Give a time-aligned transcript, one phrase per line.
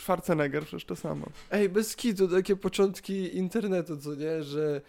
[0.00, 1.26] Schwarzenegger, przecież to samo.
[1.50, 4.80] Ej, bez kitu, takie początki internetu, co nie, że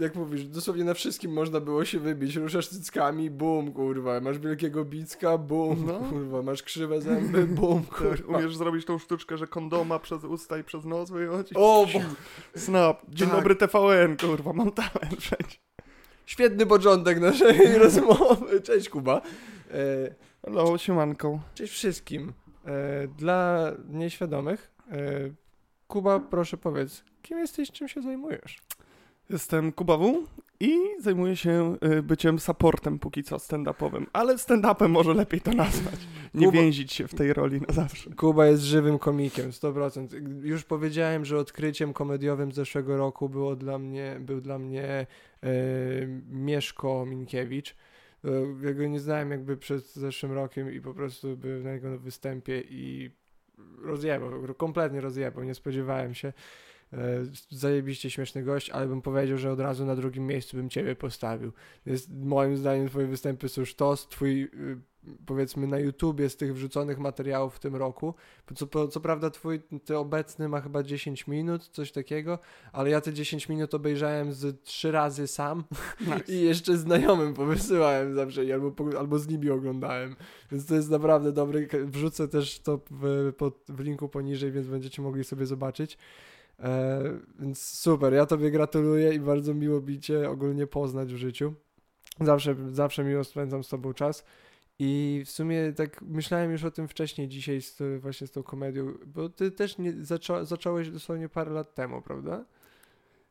[0.00, 2.36] jak mówisz, dosłownie na wszystkim można było się wybić.
[2.36, 5.98] Ruszasz cyckami, bum, kurwa, masz wielkiego bicka, bum, No.
[6.10, 8.38] kurwa, masz krzywe zęby, bum, Tak, kurwa.
[8.38, 11.48] umiesz zrobić tą sztuczkę, że kondoma przez usta i przez nos wyjąć?
[11.54, 12.00] O, bo...
[12.60, 13.02] Snap.
[13.08, 13.36] Dzień Tak.
[13.36, 15.60] dobry TVN, kurwa, mam talent przecież.
[16.26, 18.60] Świetny początek naszej rozmowy.
[18.60, 19.22] Cześć, Kuba.
[19.70, 21.40] E, Hello, siemanko.
[21.54, 22.32] cześć wszystkim.
[22.68, 24.94] E, dla nieświadomych, e,
[25.86, 28.58] Kuba, proszę powiedz, kim jesteś, czym się zajmujesz?
[29.30, 30.26] Jestem Kuba W.
[30.60, 35.94] i zajmuję się y, byciem supportem póki co stand-upowym, ale stand-upem może lepiej to nazwać.
[36.34, 38.10] Nie Kuba- więzić się w tej roli na zawsze.
[38.10, 40.08] Kuba jest żywym komikiem, 100%.
[40.42, 45.06] Już powiedziałem, że odkryciem komediowym zeszłego roku było dla mnie, był dla mnie e,
[46.30, 47.76] Mieszko Minkiewicz.
[48.24, 48.30] E,
[48.66, 52.60] ja go nie znałem jakby przed zeszłym rokiem i po prostu byłem na jego występie
[52.60, 53.10] i
[53.82, 56.32] rozjebał, kompletnie rozjebał, nie spodziewałem się.
[56.92, 56.98] E,
[57.50, 61.52] zajebiście śmieszny gość, ale bym powiedział, że od razu na drugim miejscu bym ciebie postawił.
[61.86, 64.48] Jest, moim zdaniem twoje występy są sztos, twój y,
[65.26, 68.14] powiedzmy na YouTubie z tych wrzuconych materiałów w tym roku,
[68.54, 72.38] co, co prawda twój ty obecny ma chyba 10 minut, coś takiego,
[72.72, 75.64] ale ja te 10 minut obejrzałem z trzy razy sam
[76.00, 76.32] Nice.
[76.32, 80.16] i jeszcze znajomym powysyłałem zawsze albo, albo z nimi oglądałem,
[80.52, 85.02] więc to jest naprawdę dobry, wrzucę też to w, pod, w linku poniżej, więc będziecie
[85.02, 85.98] mogli sobie zobaczyć.
[86.60, 87.02] E,
[87.38, 91.54] więc super, ja tobie gratuluję i bardzo miło mi cię ogólnie poznać w życiu.
[92.20, 94.24] Zawsze, zawsze miło spędzam z tobą czas.
[94.78, 98.94] I w sumie tak myślałem już o tym wcześniej dzisiaj z, właśnie z tą komedią,
[99.06, 102.44] bo ty też nie, zaczą, zacząłeś dosłownie parę lat temu, prawda?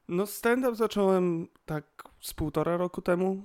[0.08, 3.44] No stand-up zacząłem tak z półtora roku temu,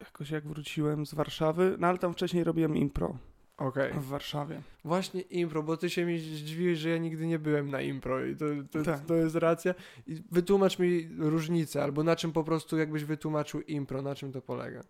[0.00, 3.18] jakoś jak wróciłem z Warszawy, no ale tam wcześniej robiłem impro
[3.60, 3.92] Okej.
[3.92, 4.62] w Warszawie.
[4.84, 8.36] Właśnie impro, bo ty się mi zdziwiłeś, że ja nigdy nie byłem na impro i
[8.36, 9.00] to, to, Tak.
[9.00, 9.74] to jest racja.
[10.06, 14.42] I wytłumacz mi różnicę, albo na czym po prostu jakbyś wytłumaczył impro, na czym to
[14.42, 14.80] polega.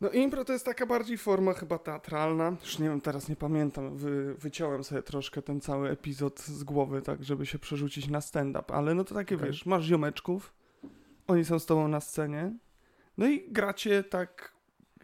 [0.00, 2.56] No impro to jest taka bardziej forma chyba teatralna.
[2.60, 3.96] Już nie wiem, teraz nie pamiętam.
[3.96, 8.74] Wy, wyciąłem sobie troszkę ten cały epizod z głowy, tak, żeby się przerzucić na stand-up.
[8.74, 9.46] Ale no to takie, Okej.
[9.48, 10.54] wiesz, masz ziomeczków,
[11.26, 12.52] oni są z tobą na scenie,
[13.18, 14.52] no i gracie tak,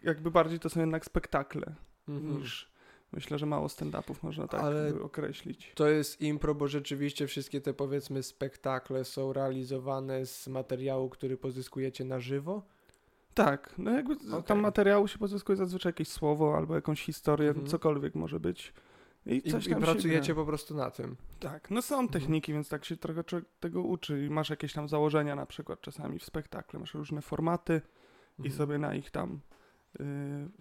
[0.03, 1.75] jakby bardziej to są jednak spektakle,
[2.07, 2.71] niż
[3.11, 5.71] myślę, że mało stand-upów można tak Ale- określić.
[5.75, 12.03] To jest impro, bo rzeczywiście wszystkie te powiedzmy spektakle są realizowane z materiału, który pozyskujecie
[12.05, 12.61] na żywo.
[13.33, 14.43] Tak, no jakby Okej.
[14.43, 17.67] tam materiału się pozyskuje zazwyczaj jakieś słowo albo jakąś historię, Mhm.
[17.67, 18.73] cokolwiek może być.
[19.25, 21.15] I, I, coś i się pracujecie po prostu na tym.
[21.39, 23.23] Tak, no są techniki, więc tak się trochę
[23.59, 27.81] tego uczy i masz jakieś tam założenia na przykład czasami w spektakle, masz różne formaty
[28.39, 28.55] i Mhm.
[28.57, 29.39] sobie na ich tam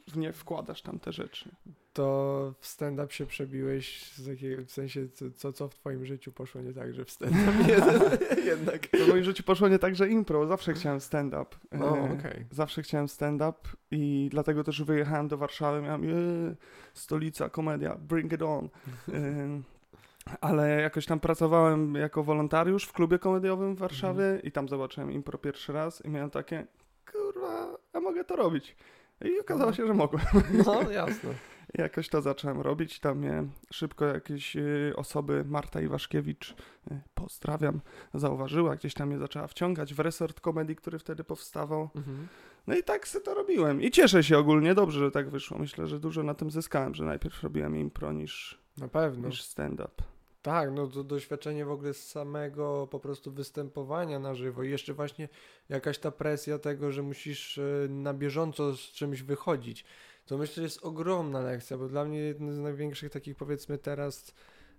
[0.09, 1.49] w nie wkładasz tam te rzeczy.
[1.93, 6.61] To w stand-up się przebiłeś, z jakiego, w sensie co, co, w twoim życiu poszło
[6.61, 7.53] nie tak, że w stand-up
[8.51, 8.87] jednak.
[8.87, 11.57] W moim życiu poszło nie tak, że impro, zawsze chciałem stand-up.
[11.81, 12.45] O, Yy, okej.
[12.51, 13.59] Zawsze chciałem stand-up
[13.91, 16.57] i dlatego też wyjechałem do Warszawy, miałem yy,
[16.95, 18.69] stolica, komedia, bring it on.
[20.41, 24.43] Ale jakoś tam pracowałem jako wolontariusz w klubie komediowym w Warszawie Mhm.
[24.43, 26.67] i tam zobaczyłem impro pierwszy raz i miałem takie,
[27.13, 28.77] kurwa, a mogę to robić.
[29.25, 30.25] I okazało się, że mogłem.
[30.67, 31.31] No, jasne.
[31.75, 33.01] Jakoś to zacząłem robić.
[33.01, 36.51] Tam mnie szybko jakieś y, osoby, Marta Iwaszkiewicz,
[36.91, 37.81] y, pozdrawiam,
[38.15, 41.89] zauważyła, gdzieś tam mnie zaczęła wciągać w resort komedii, który wtedy powstawał.
[41.95, 42.29] Mhm.
[42.67, 43.83] No i tak sobie to robiłem.
[43.83, 45.59] I cieszę się ogólnie, dobrze, że tak wyszło.
[45.59, 49.29] Myślę, że dużo na tym zyskałem, że najpierw robiłem impro niż, Na pewno.
[49.29, 50.03] niż stand-up.
[50.47, 54.95] Tak, no to doświadczenie w ogóle z samego po prostu występowania na żywo i jeszcze
[54.95, 55.29] właśnie
[55.69, 59.85] jakaś ta presja tego, że musisz e, na bieżąco z czymś wychodzić.
[60.27, 64.35] To myślę, że jest ogromna lekcja, bo dla mnie jednym z największych takich powiedzmy teraz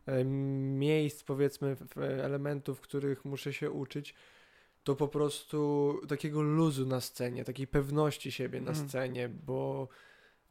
[0.05, 4.13] e, miejsc, powiedzmy w- elementów, których muszę się uczyć,
[4.83, 8.89] to po prostu takiego luzu na scenie, takiej pewności siebie na Mhm.
[8.89, 9.87] scenie, bo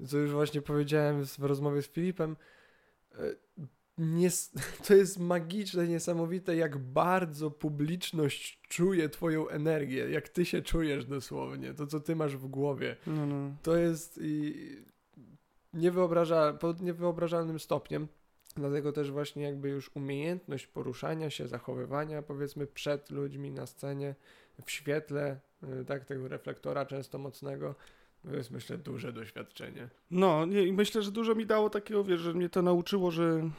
[0.06, 2.36] co już właśnie powiedziałem w rozmowie z Filipem,
[3.14, 3.16] e,
[4.88, 11.74] to jest magiczne, niesamowite, jak bardzo publiczność czuje twoją energię, jak ty się czujesz dosłownie,
[11.74, 12.96] to co ty masz w głowie.
[13.06, 13.56] No, no.
[13.62, 14.54] To jest i
[15.74, 18.08] niewyobraża, pod niewyobrażalnym stopniem.
[18.56, 24.14] Dlatego też właśnie jakby już umiejętność poruszania się, zachowywania powiedzmy przed ludźmi na scenie,
[24.64, 25.40] w świetle,
[25.80, 27.74] y, tak, tego reflektora często mocnego,
[28.24, 29.88] to jest myślę duże doświadczenie.
[30.10, 33.50] No, i myślę, że dużo mi dało takiego, wiesz, że mnie to nauczyło, że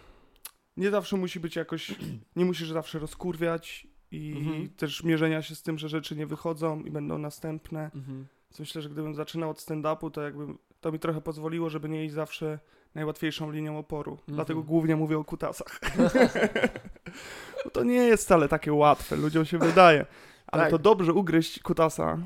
[0.78, 1.96] nie zawsze musi być jakoś,
[2.36, 4.70] nie musisz zawsze rozkurwiać i Mhm.
[4.70, 7.92] też mierzenia się z tym, że rzeczy nie wychodzą i będą następne.
[7.96, 8.28] Mhm.
[8.50, 10.46] Więc myślę, że gdybym zaczynał od stand-upu, to jakby
[10.82, 12.60] to mi trochę pozwoliło, żeby nie iść zawsze
[12.96, 14.12] najłatwiejszą linią oporu.
[14.12, 14.36] Mhm.
[14.36, 15.80] Dlatego głównie mówię o kutasach.
[17.64, 20.06] Bo to nie jest wcale takie łatwe, ludziom się wydaje.
[20.48, 20.72] Ale Tak.
[20.72, 22.18] to dobrze ugryźć kutasa.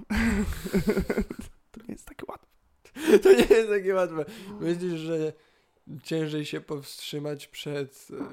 [1.71, 2.47] to nie jest takie łatwe.
[3.19, 4.25] To nie jest takie łatwe.
[4.59, 5.33] Myślisz, że
[6.03, 8.07] ciężej się powstrzymać przed...
[8.11, 8.23] e,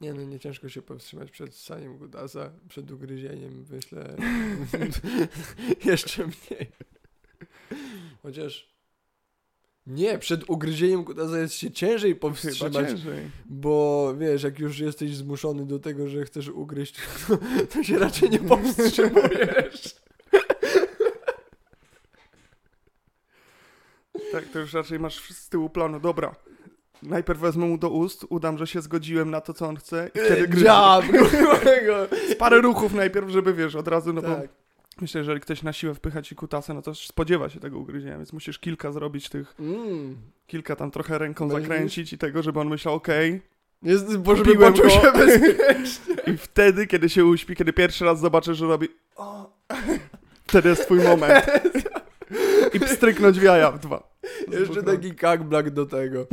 [0.00, 4.16] Nie no, nie ciężko się powstrzymać przed ssaniem kutasa, przed ugryzieniem, myślę.
[5.84, 6.70] Jeszcze mniej.
[8.22, 8.76] Chociaż...
[9.86, 13.30] Nie, przed ugryzieniem kutasa jest się ciężej powstrzymać, ciężej.
[13.46, 16.96] bo wiesz, jak już jesteś zmuszony do tego, że chcesz ugryźć,
[17.28, 17.38] to,
[17.72, 19.96] to się raczej nie powstrzymujesz.
[24.32, 26.00] Tak, to już raczej masz z tyłu planu.
[26.00, 26.34] Dobra.
[27.06, 30.18] Najpierw wezmę mu do ust, udam, że się zgodziłem na to, co on chce i
[30.18, 30.60] wtedy.
[32.32, 34.48] Z parę ruchów najpierw, żeby wiesz, od razu, no bo Tak.
[35.00, 38.16] myślę, że jeżeli ktoś na siłę wpycha ci kutasa, no to spodziewa się tego ugryzienia,
[38.16, 40.16] więc musisz kilka zrobić tych, Mm.
[40.46, 41.62] kilka tam trochę ręką Myślisz?
[41.62, 43.42] zakręcić i tego, żeby on myślał, okej.
[43.82, 46.14] Jest, bo żeby Kupiłem poczuł się bezpiecznie.
[46.34, 49.50] I wtedy, kiedy się uśpi, kiedy pierwszy raz zobaczysz, że robi o,
[50.46, 51.44] wtedy jest twój moment.
[52.74, 54.16] I pstryknąć w jaja w dwa.
[54.48, 56.26] Z Jeszcze taki kakblak do tego.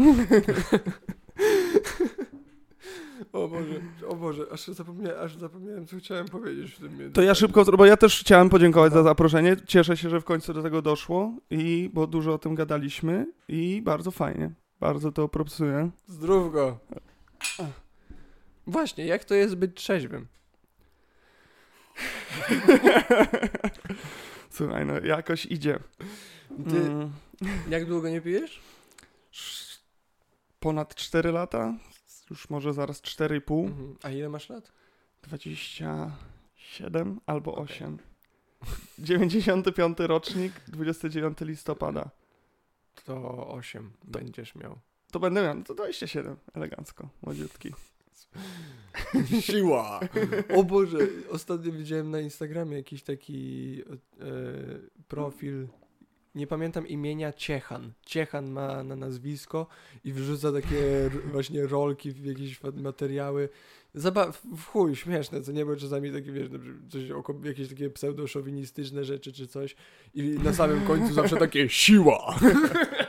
[3.33, 3.73] o Boże,
[4.07, 7.85] o Boże, aż zapomniałem, aż zapomniałem, co chciałem powiedzieć w tym To ja szybko, bo
[7.85, 8.97] ja też chciałem podziękować No.
[8.97, 9.55] za zaproszenie.
[9.67, 13.81] Cieszę się, że w końcu do tego doszło i bo dużo o tym gadaliśmy i
[13.81, 14.51] bardzo fajnie.
[14.79, 15.89] Bardzo to propsuję.
[16.07, 16.79] Zdrówko.
[18.67, 20.27] Właśnie, jak to jest być trzeźwym?
[24.53, 25.79] Słuchaj, no jakoś idzie.
[26.69, 27.11] Ty, Mm,
[27.69, 28.59] jak długo nie pijesz?
[29.31, 29.79] sz-
[30.59, 31.73] ponad 4 lata,
[32.29, 33.95] już może zaraz 4,5, Mhm.
[34.03, 34.71] A ile masz lat?
[35.23, 37.97] 27 albo 8.
[38.99, 42.09] 95 rocznik, 29 listopada.
[43.05, 44.79] To 8 będziesz miał.
[45.11, 47.73] To będę miał, no to 27, elegancko, młodziutki.
[49.41, 49.99] Siła!
[50.55, 50.97] O Boże,
[51.29, 54.25] ostatnio widziałem na Instagramie jakiś taki e,
[55.07, 55.67] profil,
[56.35, 57.91] nie pamiętam imienia, Ciechan.
[58.05, 59.67] Ciechan ma na nazwisko
[60.03, 63.49] i wrzuca takie właśnie rolki w jakieś materiały.
[64.55, 66.49] W chuj, śmieszne, co nie, bo czasami takie, wiesz,
[66.89, 67.03] coś
[67.43, 69.75] jakieś takie pseudoszowinistyczne rzeczy czy coś
[70.13, 72.35] i na samym końcu zawsze takie siła!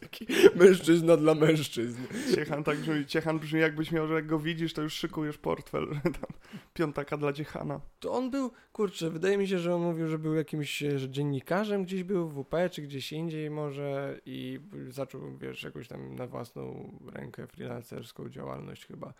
[0.00, 2.02] taki mężczyzna dla mężczyzn.
[2.34, 5.86] Ciechan tak brzmi, Ciechan brzmi jakbyś miał, że jak go widzisz, to już szykujesz portfel,
[6.02, 6.30] tam
[6.74, 7.80] piątaka dla Ciechana.
[8.00, 11.84] To on był, kurczę, wydaje mi się, że on mówił, że był jakimś że dziennikarzem,
[11.84, 16.92] gdzieś był w WP, czy gdzieś indziej może i zaczął, wiesz, jakąś tam na własną
[17.14, 19.14] rękę freelancerską działalność chyba.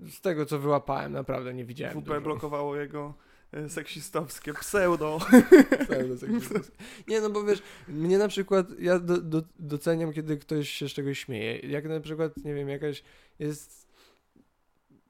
[0.00, 2.20] Z tego, co wyłapałem, naprawdę nie widziałem WP dużo.
[2.20, 3.14] blokowało jego
[3.68, 5.18] seksistowskie pseudo.
[5.84, 6.76] Pseudoseksistowskie.
[7.08, 10.92] Nie, no bo wiesz, mnie na przykład, ja do, do, doceniam, kiedy ktoś się z
[10.92, 11.58] czegoś śmieje.
[11.58, 13.02] Jak na przykład, nie wiem, jakaś
[13.38, 13.86] jest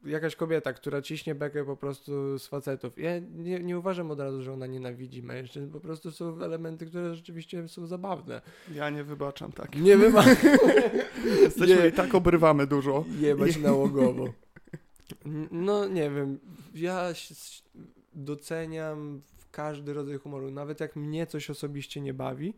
[0.06, 2.98] jakaś kobieta, która ciśnie bekę po prostu z facetów.
[2.98, 7.14] Ja nie, nie uważam od razu, że ona nienawidzi mężczyzn, po prostu są elementy, które
[7.14, 8.42] rzeczywiście są zabawne.
[8.74, 9.76] Ja nie wybaczam tak.
[9.76, 10.24] Nie wyma...
[11.42, 11.88] Jesteśmy Nie.
[11.88, 13.04] i tak obrywamy dużo.
[13.20, 14.32] jebać nałogowo.
[15.50, 16.38] No nie wiem,
[16.74, 17.14] ja
[18.16, 19.20] doceniam
[19.50, 20.50] każdy rodzaj humoru.
[20.50, 22.54] Nawet jak mnie coś osobiście nie bawi,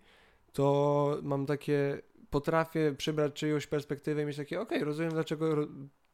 [0.53, 5.67] to mam takie, potrafię przybrać czyjąś perspektywę i mieć takie, okej, rozumiem dlaczego ro-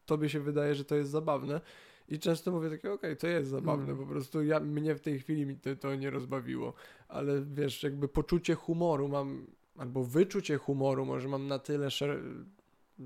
[0.07, 1.61] tobie się wydaje, że to jest zabawne.
[2.09, 3.99] I często mówię takie, okej, to jest zabawne, Mm.
[3.99, 6.73] po prostu ja, mnie w tej chwili to, to nie rozbawiło.
[7.09, 9.47] Ale wiesz, jakby poczucie humoru mam,
[9.79, 12.21] albo wyczucie humoru może mam na tyle szer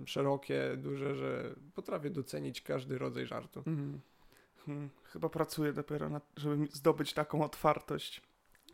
[0.07, 3.63] szerokie, duże, że potrafię docenić każdy rodzaj żartu.
[3.67, 4.01] Mhm.
[4.69, 8.23] Hmm, Chyba pracuję dopiero, na, żeby zdobyć taką otwartość.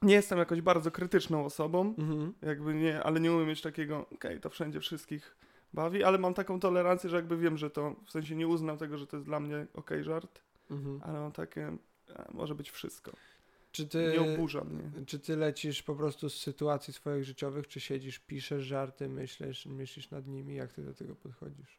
[0.03, 2.33] Nie jestem jakoś bardzo krytyczną osobą, Mhm.
[2.43, 5.37] jakby nie, ale nie umiem mieć takiego, okej, to wszędzie wszystkich
[5.73, 8.99] bawi, ale mam taką tolerancję, że jakby wiem, że to, w sensie nie uznam tego,
[8.99, 11.01] że to jest dla mnie okej żart, Mhm.
[11.03, 11.77] ale mam takie,
[12.17, 13.13] a, może być wszystko.
[13.73, 15.05] Czy ty, Nie oburza mnie.
[15.07, 20.11] czy ty lecisz po prostu z sytuacji swoich życiowych, czy siedzisz, piszesz żarty, myślisz, myślisz
[20.11, 21.79] nad nimi, jak ty do tego podchodzisz?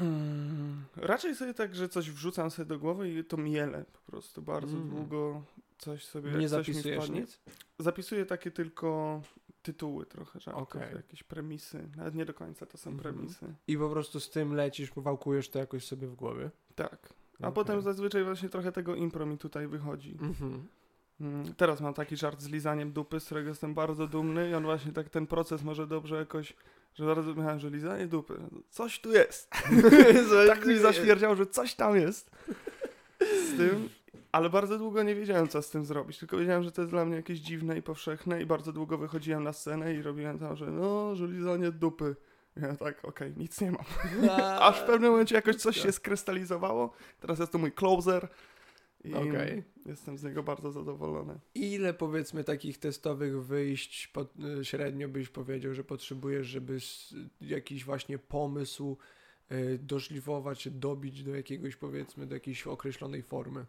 [0.00, 4.42] Mm, Raczej sobie tak, że coś wrzucam sobie do głowy i to mielę po prostu
[4.42, 4.88] bardzo Mm.
[4.90, 5.42] długo
[5.78, 7.20] coś sobie Nie coś mi zapisujesz wpadnie.
[7.20, 7.40] nic?
[7.78, 9.20] Zapisuję takie tylko
[9.62, 10.94] tytuły trochę żartów, Okej.
[10.96, 11.88] jakieś premisy.
[11.96, 13.14] Nawet nie do końca to są Mhm.
[13.14, 13.54] premisy.
[13.68, 16.50] I po prostu z tym lecisz, wałkujesz to jakoś sobie w głowie?
[16.74, 17.08] Tak.
[17.34, 17.52] A Okej.
[17.54, 20.16] potem zazwyczaj właśnie trochę tego impro mi tutaj wychodzi.
[20.20, 20.66] Mhm.
[21.20, 24.62] Mm, Teraz mam taki żart z lizaniem dupy, z którego jestem bardzo dumny i on
[24.62, 26.54] właśnie tak ten proces może dobrze jakoś,
[26.94, 28.34] że bardzo miałem, że lizanie dupy,
[28.70, 29.50] coś tu jest.
[30.46, 32.30] tak mi zaśmierdział, że coś tam jest
[33.48, 33.88] z tym
[34.32, 36.18] Ale bardzo długo nie wiedziałem, co z tym zrobić.
[36.18, 38.42] Tylko wiedziałem, że to jest dla mnie jakieś dziwne i powszechne.
[38.42, 42.16] I bardzo długo wychodziłem na scenę i robiłem tam, że no, że lizanie dupy.
[42.56, 43.84] Ja tak, okej, nic nie mam.
[44.60, 46.92] Aż w pewnym momencie jakoś coś się skrystalizowało.
[47.20, 48.28] Teraz jest to mój closer.
[49.04, 49.62] I Okej.
[49.86, 51.38] jestem z niego bardzo zadowolony.
[51.54, 54.12] Ile powiedzmy takich testowych wyjść
[54.60, 56.78] y, średnio byś powiedział, że potrzebujesz, żeby
[57.40, 58.96] jakiś właśnie pomysł
[59.52, 63.66] y, doszlifować, dobić do jakiegoś powiedzmy, do jakiejś określonej formy?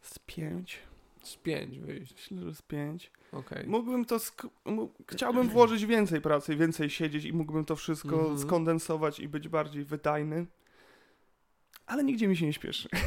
[0.00, 0.78] Z pięć.
[1.22, 2.12] Z pięć wyjść.
[2.30, 3.10] Myślę, że z pięć.
[3.32, 3.66] Okej.
[3.66, 4.16] Mógłbym to.
[4.16, 8.38] Sk- mógł- chciałbym włożyć więcej pracy, więcej siedzieć i mógłbym to wszystko Mhm.
[8.38, 10.46] skondensować i być bardziej wydajny.
[11.86, 12.88] Ale nigdzie mi się nie śpieszy.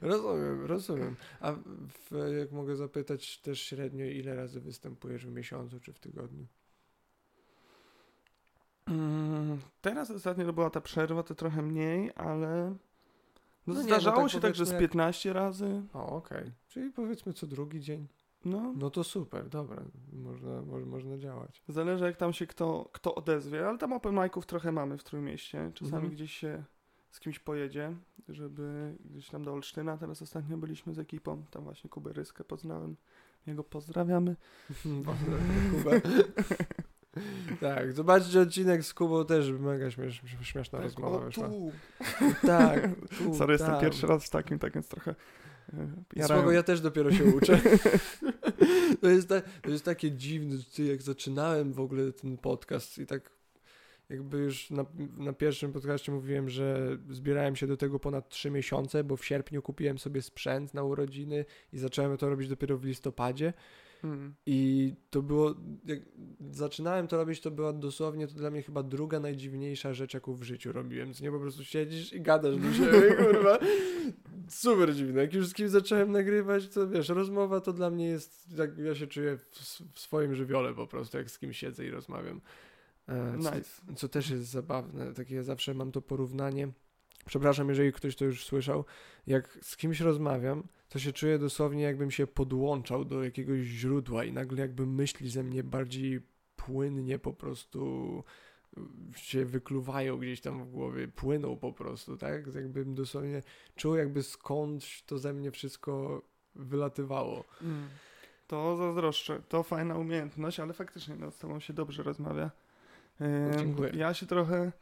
[0.00, 1.16] Rozumiem, rozumiem.
[1.40, 6.46] A w, jak mogę zapytać też średnio, ile razy występujesz w miesiącu czy w tygodniu?
[8.86, 12.74] Mm, Teraz ostatnio to była ta przerwa, to trochę mniej, ale.
[13.66, 15.82] No, No nie, zdarzało no tak się tak, że z powiedzmy jak- 15 razy.
[15.94, 16.52] O, okej.
[16.68, 18.06] Czyli powiedzmy co drugi dzień.
[18.44, 19.82] No, No to super, dobra.
[20.12, 21.62] Można, mo, można działać.
[21.68, 25.70] zależy jak tam się kto, kto odezwie, ale tam open miców trochę mamy w Trójmieście.
[25.74, 26.12] Czasami Mhm.
[26.12, 26.64] gdzieś się
[27.10, 27.96] z kimś pojedzie,
[28.28, 29.96] żeby gdzieś tam do Olsztyna.
[29.96, 32.96] Teraz ostatnio byliśmy z ekipą, tam właśnie Kubę Ryskę poznałem.
[33.46, 34.36] Jego pozdrawiamy.
[35.06, 36.00] Pozdrawiam Kubę.
[37.60, 41.72] tak, zobaczcie odcinek z Kubą też mega śmiesz, śmieszna rozmowa o, tu.
[42.46, 42.88] Tak,
[43.18, 43.80] tu, Sorry, jestem tam.
[43.80, 45.14] pierwszy raz w takim, tak więc trochę.
[46.16, 47.60] e, Spoko, ja też dopiero się uczę.
[49.00, 53.06] to, jest ta, to jest takie dziwne, ty, jak zaczynałem w ogóle ten podcast i
[53.06, 53.37] tak
[54.10, 54.86] jakby już na,
[55.16, 59.62] na pierwszym podcaście mówiłem, że zbierałem się do tego ponad 3 miesiące, bo w sierpniu
[59.62, 63.52] kupiłem sobie sprzęt na urodziny i zacząłem to robić dopiero w listopadzie.
[64.04, 64.34] Mm.
[64.46, 65.98] I to było, jak
[66.50, 70.42] zaczynałem to robić, to była dosłownie to dla mnie chyba druga najdziwniejsza rzecz, jaką w
[70.42, 71.14] życiu robiłem.
[71.14, 73.58] Co nie po prostu siedzisz i gadasz do siebie, kurwa.
[74.48, 75.20] Super dziwne.
[75.20, 78.94] Jak już z kim zacząłem nagrywać, to wiesz, rozmowa to dla mnie jest, jak ja
[78.94, 79.50] się czuję w,
[79.92, 82.40] w swoim żywiole po prostu, jak z kim siedzę i rozmawiam.
[83.08, 83.82] E, co, Nice.
[83.96, 86.68] co też jest zabawne, takie ja zawsze mam to porównanie.
[87.26, 88.84] Przepraszam, jeżeli ktoś to już słyszał.
[89.26, 94.32] Jak z kimś rozmawiam, to się czuję dosłownie, jakbym się podłączał do jakiegoś źródła i
[94.32, 96.20] nagle jakby myśli ze mnie bardziej
[96.56, 98.24] płynnie po prostu
[99.16, 102.54] się wykluwają gdzieś tam w głowie, płyną po prostu, tak?
[102.54, 103.42] Jakbym dosłownie
[103.76, 106.22] czuł, jakby skądś to ze mnie wszystko
[106.54, 107.44] wylatywało.
[107.62, 107.88] Mm.
[108.46, 109.42] To zazdroszczę.
[109.48, 112.50] To fajna umiejętność, ale faktycznie no, z tobą się dobrze rozmawia.
[113.58, 113.90] Dziękuję.
[113.94, 114.72] Ja się trochę.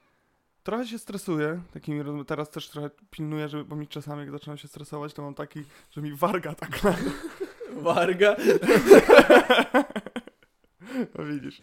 [0.63, 4.69] Trochę się stresuję takimi Teraz też trochę pilnuję, żeby, bo mi czasami jak zaczynam się
[4.69, 6.97] stresować, to mam taki, że mi warga tak na.
[7.83, 8.37] Warga?
[11.19, 11.63] No widzisz.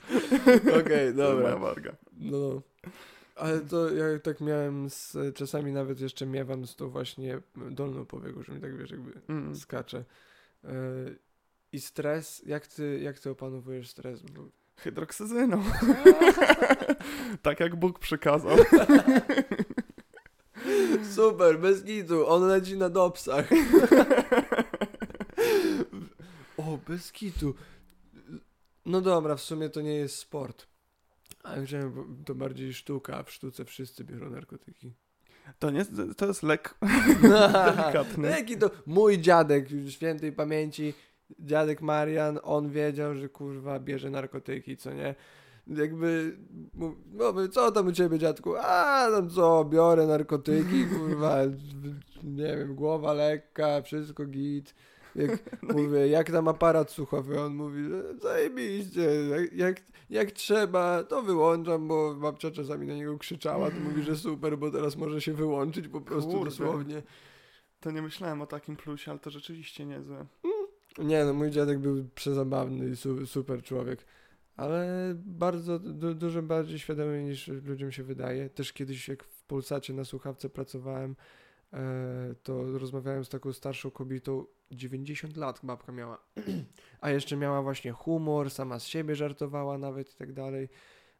[0.82, 1.58] Okej, To moja dobra.
[1.58, 1.96] warga.
[2.13, 2.62] No.
[3.36, 8.44] Ale to ja tak miałem z, czasami nawet jeszcze miewam z tą właśnie dolną powiegą,
[8.44, 9.56] że mi tak wiesz, jakby Mm.
[9.56, 10.03] skacze.
[10.63, 10.70] Yy,
[11.72, 14.22] I stres, jak ty, jak ty opanowujesz stres?
[14.22, 14.42] Bo...
[14.75, 15.63] Hydroksyzyną.
[17.42, 18.58] tak jak Bóg przykazał.
[21.15, 23.50] Super, bez gitu, on leci na dopsach.
[26.58, 27.53] o, bez gitu.
[28.86, 30.68] No dobra, w sumie to nie jest sport.
[31.44, 34.94] A myślałem, bo to bardziej sztuka, a w sztuce wszyscy biorą narkotyki.
[35.60, 35.86] To nie,
[36.18, 36.75] to jest lek
[37.22, 38.30] delikatny.
[38.30, 40.94] Jaki to mój dziadek świętej pamięci,
[41.40, 45.16] dziadek Marian, on wiedział, że kurwa bierze narkotyki, co nie?
[45.68, 46.38] Jakby,
[46.74, 48.56] mu- mówię, co tam u ciebie dziadku?
[48.58, 51.38] A tam co, biorę narkotyki, kurwa,
[52.24, 54.75] nie wiem, głowa lekka, wszystko git.
[55.16, 55.32] Jak,
[55.75, 57.42] mówię, jak tam aparat słuchowy?
[57.42, 63.18] On mówi, że zajebiście, jak, jak, jak trzeba, to wyłączam, bo babcia czasami na niego
[63.18, 66.46] krzyczała, to mówi, że super, bo teraz może się wyłączyć po prostu Kurde.
[66.46, 67.02] dosłownie.
[67.80, 70.25] To nie myślałem o takim plusie, ale to rzeczywiście niezłe.
[70.98, 74.06] Nie, no mój dziadek był przezabawny i su super człowiek.
[74.56, 78.50] Ale bardzo, du dużo bardziej świadomy niż ludziom się wydaje.
[78.50, 81.16] Też kiedyś jak w Polsacie na słuchawce pracowałem,
[81.74, 86.18] e, to rozmawiałem z taką starszą kobietą, 90 lat babka miała.
[87.02, 90.70] A jeszcze miała właśnie humor, sama z siebie żartowała nawet i tak dalej.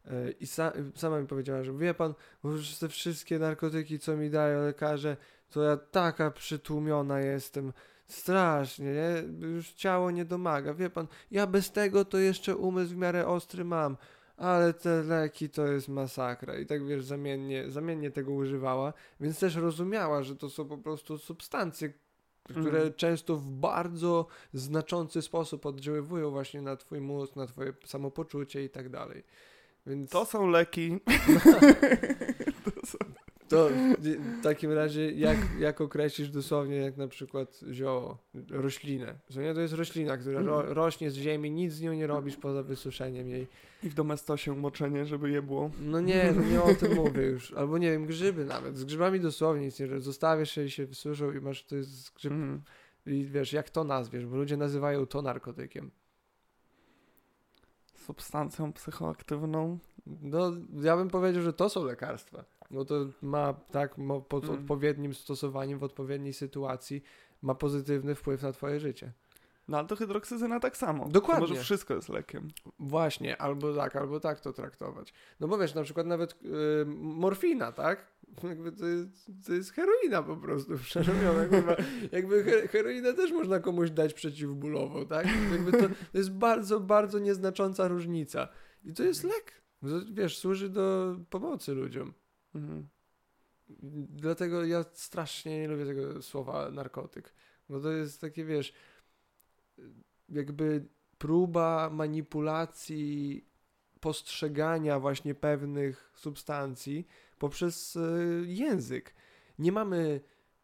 [0.04, 2.14] E, I sa sama mi powiedziała, że wie pan,
[2.44, 5.16] już te wszystkie narkotyki, co mi dają lekarze,
[5.50, 7.72] to ja taka przytłumiona jestem.
[8.06, 9.46] Strasznie, nie?
[9.48, 10.74] Już ciało nie domaga.
[10.74, 13.96] Wie pan, ja bez tego to jeszcze umysł w miarę ostry mam,
[14.36, 16.58] ale te leki to jest masakra.
[16.58, 21.18] I tak wiesz, zamiennie, zamiennie tego używała, więc też rozumiała, że to są po prostu
[21.18, 21.92] substancje,
[22.42, 22.94] które Mm.
[22.94, 28.88] często w bardzo znaczący sposób oddziaływują właśnie na twój mózg, na twoje samopoczucie i tak
[28.88, 29.22] dalej.
[29.86, 31.00] Więc To są leki.
[32.64, 32.98] to są...
[33.54, 33.68] To
[34.38, 38.18] w takim razie jak, jak określisz dosłownie jak na przykład zioło,
[38.50, 39.18] roślinę?
[39.54, 40.72] To jest roślina, która ro, Mhm.
[40.76, 43.46] rośnie z ziemi, nic z nią nie robisz poza wysuszeniem jej.
[43.82, 45.70] I w domestosie umoczenie, żeby je było.
[45.80, 47.52] No nie, no nie o tym mówię już.
[47.52, 48.76] Albo nie wiem, grzyby nawet.
[48.76, 50.04] Z grzybami dosłownie nic nie robisz.
[50.04, 52.32] Zostawiasz je i się wysuszą i masz, to jest grzyb.
[52.32, 52.62] Mhm.
[53.06, 55.90] I wiesz, jak to nazwiesz, bo ludzie nazywają to narkotykiem.
[57.94, 59.78] Substancją psychoaktywną.
[60.06, 62.44] No, ja bym powiedział, że to są lekarstwa.
[62.70, 63.94] Bo to ma, tak,
[64.28, 64.56] pod Mm.
[64.60, 67.02] odpowiednim stosowaniem, w odpowiedniej sytuacji
[67.42, 69.12] ma pozytywny wpływ na twoje życie.
[69.68, 71.08] No ale to hydroksyzyna tak samo.
[71.08, 71.46] Dokładnie.
[71.46, 72.48] To może wszystko jest lekiem.
[72.78, 75.12] Właśnie, albo tak, albo tak to traktować.
[75.40, 76.36] No bo wiesz, na przykład nawet y,
[76.96, 78.12] morfina, tak?
[78.48, 81.44] Jakby to jest, to jest heroina po prostu przerobiona.
[81.46, 81.76] Kurwa.
[82.12, 85.26] Jakby he, heroinę też można komuś dać przeciwbólową, tak?
[85.52, 88.48] Jakby to, to jest bardzo, bardzo nieznacząca różnica.
[88.84, 89.62] I to jest lek.
[90.12, 92.12] Wiesz, służy do pomocy ludziom.
[92.54, 92.88] Mhm.
[94.08, 97.34] Dlatego ja strasznie nie lubię tego słowa narkotyk.
[97.68, 98.72] Bo to jest takie, wiesz,
[100.28, 103.44] jakby próba manipulacji
[104.00, 107.06] postrzegania właśnie pewnych substancji
[107.38, 109.14] poprzez y, język.
[109.58, 110.20] Nie mamy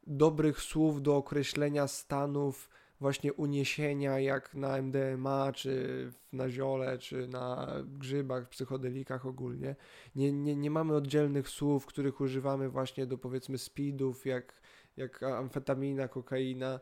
[0.06, 2.70] dobrych słów do określenia stanów
[3.00, 9.76] właśnie uniesienia, jak na MDMA, czy na ziole, czy na grzybach, psychodelikach ogólnie.
[10.14, 14.61] Nie, nie, nie mamy oddzielnych słów, których używamy właśnie do powiedzmy speedów, jak,
[14.97, 16.80] jak amfetamina, kokaina,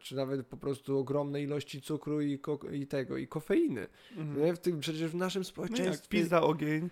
[0.00, 2.38] czy nawet po prostu ogromne ilości cukru i,
[2.72, 3.86] i tego, i kofeiny.
[4.16, 4.56] Mhm.
[4.56, 6.08] W tym, przecież w naszym No jak społeczeństwie...
[6.08, 6.90] pizda ogień,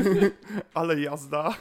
[0.74, 1.54] ale jazda.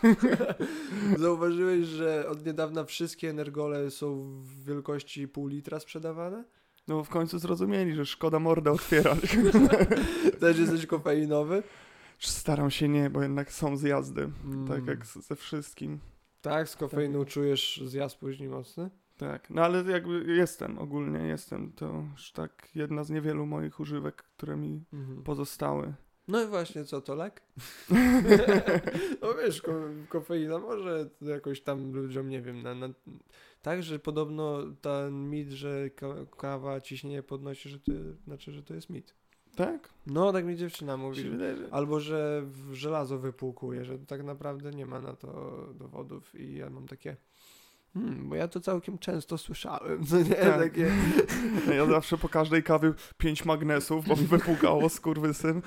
[1.18, 6.44] Zauważyłeś, że od niedawna wszystkie energole są w wielkości pół litra sprzedawane?
[6.88, 9.38] No w końcu zrozumieli, że szkoda mordę otwierać.
[10.40, 11.64] Też jesteś kofeinowy?
[12.20, 14.22] Staram się nie, bo jednak są zjazdy.
[14.68, 14.88] Tak Mm.
[14.88, 16.00] jak z- ze wszystkim.
[16.42, 18.90] Tak, z kofeiną czujesz zjazd później mocny?
[19.18, 21.72] Tak, no ale jakby jestem ogólnie, jestem.
[21.72, 25.24] To już tak jedna z niewielu moich używek, które mi Mhm.
[25.24, 25.94] pozostały.
[26.28, 27.42] No i właśnie, co to lek?
[29.22, 29.72] no wiesz, ko
[30.10, 32.88] kofeina może jakoś tam ludziom, nie wiem, na, na...
[33.62, 36.08] tak, że podobno ten mit, że ka
[36.38, 37.92] kawa ciśnienie podnosi, że to
[38.24, 39.14] znaczy, że to jest mit.
[39.56, 39.90] Tak?
[40.08, 41.22] No, tak mi dziewczyna mówi.
[41.22, 41.56] że...
[41.72, 46.70] Albo, że w żelazo wypłukuje, że tak naprawdę nie ma na to dowodów i ja
[46.70, 47.18] mam takie...
[47.96, 50.36] Hmm, bo ja to całkiem często słyszałem, co nie?
[50.36, 50.60] Tak.
[50.60, 50.92] Takie...
[51.78, 55.62] Ja zawsze po każdej kawie pięć magnesów, bo mi wypłukało skurwysyn.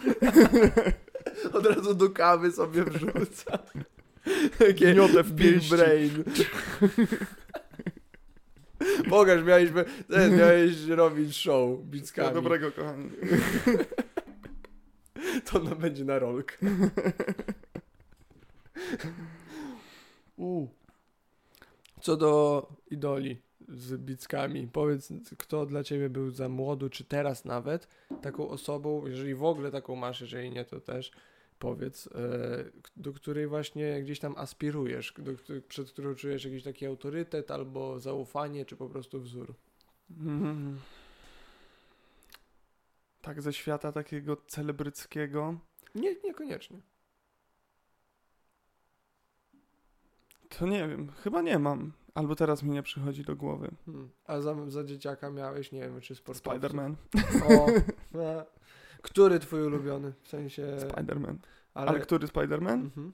[1.53, 3.59] Od razu do kawy sobie wrzuca.
[4.59, 6.25] Takie Miotę w big brain.
[9.11, 9.71] Pokaż, miałeś,
[10.11, 12.35] ten, miałeś robić show bickami.
[12.35, 13.11] dobrego, kochani.
[15.45, 16.57] To ono będzie na rolkę.
[22.09, 23.37] Co do idoli
[23.69, 27.89] z bickami, powiedz, kto dla ciebie był za młodu, czy teraz nawet,
[28.23, 31.13] taką osobą, jeżeli w ogóle taką masz, jeżeli nie, to też
[31.59, 32.11] powiedz, e,
[32.97, 35.33] do której właśnie gdzieś tam aspirujesz, do,
[35.69, 39.55] przed którą czujesz jakiś taki autorytet albo zaufanie, czy po prostu wzór.
[40.11, 40.79] Mhm.
[43.21, 45.59] Tak ze świata takiego celebryckiego.
[45.95, 46.81] Nie, niekoniecznie.
[50.49, 51.93] To nie wiem, chyba nie mam.
[52.15, 53.71] Albo teraz mi nie przychodzi do głowy.
[53.87, 54.11] Hmm.
[54.27, 56.53] A za, za dzieciaka miałeś, nie wiem, czy sportowców.
[56.53, 56.95] Spider-Man.
[57.49, 57.67] O,
[58.19, 58.45] a,
[59.03, 60.13] który twój ulubiony?
[60.23, 60.77] W sensie...
[60.79, 61.37] Spider-Man.
[61.75, 62.81] Ale, Ale który Spider-Man?
[62.81, 63.13] Mhm.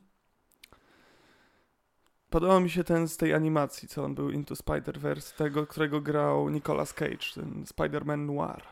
[2.30, 6.48] Podobał mi się ten z tej animacji, co on był Into Spider-Verse, tego, którego grał
[6.48, 8.62] Nicolas Cage, ten Spider-Man Noir.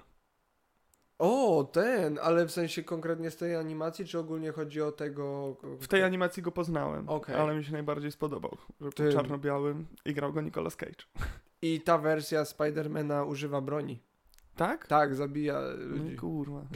[1.24, 5.56] O, ten, ale w sensie konkretnie z tej animacji, czy ogólnie chodzi o tego...
[5.80, 7.34] W tej animacji go poznałem, Okej.
[7.34, 11.04] ale mi się najbardziej spodobał, że Ty- był czarno-białym i grał go Nicolas Cage.
[11.62, 14.02] I ta wersja Spidermana używa broni.
[14.56, 14.86] Tak?
[14.86, 16.16] Tak, zabija No ludzi.
[16.16, 16.62] kurwa.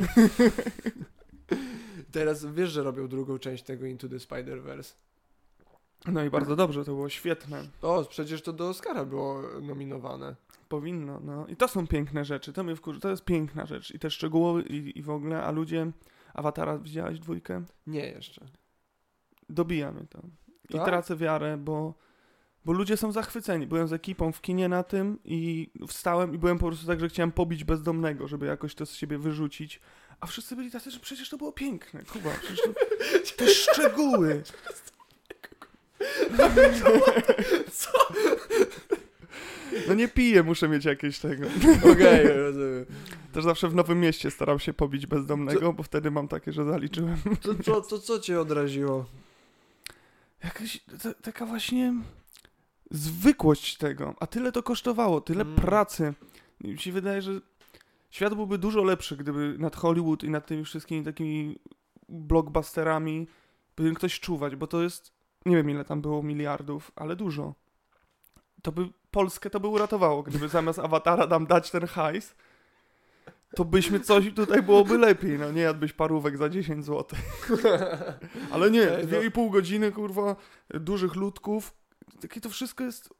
[2.12, 4.94] Teraz wiesz, że robią drugą część tego Into the Spider-Verse.
[6.12, 7.62] No i bardzo dobrze, to było świetne.
[7.82, 10.36] O, przecież to do Oscara było nominowane.
[10.68, 11.46] Powinno, no.
[11.46, 13.94] I to są piękne rzeczy, to mnie wkurzy, to jest piękna rzecz.
[13.94, 15.92] I te szczegóły i, i w ogóle, a ludzie...
[16.34, 17.64] Awatara widziałeś dwójkę?
[17.86, 18.46] Nie jeszcze.
[19.48, 20.22] Dobija mnie to.
[20.68, 20.84] I Tak?
[20.84, 21.94] tracę wiarę, bo,
[22.64, 23.66] bo ludzie są zachwyceni.
[23.66, 27.08] Byłem z ekipą w kinie na tym i wstałem i byłem po prostu tak, że
[27.08, 29.80] chciałem pobić bezdomnego, żeby jakoś to z siebie wyrzucić.
[30.20, 32.02] A wszyscy byli tacy, że przecież to było piękne.
[32.04, 32.72] Kuba, przecież to,
[33.36, 34.42] te szczegóły.
[37.72, 37.90] Co?
[39.88, 41.46] No nie piję, muszę mieć jakieś tego.
[41.92, 42.84] Okej, rozumiem.
[43.32, 47.16] Też zawsze w Nowym Mieście staram się pobić bezdomnego, bo wtedy mam takie, że zaliczyłem.
[47.42, 49.06] To, to, to co cię odraziło?
[50.44, 51.94] jakaś ta, taka właśnie
[52.90, 55.56] zwykłość tego, a tyle to kosztowało, tyle Mm.
[55.56, 56.14] pracy.
[56.60, 57.40] I mi się wydaje, że
[58.10, 61.58] świat byłby dużo lepszy, gdyby nad Hollywood i nad tymi wszystkimi takimi
[62.08, 63.26] blockbusterami
[63.74, 65.12] powinien ktoś czuwać, bo to jest,
[65.46, 67.54] nie wiem ile tam było miliardów, ale dużo.
[68.62, 72.34] To by Polskę to by uratowało, gdyby zamiast awatara nam dać ten hajs,
[73.54, 77.18] to byśmy coś tutaj byłoby lepiej, no nie jadłbyś parówek za 10 zł.
[78.52, 79.06] Ale nie, Ej, no.
[79.06, 80.36] dwie i pół godziny, kurwa,
[80.68, 81.74] dużych ludków.
[82.20, 83.14] Takie to wszystko jest.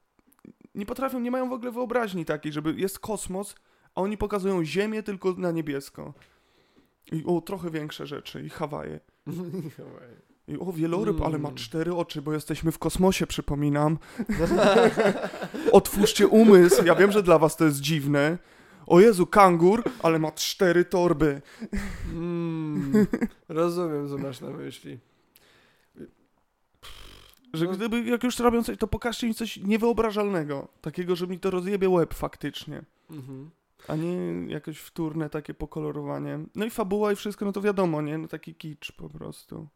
[0.75, 3.55] Nie potrafią, nie mają w ogóle wyobraźni takiej, żeby jest kosmos,
[3.95, 6.15] a oni pokazują Ziemię tylko na niebiesko.
[7.13, 9.01] I o, trochę większe rzeczy, i Hawaje.
[10.26, 10.26] I
[10.61, 11.57] o, wieloryb, ale ma Mm.
[11.59, 13.99] cztery oczy, bo jesteśmy w kosmosie, przypominam.
[15.73, 18.39] Otwórzcie umysł, ja wiem, że dla was to jest dziwne.
[18.87, 21.43] O Jezu, kangur, ale ma cztery torby.
[22.13, 23.07] Mm,
[23.49, 24.99] rozumiem, co masz na myśli.
[27.55, 27.73] Że No.
[27.73, 30.69] gdyby, jak już robią coś, to pokażcie mi coś niewyobrażalnego.
[30.81, 32.83] Takiego, że mi to rozjebie łeb faktycznie.
[33.11, 33.51] Mhm.
[33.89, 34.17] A nie
[34.53, 36.39] jakoś wtórne takie pokolorowanie.
[36.55, 38.19] No i fabuła i wszystko, no to wiadomo, nie?
[38.19, 39.67] No taki kicz po prostu.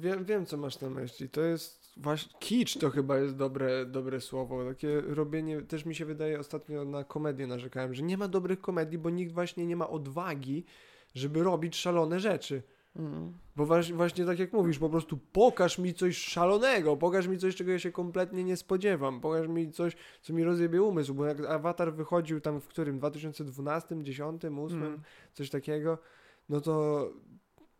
[0.00, 1.28] Wiem, wiem, co masz na myśli.
[1.28, 2.32] To jest właśnie.
[2.40, 4.64] Kicz to chyba jest dobre, dobre słowo.
[4.64, 5.62] Takie robienie.
[5.62, 9.32] Też mi się wydaje, ostatnio na komedię narzekałem, że nie ma dobrych komedii, bo nikt
[9.32, 10.64] właśnie nie ma odwagi,
[11.14, 12.62] żeby robić szalone rzeczy.
[13.56, 17.56] Bo waś- właśnie tak jak mówisz, po prostu pokaż mi coś szalonego, pokaż mi coś,
[17.56, 21.40] czego ja się kompletnie nie spodziewam, pokaż mi coś, co mi rozjebie umysł, bo jak
[21.40, 25.00] Avatar wychodził tam w którym, 2012, 10, 8, Mm.
[25.32, 25.98] coś takiego,
[26.48, 27.06] no to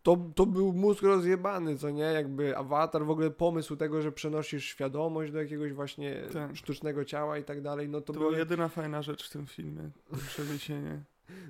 [0.03, 2.03] to, to był mózg rozjebany, co nie?
[2.03, 6.57] Jakby awatar, w ogóle pomysł tego, że przenosisz świadomość do jakiegoś właśnie Tak.
[6.57, 9.91] sztucznego ciała i tak dalej, no to, To była jedyna fajna rzecz w tym filmie.
[10.29, 11.03] Przeniesienie.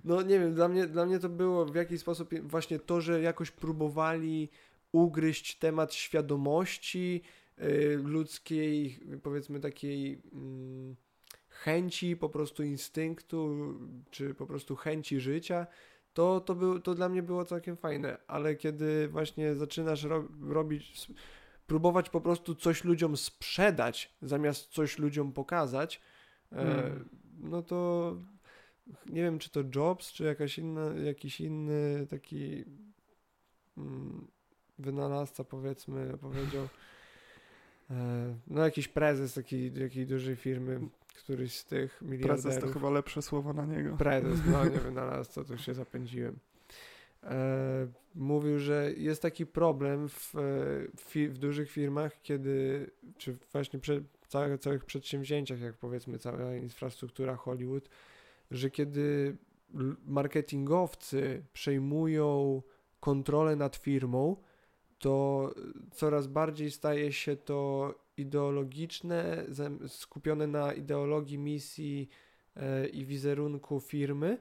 [0.04, 3.20] No nie wiem, dla mnie, dla mnie to było w jakiś sposób właśnie to, że
[3.20, 4.48] jakoś próbowali
[4.92, 7.22] ugryźć temat świadomości
[7.58, 10.96] y, ludzkiej, powiedzmy takiej mm,
[11.48, 13.74] chęci, po prostu instynktu,
[14.10, 15.66] czy po prostu chęci życia,
[16.14, 21.06] to, to, był, to dla mnie było całkiem fajne, ale kiedy właśnie zaczynasz ro robić,
[21.66, 26.00] próbować po prostu coś ludziom sprzedać, zamiast coś ludziom pokazać,
[26.52, 27.08] e, Mm.
[27.40, 28.16] no to
[29.06, 32.64] nie wiem, czy to Jobs, czy jakaś inna, jakiś inny taki
[33.78, 34.26] mm,
[34.78, 36.68] wynalazca, powiedzmy, powiedział.
[37.90, 40.80] E, no, jakiś prezes takiej, jakiej dużej firmy,
[41.14, 42.60] któryś z tych Prezes miliarderów.
[42.60, 43.96] to chyba lepsze słowo na niego.
[43.96, 46.38] Prezes, no nie wynalazca, to się zapędziłem.
[47.24, 50.40] E, mówił, że jest taki problem w, e,
[51.00, 57.36] fi, w dużych firmach, kiedy, czy właśnie przy całych, całych przedsięwzięciach, jak powiedzmy cała infrastruktura
[57.36, 57.88] Hollywood,
[58.50, 59.36] że kiedy
[60.06, 62.62] marketingowcy przejmują
[63.00, 64.36] kontrolę nad firmą,
[64.98, 65.50] to
[65.92, 69.44] coraz bardziej staje się to ideologiczne,
[69.88, 72.08] skupione na ideologii misji
[72.56, 74.38] e, i wizerunku firmy,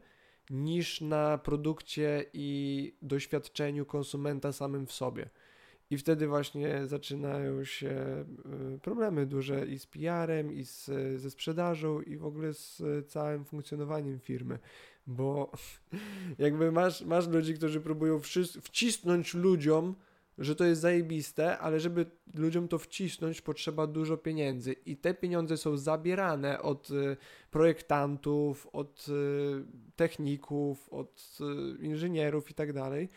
[0.50, 5.30] niż na produkcie i doświadczeniu konsumenta samym w sobie.
[5.92, 8.26] I wtedy właśnie zaczynają się
[8.76, 10.86] y, problemy duże i z PR-em, i z,
[11.22, 14.60] ze sprzedażą, i w ogóle z całym funkcjonowaniem firmy.
[15.08, 15.52] Bo
[16.40, 18.20] jakby masz, masz ludzi, którzy próbują
[18.62, 19.96] wcisnąć ludziom,
[20.42, 24.74] że to jest zajebiste, ale żeby ludziom to wcisnąć, potrzeba dużo pieniędzy.
[24.74, 27.18] I te pieniądze są zabierane od y,
[27.52, 31.38] projektantów, od y, techników, od
[31.80, 33.10] y, inżynierów i tak dalej,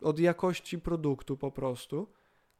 [0.00, 2.08] od jakości produktu po prostu,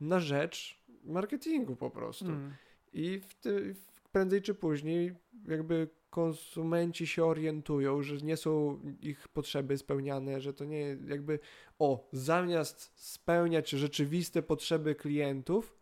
[0.00, 2.26] na rzecz marketingu po prostu.
[2.26, 2.54] Mm.
[2.92, 3.74] I w ty,
[4.12, 5.14] prędzej czy później
[5.48, 11.38] jakby konsumenci się orientują, że nie są ich potrzeby spełniane, że to nie jakby
[11.78, 15.78] o, zamiast spełniać rzeczywiste potrzeby klientów,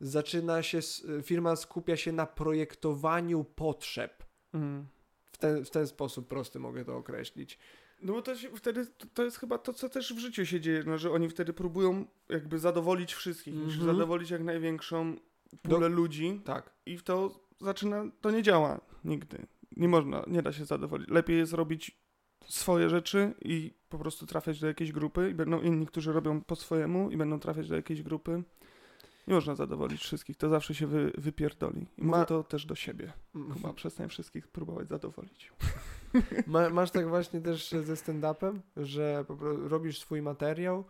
[0.00, 0.80] zaczyna się,
[1.22, 4.24] firma skupia się na projektowaniu potrzeb.
[4.54, 4.86] Mm.
[5.32, 7.58] W ten, w ten sposób prosty mogę to określić.
[8.02, 10.82] No bo to się wtedy, to- jest chyba to, co też w życiu się dzieje,
[10.86, 13.86] no, że oni wtedy próbują jakby zadowolić wszystkich, mm Mhm.
[13.86, 15.16] zadowolić jak największą
[15.62, 16.70] pulę ludzi Tak.
[16.86, 19.46] i w to zaczyna, to nie działa nigdy.
[19.76, 21.08] Nie można, nie da się zadowolić.
[21.08, 21.98] Lepiej jest robić
[22.46, 26.56] swoje rzeczy i po prostu trafiać do jakiejś grupy i będą inni, którzy robią po
[26.56, 28.42] swojemu i będą trafiać do jakiejś grupy.
[29.28, 31.86] Nie można zadowolić wszystkich, to zawsze się wy, wypierdoli.
[31.98, 33.12] I Ma- to też do siebie.
[33.54, 35.52] Chyba przestań wszystkich próbować zadowolić.
[36.46, 40.84] Ma, masz tak właśnie też ze stand-upem, że po prostu robisz swój materiał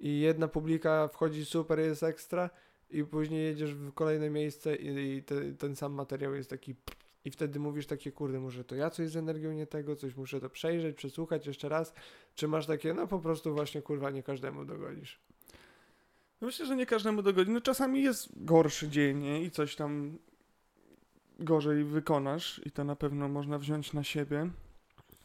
[0.00, 2.50] i jedna publika wchodzi super, jest ekstra
[2.90, 6.74] i później jedziesz w kolejne miejsce i, i te, ten sam materiał jest taki
[7.26, 10.40] i wtedy mówisz takie, kurde, może to ja coś z energią nie tego, coś muszę
[10.40, 11.94] to przejrzeć, przesłuchać jeszcze raz,
[12.34, 15.20] czy masz takie, no po prostu właśnie, kurwa, nie każdemu dogodzisz.
[16.40, 17.50] Myślę, że nie każdemu dogodzi.
[17.50, 19.42] No czasami jest gorszy dzień nie?
[19.42, 20.18] i coś tam
[21.38, 24.50] gorzej wykonasz i to na pewno można wziąć na siebie.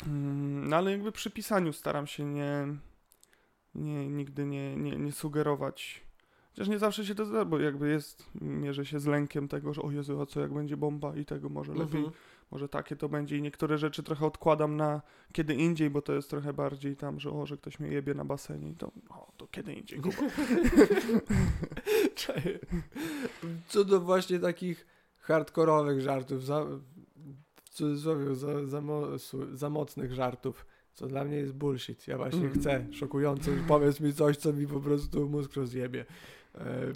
[0.08, 2.68] Mm, No ale jakby przy pisaniu staram się nie,
[3.76, 6.02] nie nigdy nie, nie, nie sugerować.
[6.52, 9.82] Chociaż nie zawsze się to zda, bo jakby jest, mierzę się z lękiem tego, że
[9.82, 12.12] o Jezu, a co jak będzie bomba i tego może lepiej, Mhm.
[12.52, 15.02] może takie to będzie i niektóre rzeczy trochę odkładam na
[15.34, 18.26] kiedy indziej, bo to jest trochę bardziej tam, że o, że ktoś mnie jebie na
[18.26, 20.00] basenie i to, o, to kiedy indziej.
[23.68, 24.88] Co do właśnie takich
[25.20, 26.66] hardkorowych żartów, za,
[27.64, 28.82] w cudzysłowie za, za,
[29.54, 32.08] za mocnych żartów, co dla mnie jest bullshit.
[32.08, 32.54] Ja właśnie Mm.
[32.54, 36.06] chcę, szokująco, powiedz mi coś, co mi po prostu mózg rozjebie.
[36.56, 36.92] E,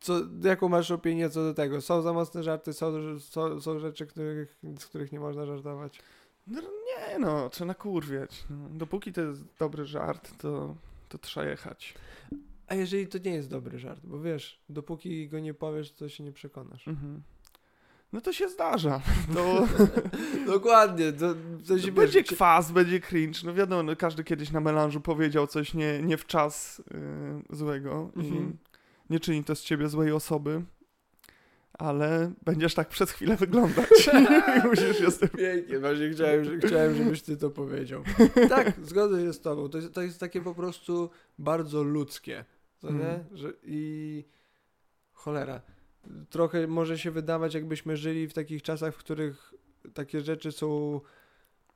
[0.00, 1.80] Co, jaką masz opinię co do tego?
[1.80, 6.00] Są za mocne żarty, są, są, są rzeczy, których, z których nie można żartować.
[6.46, 8.44] No, nie no, trzeba nakurwiać.
[8.50, 8.68] No.
[8.68, 10.74] Dopóki to jest dobry żart, to,
[11.08, 11.94] to trzeba jechać.
[12.66, 16.24] A jeżeli to nie jest dobry żart, bo wiesz, dopóki go nie powiesz, to się
[16.24, 16.88] nie przekonasz.
[16.88, 17.22] Mhm.
[18.12, 19.00] No to się zdarza.
[19.34, 19.66] To,
[20.54, 21.34] Dokładnie, to,
[21.68, 23.40] to się to będzie wiesz, kwas, będzie cringe.
[23.44, 26.78] No wiadomo, no, każdy kiedyś na melanżu powiedział coś nie, nie w czas
[27.50, 28.56] y, złego i Mhm.
[29.10, 30.62] nie czyni to z ciebie złej osoby,
[31.72, 34.10] ale będziesz tak przez chwilę wyglądać.
[34.70, 35.28] Musisz się z tym...
[35.28, 38.02] Pięknie, właśnie chciałem, że- chciałem, żebyś ty to powiedział.
[38.48, 39.68] Tak, zgodzę się z tobą.
[39.68, 42.44] To jest, to jest takie po prostu bardzo ludzkie.
[42.78, 42.94] Co nie?
[43.10, 43.24] Mhm.
[43.32, 44.24] Że, I
[45.12, 45.60] cholera.
[46.30, 49.54] Trochę może się wydawać, jakbyśmy żyli w takich czasach, w których
[49.94, 51.00] takie rzeczy są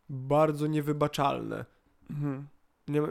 [0.09, 1.65] bardzo niewybaczalne.
[2.11, 2.47] Mhm.
[2.89, 3.03] Nie,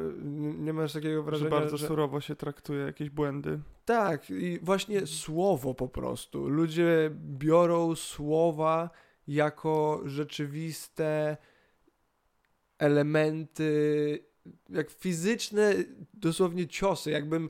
[0.57, 1.88] nie, masz takiego Że wrażenia, bardzo że...
[1.88, 3.60] surowo się traktuje jakieś błędy.
[3.86, 6.49] Tak, i właśnie słowo po prostu.
[6.49, 8.89] Ludzie biorą słowa
[9.27, 11.38] jako rzeczywiste
[12.77, 14.19] elementy,
[14.69, 15.73] jak fizyczne
[16.13, 17.49] dosłownie ciosy, jakbym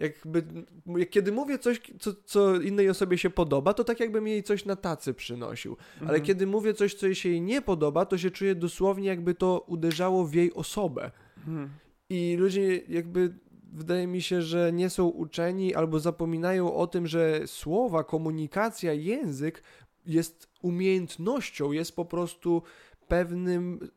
[0.00, 0.44] jakby,
[0.86, 4.64] jak kiedy mówię coś, co, co innej osobie się podoba, to tak jakbym jej coś
[4.64, 5.76] na tacy przynosił.
[6.00, 6.22] Ale Mhm.
[6.22, 9.64] kiedy mówię coś, co jej się jej nie podoba, to się czuję dosłownie jakby to
[9.66, 11.10] uderzało w jej osobę.
[11.36, 11.68] Mhm.
[12.10, 13.34] I ludzie jakby
[13.72, 19.62] wydaje mi się, że nie są uczeni albo zapominają o tym, że słowa, komunikacja, język
[20.06, 22.62] jest umiejętnością, jest po prostu
[23.08, 23.90] pewnym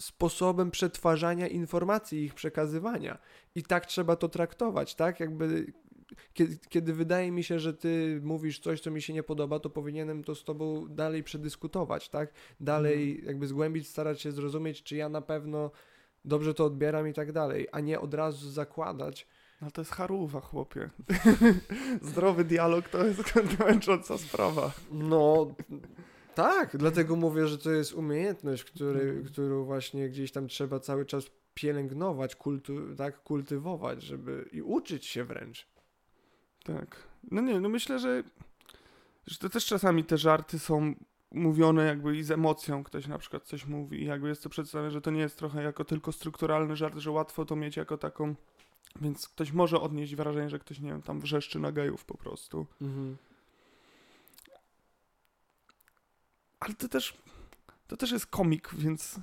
[0.00, 3.18] sposobem przetwarzania informacji i ich przekazywania.
[3.54, 5.20] I tak trzeba to traktować, tak?
[5.20, 5.72] Jakby
[6.32, 9.70] kiedy, kiedy wydaje mi się, że ty mówisz coś, co mi się nie podoba, to
[9.70, 12.32] powinienem to z tobą dalej przedyskutować, tak?
[12.60, 15.70] Dalej jakby zgłębić, starać się zrozumieć, czy ja na pewno
[16.24, 19.26] dobrze to odbieram i tak dalej, a nie od razu zakładać.
[19.60, 20.90] No to jest charuwa, chłopie.
[22.02, 23.22] Zdrowy dialog to jest
[23.66, 24.72] męcząca sprawa.
[24.92, 25.54] No
[26.38, 29.24] tak, dlatego mówię, że to jest umiejętność, który, Mhm.
[29.24, 35.24] którą właśnie gdzieś tam trzeba cały czas pielęgnować, kultu, tak, kultywować, żeby i uczyć się
[35.24, 35.66] wręcz.
[36.64, 36.96] Tak.
[37.30, 38.22] No nie, no myślę, że,
[39.26, 40.94] że to też czasami te żarty są
[41.30, 42.84] mówione jakby i z emocją.
[42.84, 45.62] Ktoś na przykład coś mówi i jakby jest to przedstawione, że to nie jest trochę
[45.62, 48.34] jako tylko strukturalny żart, że łatwo to mieć jako taką...
[49.00, 52.66] Więc ktoś może odnieść wrażenie, że ktoś, nie wiem, tam wrzeszczy na gejów po prostu.
[52.80, 53.16] Mhm.
[56.60, 57.16] Ale to też...
[57.86, 59.20] To też jest komik, więc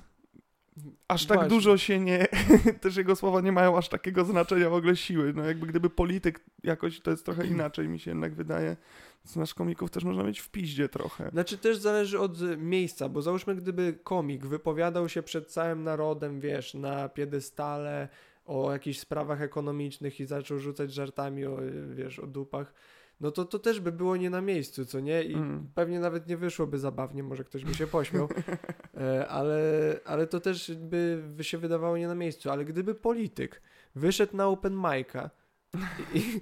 [1.08, 1.56] aż tak Właśnie.
[1.56, 2.26] dużo się nie,
[2.80, 5.32] też jego słowa nie mają aż takiego znaczenia w ogóle siły.
[5.32, 8.76] No jakby gdyby polityk jakoś, to jest trochę inaczej mi się jednak wydaje.
[9.24, 11.30] Z nasz komików też można mieć w piździe trochę.
[11.30, 16.40] Znaczy też zależy od y, miejsca, bo załóżmy gdyby komik wypowiadał się przed całym narodem,
[16.40, 18.08] wiesz, na piedestale
[18.46, 22.74] o jakichś sprawach ekonomicznych i zaczął rzucać żartami o, y, wiesz, o dupach,
[23.20, 25.22] no to to też by było nie na miejscu, co nie?
[25.22, 25.68] I Mm.
[25.74, 28.28] pewnie nawet nie wyszłoby zabawnie, może ktoś by się pośmiał,
[28.94, 29.60] e, ale,
[30.04, 32.50] ale to też by by się wydawało nie na miejscu.
[32.50, 33.62] Ale gdyby polityk
[33.94, 35.30] wyszedł na open mic'a
[36.14, 36.40] i, i,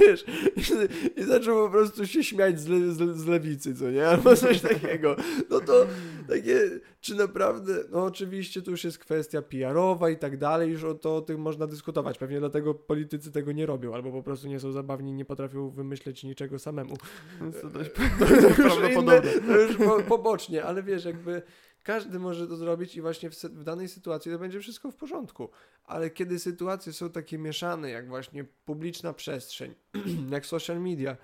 [0.00, 0.24] wiesz,
[0.56, 4.08] i, i zaczął po prostu się śmiać z, le, z, z lewicy, co nie?
[4.08, 5.16] Albo coś takiego,
[5.50, 5.86] no to
[6.28, 6.60] takie,
[7.00, 11.16] czy naprawdę, no oczywiście to już jest kwestia PR-owa i tak dalej, już o to
[11.16, 12.18] o tym można dyskutować.
[12.18, 15.70] Pewnie dlatego politycy tego nie robią, albo po prostu nie są zabawni i nie potrafią
[15.70, 16.96] wymyśleć niczego samemu.
[17.40, 21.42] Więc to dość To już inne, to już po, pobocznie, ale wiesz, jakby
[21.82, 25.50] każdy może to zrobić i właśnie w, w danej sytuacji to będzie wszystko w porządku.
[25.84, 29.74] Ale kiedy sytuacje są takie mieszane, jak właśnie publiczna przestrzeń,
[30.30, 31.16] jak social media,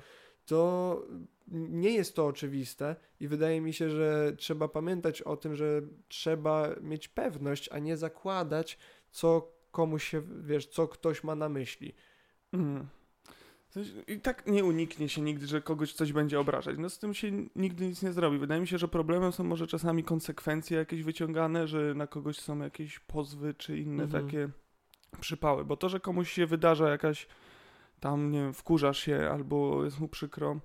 [0.47, 1.03] to
[1.49, 6.69] nie jest to oczywiste i wydaje mi się, że trzeba pamiętać o tym, że trzeba
[6.81, 8.79] mieć pewność, a nie zakładać,
[9.11, 11.95] co komuś się, wiesz, co ktoś ma na myśli.
[12.53, 12.89] Mm.
[14.09, 16.77] I tak nie uniknie się nigdy, że kogoś coś będzie obrażać.
[16.79, 18.39] No z tym się nigdy nic nie zrobi.
[18.39, 22.59] Wydaje mi się, że problemem są może czasami konsekwencje jakieś wyciągane, że na kogoś są
[22.59, 24.25] jakieś pozwy czy inne Mhm.
[24.25, 24.49] takie
[25.21, 25.65] przypały.
[25.65, 27.27] Bo to, że komuś się wydarza jakaś
[28.01, 30.61] tam, nie wiem, wkurzasz się albo jest mu przykro,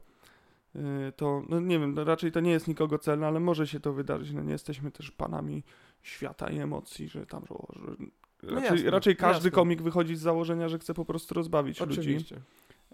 [0.76, 0.80] y,
[1.16, 3.94] to, no nie wiem, no raczej to nie jest nikogo celne, ale może się to
[3.94, 4.32] wydarzyć.
[4.32, 5.64] No nie jesteśmy też panami
[6.02, 7.96] świata i emocji, że tam, że, że
[8.44, 9.52] No raczej, jasne, raczej każdy jasne.
[9.52, 12.18] komik wychodzi z założenia, że chce po prostu rozbawić ludzi.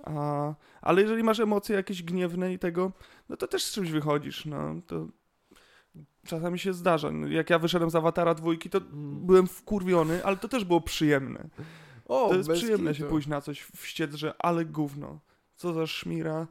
[0.04, 2.92] A, ale jeżeli masz emocje jakieś gniewne i tego,
[3.30, 5.08] no to też z czymś wychodzisz, no to
[6.26, 7.10] czasami się zdarza.
[7.30, 9.26] Jak ja wyszedłem z Awatara dwójki, to Mm.
[9.26, 11.50] byłem wkurwiony, ale to też było przyjemne.
[12.06, 13.10] O, To jest przyjemne się kitu.
[13.10, 13.60] pójść na coś
[14.16, 15.20] że ale gówno,
[15.56, 16.48] co za szmira,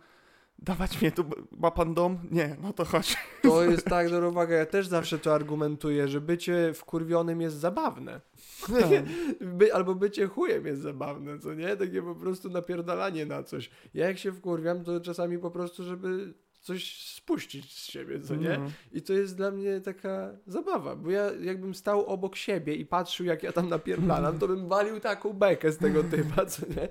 [0.59, 1.25] dawać mnie tu,
[1.59, 2.19] ma pan dom?
[2.31, 3.17] Nie, no to chodź.
[3.43, 8.21] To jest tak, dobra uwaga, ja też zawsze to argumentuję, że bycie wkurwionym jest zabawne.
[9.41, 11.77] By, albo bycie chujem jest zabawne, co nie?
[11.77, 13.71] Takie po prostu napierdalanie na coś.
[13.95, 18.59] Ja jak się wkurwiam, to czasami po prostu, żeby coś spuścić z siebie, co nie?
[18.59, 18.71] No.
[18.93, 23.27] I to jest dla mnie taka zabawa, bo ja jakbym stał obok siebie i patrzył,
[23.27, 26.89] jak ja tam napierdalam, to bym walił taką bekę z tego typa, co nie?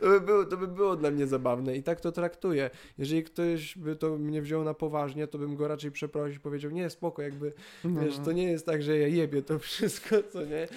[0.00, 2.70] To by, było, to by było dla mnie zabawne i tak to traktuję.
[2.98, 6.70] Jeżeli ktoś by to mnie wziął na poważnie, to bym go raczej przeprosił i powiedział,
[6.70, 7.52] nie, spoko, jakby,
[7.84, 10.68] No, wiesz, to nie jest tak, że ja jebie to wszystko, co nie?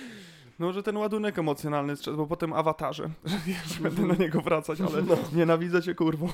[0.60, 3.38] No, że ten ładunek emocjonalny bo potem awatarze, że,
[3.76, 5.18] że będę na niego wracać, ale No.
[5.36, 6.30] nienawidzę cię kurwo.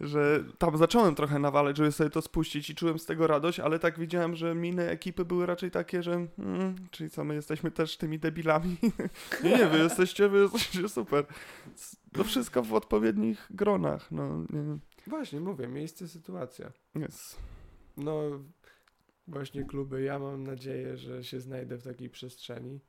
[0.00, 3.78] że tam zacząłem trochę nawalać, żeby sobie to spuścić i czułem z tego radość, ale
[3.78, 7.96] tak widziałem, że miny ekipy były raczej takie, że mm, czyli co, my jesteśmy też
[7.96, 8.76] tymi debilami?
[9.44, 11.26] nie, nie, wy jesteście, wy jesteście super.
[12.12, 16.72] To wszystko w odpowiednich gronach, no nie, Właśnie, mówię, miejsce, sytuacja.
[16.94, 17.38] jest.
[17.96, 18.22] No,
[19.26, 20.02] właśnie kluby.
[20.02, 22.80] Ja mam nadzieję, że się znajdę w takiej przestrzeni,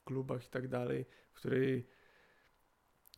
[0.00, 1.86] w klubach i tak dalej, w której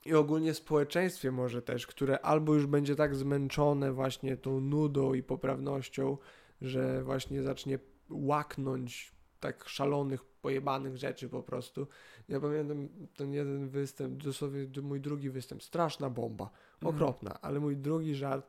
[0.06, 5.22] i ogólnie społeczeństwie może też, które albo już będzie tak zmęczone właśnie tą nudą i
[5.22, 6.18] poprawnością,
[6.60, 7.78] że właśnie zacznie
[8.10, 11.86] łaknąć tak szalonych, pojebanych rzeczy po prostu.
[12.28, 16.50] Ja pamiętam ten jeden występ, dosłownie mój drugi występ, straszna bomba,
[16.82, 16.94] Mhm.
[16.94, 18.48] okropna, ale mój drugi żart,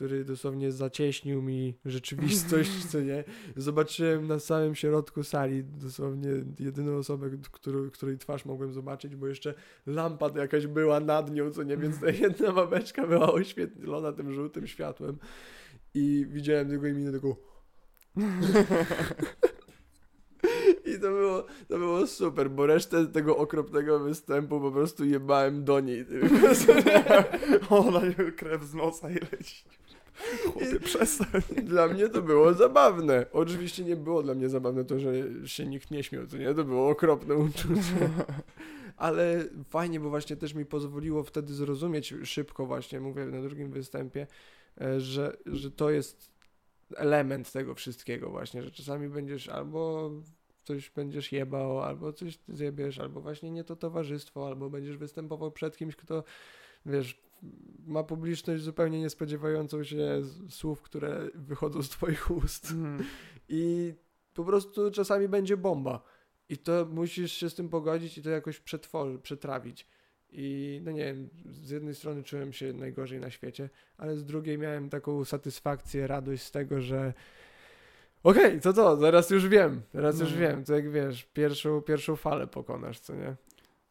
[0.00, 3.24] który dosłownie zacieśnił mi rzeczywistość, co nie,
[3.56, 9.54] zobaczyłem na samym środku sali dosłownie jedyną osobę, którą, której twarz mogłem zobaczyć, bo jeszcze
[9.86, 14.66] lampa jakaś była nad nią, co nie, więc ta jedna babeczka była oświetlona tym żółtym
[14.66, 15.18] światłem
[15.94, 17.36] i widziałem tylko jej minę taką
[20.84, 25.80] i to było, to było super, bo resztę tego okropnego występu po prostu jebałem do
[25.80, 26.06] niej.
[27.70, 28.00] Ona
[28.36, 29.64] krew z nosa i leci.
[30.44, 31.42] Chłopie, przestań.
[31.62, 33.26] Dla mnie to było zabawne.
[33.32, 35.12] Oczywiście nie było dla mnie zabawne to, że
[35.46, 36.54] się nikt nie śmiał, to nie?
[36.54, 38.10] To było okropne uczucie.
[38.96, 44.26] Ale fajnie, bo właśnie też mi pozwoliło wtedy zrozumieć szybko właśnie, mówię na drugim występie,
[44.80, 46.30] e, że, że to jest
[46.96, 50.10] element tego wszystkiego właśnie, że czasami będziesz albo
[50.64, 55.76] coś będziesz jebał, albo coś zjebiesz, albo właśnie nie to towarzystwo, albo będziesz występował przed
[55.76, 56.24] kimś, kto
[56.86, 57.22] wiesz,
[57.86, 62.70] ma publiczność zupełnie nie spodziewającą się słów, które wychodzą z twoich ust.
[62.70, 63.04] Mm.
[63.48, 63.94] I
[64.34, 66.02] po prostu czasami będzie bomba.
[66.48, 69.86] I to musisz się z tym pogodzić i to jakoś przetworzyć, przetrawić.
[70.32, 74.58] I no nie wiem, z jednej strony czułem się najgorzej na świecie, ale z drugiej
[74.58, 77.14] miałem taką satysfakcję, radość z tego, że
[78.22, 80.38] okej, to co, zaraz już wiem, teraz już No.
[80.38, 83.36] wiem, to jak wiesz, pierwszą, pierwszą falę pokonasz, co nie?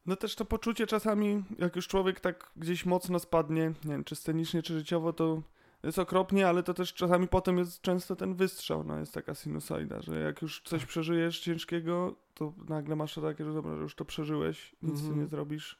[0.10, 4.16] No też to poczucie czasami, jak już człowiek tak gdzieś mocno spadnie, nie wiem, czy
[4.16, 5.42] scenicznie, czy życiowo, to
[5.84, 10.02] jest okropnie, ale to też czasami potem jest często ten wystrzał, no jest taka sinusoida,
[10.02, 13.96] że jak już coś przeżyjesz ciężkiego, to nagle masz to takie, że dobra, że już
[13.96, 15.22] to przeżyłeś, nic z tym Mhm.
[15.22, 15.80] nie zrobisz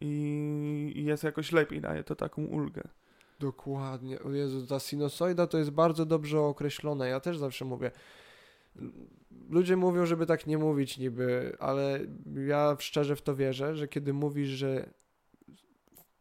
[0.00, 2.82] i, i jest jakoś lepiej, daje to taką ulgę.
[3.40, 4.22] Dokładnie.
[4.22, 7.08] O Jezu, ta sinusoida to jest bardzo dobrze określone.
[7.08, 7.90] Ja też zawsze mówię.
[9.50, 12.00] Ludzie mówią, żeby tak nie mówić niby, ale
[12.46, 14.90] ja szczerze w to wierzę, że kiedy mówisz, że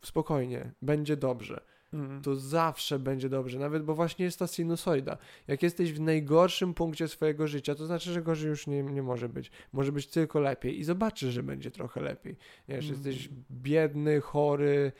[0.04, 1.62] spokojnie, będzie dobrze,
[1.94, 2.22] Mm.
[2.22, 5.18] to zawsze będzie dobrze, nawet bo właśnie jest ta sinusoida.
[5.48, 9.30] Jak jesteś w najgorszym punkcie swojego życia, to znaczy, że gorzej już nie, nie może
[9.30, 9.52] być.
[9.74, 12.36] Może być tylko lepiej i zobaczysz, że będzie trochę lepiej.
[12.68, 12.94] Wiesz, Mhm.
[13.06, 14.92] jesteś biedny, chory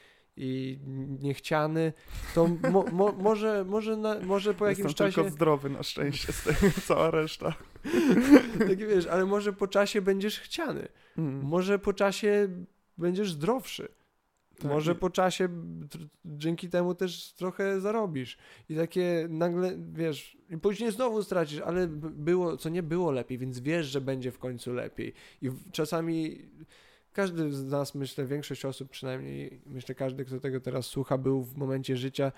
[0.42, 0.78] i
[1.20, 1.92] niechciany,
[2.34, 6.32] to mo, mo, może, może, na, może po jakimś Jestem czasie, tylko zdrowy na szczęście,
[6.32, 7.54] z tego, cała reszta.
[8.68, 10.88] tak wiesz, ale może po czasie będziesz chciany.
[11.18, 11.42] Mm.
[11.42, 12.48] Może po czasie
[12.98, 13.88] będziesz zdrowszy.
[14.60, 15.48] Tak, Może po czasie
[16.24, 18.38] dzięki temu też trochę zarobisz.
[18.68, 23.60] I takie nagle, wiesz, i później znowu stracisz, ale było, co nie było lepiej, więc
[23.60, 25.12] wiesz, że będzie w końcu lepiej.
[25.42, 26.38] I czasami
[27.12, 31.56] każdy z nas, myślę, większość osób przynajmniej, myślę, każdy, kto tego teraz słucha, był w
[31.56, 32.32] momencie życia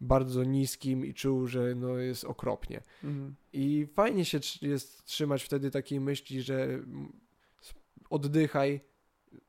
[0.00, 2.82] bardzo niskim i czuł, że no jest okropnie.
[3.04, 3.34] Mm.
[3.52, 6.80] I fajnie się jest trzymać wtedy takiej myśli, że
[8.10, 8.80] oddychaj,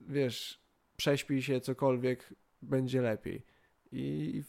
[0.01, 0.59] wiesz,
[0.97, 3.41] prześpij się, cokolwiek, będzie lepiej.
[3.91, 4.43] I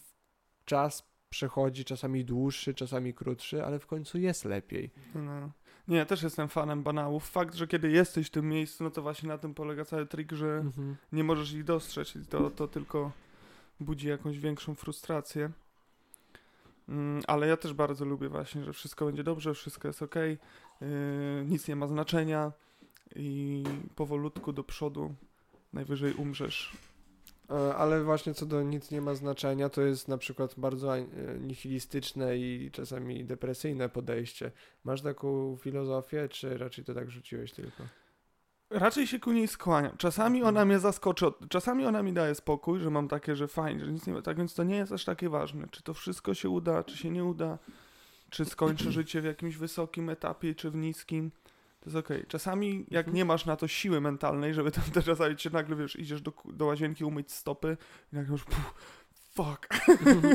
[0.65, 4.91] czas przechodzi, czasami dłuższy, czasami krótszy, ale w końcu jest lepiej.
[5.15, 5.51] No.
[5.89, 7.31] Nie, ja też jestem fanem banałów.
[7.31, 10.33] Fakt, że kiedy jesteś w tym miejscu, no to właśnie na tym polega cały trik,
[10.33, 10.97] że mhm.
[11.13, 13.13] nie możesz ich dostrzec i to, to tylko
[13.81, 15.51] budzi jakąś większą frustrację.
[16.89, 20.39] Mm, ale ja też bardzo lubię właśnie, że wszystko będzie dobrze, wszystko jest ok, yy,
[21.47, 22.53] nic nie ma znaczenia
[23.17, 23.65] i
[23.97, 25.15] powolutku do przodu
[25.73, 26.77] najwyżej umrzesz.
[27.51, 31.05] E, ale właśnie co do nic nie ma znaczenia, to jest na przykład bardzo e,
[31.41, 34.51] nihilistyczne i czasami depresyjne podejście.
[34.85, 37.83] Masz taką filozofię, czy raczej to tak rzuciłeś tylko?
[38.71, 39.97] Raczej się ku niej skłaniam.
[39.97, 40.69] Czasami ona mhm.
[40.69, 44.13] mnie zaskoczy, czasami ona mi daje spokój, że mam takie, że fajnie, że nic nie
[44.13, 44.23] ma.
[44.23, 47.11] Tak więc to nie jest aż takie ważne, czy to wszystko się uda, czy się
[47.11, 47.59] nie uda,
[48.31, 51.31] czy skończę życie w jakimś wysokim etapie, czy w niskim.
[51.85, 52.17] To jest okej.
[52.17, 52.31] Okay.
[52.31, 53.17] Czasami jak mhm.
[53.17, 56.33] nie masz na to siły mentalnej, żeby tam też czasami się nagle, wiesz, idziesz do,
[56.45, 57.77] do łazienki umyć stopy
[58.13, 58.75] i nagle już puf,
[59.35, 59.69] fuck.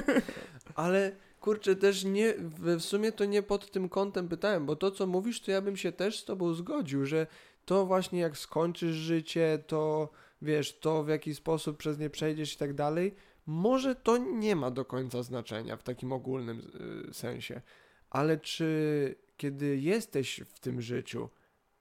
[0.75, 5.07] Ale kurczę, też nie, w sumie to nie pod tym kątem pytałem, bo to co
[5.07, 7.27] mówisz, to ja bym się też z tobą zgodził, że
[7.65, 10.09] to właśnie jak skończysz życie, to
[10.41, 14.71] wiesz, to w jaki sposób przez nie przejdziesz i tak dalej, może to nie ma
[14.71, 16.61] do końca znaczenia w takim ogólnym
[17.09, 17.61] y, sensie,
[18.09, 21.29] ale czy kiedy jesteś w tym życiu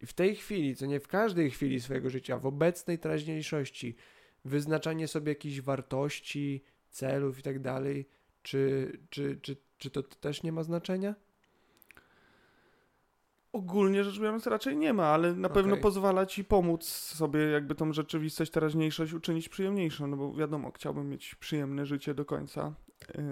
[0.00, 3.96] i w tej chwili, co nie w każdej chwili swojego życia, w obecnej teraźniejszości,
[4.44, 8.08] wyznaczanie sobie jakichś wartości, celów i tak dalej,
[8.42, 11.14] czy, czy, czy, czy to też nie ma znaczenia?
[13.52, 15.62] Ogólnie rzecz biorąc raczej nie ma, ale na okay.
[15.62, 21.08] pewno pozwala ci pomóc sobie jakby tą rzeczywistość, teraźniejszość uczynić przyjemniejszą, no bo wiadomo, chciałbym
[21.08, 22.74] mieć przyjemne życie do końca,
[23.14, 23.22] yy,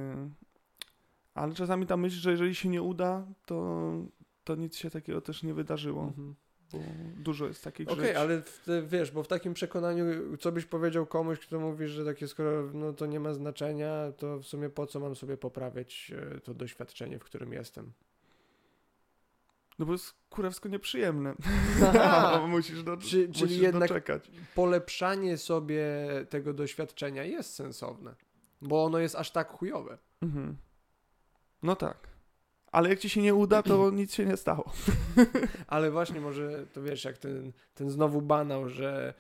[1.34, 3.92] ale czasami ta myśl, że jeżeli się nie uda, to,
[4.44, 6.02] to nic się takiego też nie wydarzyło.
[6.02, 6.34] Mhm.
[7.16, 8.10] Dużo jest takich okay, rzeczy.
[8.10, 12.04] Okej, ale w, wiesz, bo w takim przekonaniu, co byś powiedział komuś, kto mówi, że
[12.04, 16.12] takie skoro no, to nie ma znaczenia, to w sumie po co mam sobie poprawiać
[16.34, 17.92] e, to doświadczenie, w którym jestem?
[19.78, 21.34] No bo jest kurewsko nieprzyjemne.
[22.48, 24.30] musisz, do, Czy, musisz czyli jednak doczekać.
[24.54, 25.86] polepszanie sobie
[26.28, 28.14] tego doświadczenia jest sensowne,
[28.62, 29.98] bo ono jest aż tak chujowe.
[30.22, 30.56] Mhm.
[31.62, 32.15] No tak.
[32.76, 34.72] Ale jak ci się nie uda, to nic się nie stało.
[35.66, 39.14] Ale właśnie może, to wiesz, jak ten, ten znowu banał, że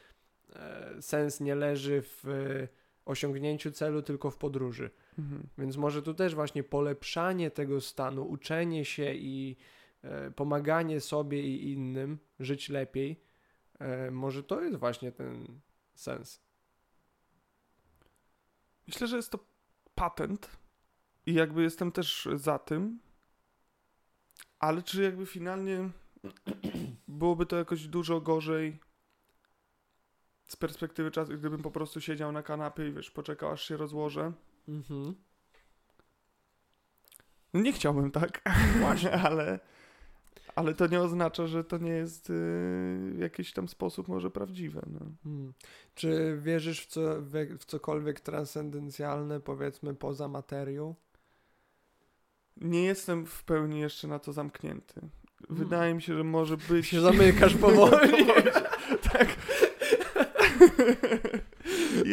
[0.56, 2.68] e, sens nie leży w e,
[3.04, 4.90] osiągnięciu celu, tylko w podróży.
[5.18, 5.46] Mhm.
[5.58, 9.56] Więc może tu też właśnie polepszanie tego stanu, uczenie się i
[10.02, 13.20] e, pomaganie sobie i innym żyć lepiej,
[13.78, 15.60] e, może to jest właśnie ten
[15.94, 16.40] sens.
[18.86, 19.38] Myślę, że jest to
[19.94, 20.50] patent
[21.26, 23.06] i jakby jestem też za tym,
[24.58, 25.90] ale czy jakby finalnie
[27.08, 28.78] byłoby to jakoś dużo gorzej
[30.48, 34.32] z perspektywy czasu, gdybym po prostu siedział na kanapie i wiesz, poczekał aż się rozłożę?
[34.68, 35.14] Mhm.
[37.54, 38.42] No nie chciałbym tak,
[38.80, 39.60] właśnie, ale,
[40.54, 42.32] ale to nie oznacza, że to nie jest y,
[43.12, 44.82] w jakiś tam sposób może prawdziwe.
[44.86, 45.00] No.
[45.24, 45.52] Hmm.
[45.94, 50.94] Czy wierzysz w, co, w, w cokolwiek transcendencjalne, powiedzmy, poza materią?
[52.56, 54.94] Nie jestem w pełni jeszcze na to zamknięty.
[54.94, 55.64] Hmm.
[55.64, 56.86] Wydaje mi się, że może być.
[56.86, 58.26] Się zamykasz powoli.
[59.12, 59.36] tak.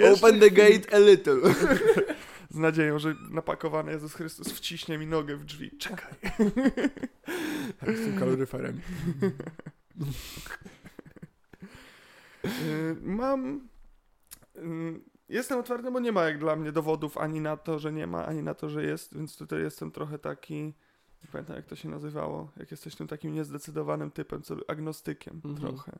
[0.13, 1.35] Open the gate a little.
[2.49, 5.71] Z nadzieją, że napakowany Jezus Chrystus wciśnie mi nogę w drzwi.
[5.77, 6.13] Czekaj.
[7.79, 8.81] Tak, z tym kaloryferem.
[12.45, 13.67] Y, mam
[14.55, 18.07] y, Jestem otwarty, bo nie ma jak dla mnie dowodów ani na to, że nie
[18.07, 20.63] ma, ani na to, że jest, więc tutaj jestem trochę taki,
[21.23, 25.55] nie pamiętam jak to się nazywało, jak jesteś tym takim niezdecydowanym typem, co, agnostykiem mhm.
[25.55, 25.99] trochę.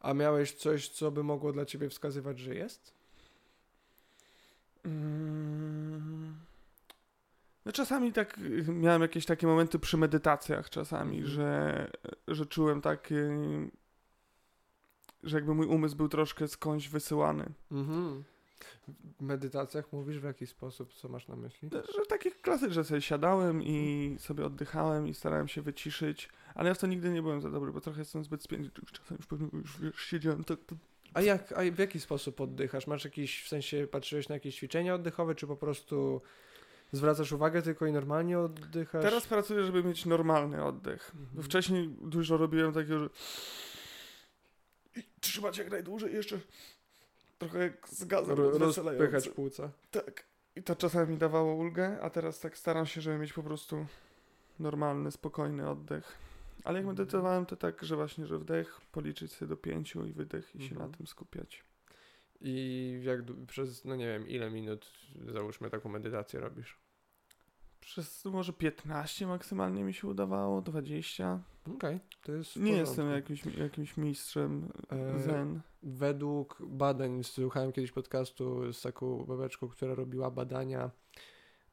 [0.00, 2.94] A miałeś coś, co by mogło dla ciebie wskazywać, że jest?
[4.84, 6.34] Mm.
[7.64, 11.34] No czasami tak miałem jakieś takie momenty przy medytacjach czasami, mhm.
[11.34, 11.90] że,
[12.28, 13.30] że czułem takie
[15.24, 17.52] że jakby mój umysł był troszkę skądś wysyłany.
[17.72, 18.24] Mhm.
[19.18, 20.94] W medytacjach mówisz w jaki sposób?
[20.94, 21.70] Co masz na myśli?
[21.72, 26.74] Że takie klasy, że sobie siadałem i sobie oddychałem i starałem się wyciszyć, ale ja
[26.74, 28.70] w to nigdy nie byłem za dobry, bo trochę jestem zbyt spięty.
[28.92, 30.58] Czasami już pewnie już wiesz, siedziałem tak...
[31.14, 32.86] A jak, a w jaki sposób oddychasz?
[32.86, 36.20] Masz jakiś, w sensie patrzyłeś na jakieś ćwiczenia oddechowe, czy po prostu
[36.92, 39.02] zwracasz uwagę tylko i normalnie oddychasz?
[39.02, 41.12] Teraz pracuję, żeby mieć normalny oddech.
[41.20, 41.42] Mhm.
[41.42, 43.08] Wcześniej dużo robiłem takiego, że
[44.96, 46.40] i trzymać jak najdłużej jeszcze
[47.38, 49.70] trochę jak z gazem rozpychać płuca.
[49.90, 50.24] Tak.
[50.56, 53.86] I to czasami mi dawało ulgę, a teraz tak staram się, żeby mieć po prostu
[54.58, 56.18] normalny, spokojny oddech.
[56.64, 56.96] Ale jak mhm.
[56.96, 60.74] medytowałem, to tak, że właśnie, że wdech, policzyć sobie do pięciu i wydech i się
[60.74, 60.92] na mhm.
[60.94, 61.64] tym skupiać.
[62.40, 64.90] I jak przez, no nie wiem, ile minut
[65.32, 66.78] załóżmy taką medytację robisz?
[67.84, 71.40] Przez może 15 maksymalnie mi się udawało, 20.
[71.76, 75.60] Okej, to jest Nie jestem jakimś, jakimś mistrzem E, zen.
[75.82, 80.90] Według badań, słuchałem kiedyś podcastu z taką babeczką, która robiła badania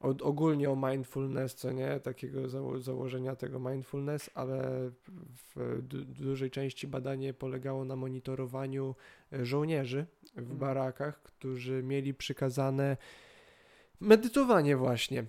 [0.00, 4.90] od, ogólnie o mindfulness, co nie, takiego zało, założenia tego mindfulness, ale
[5.56, 8.94] w du, dużej części badanie polegało na monitorowaniu
[9.32, 10.58] e, żołnierzy w Mhm.
[10.58, 12.96] barakach, którzy mieli przykazane
[14.02, 15.24] medytowanie właśnie.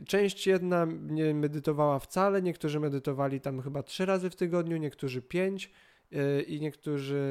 [0.00, 5.22] E, Część jedna nie medytowała wcale, niektórzy medytowali tam chyba trzy razy w tygodniu, niektórzy
[5.22, 5.70] pięć
[6.12, 7.22] e, i niektórzy,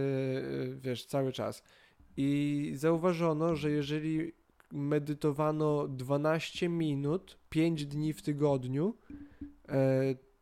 [0.74, 1.63] e, wiesz, cały czas.
[2.17, 4.32] I zauważono, że jeżeli
[4.72, 8.97] medytowano 12 minut, 5 dni w tygodniu,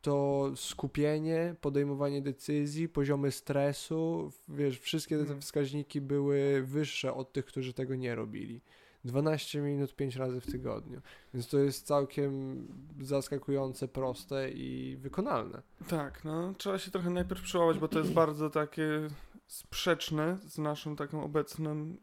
[0.01, 5.41] to skupienie, podejmowanie decyzji, poziomy stresu, wiesz, wszystkie te Mhm.
[5.41, 8.61] wskaźniki były wyższe od tych, którzy tego nie robili.
[9.05, 11.01] 12 minut 5 razy w tygodniu.
[11.33, 12.67] Więc to jest całkiem
[13.01, 15.61] zaskakujące, proste i wykonalne.
[15.87, 19.07] Tak, no trzeba się trochę najpierw przełamać, bo to jest bardzo takie
[19.47, 21.95] sprzeczne z naszą taką obecną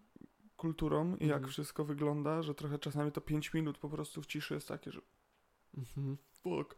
[0.57, 1.53] kulturą i jak Mhm.
[1.53, 5.01] wszystko wygląda, że trochę czasami to 5 minut po prostu w ciszy jest takie, że
[5.79, 6.17] Mhm.
[6.43, 6.77] fuck.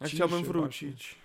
[0.00, 0.52] Ja ciszy chciałbym właśnie.
[0.52, 1.16] wrócić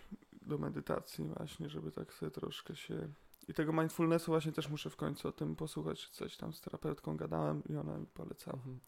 [0.42, 3.08] do medytacji właśnie, żeby tak sobie troszkę się...
[3.48, 7.18] I tego mindfulnessu właśnie też muszę w końcu o tym posłuchać, coś tam z terapeutką
[7.18, 8.58] gadałem i ona mi polecała.
[8.58, 8.80] Mhm.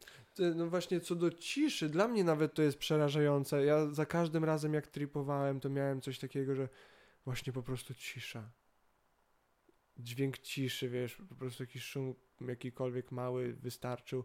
[0.58, 3.66] No właśnie co do ciszy, dla mnie nawet to jest przerażające.
[3.66, 6.70] Ja za każdym razem jak tripowałem, to miałem coś takiego, że
[7.26, 8.50] właśnie po prostu cisza.
[9.98, 14.24] Dźwięk ciszy, wiesz, po prostu jakiś szum jakikolwiek mały wystarczył.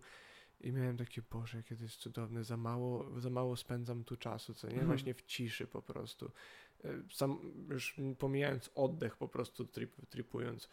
[0.63, 4.55] I miałem takie, Boże, jakie to jest cudowne, za mało, za mało spędzam tu czasu,
[4.55, 4.73] co nie?
[4.73, 4.87] Mhm.
[4.87, 6.31] Właśnie w ciszy po prostu.
[6.85, 7.39] E, Sam,
[7.71, 10.69] już pomijając oddech po prostu trip, tripując.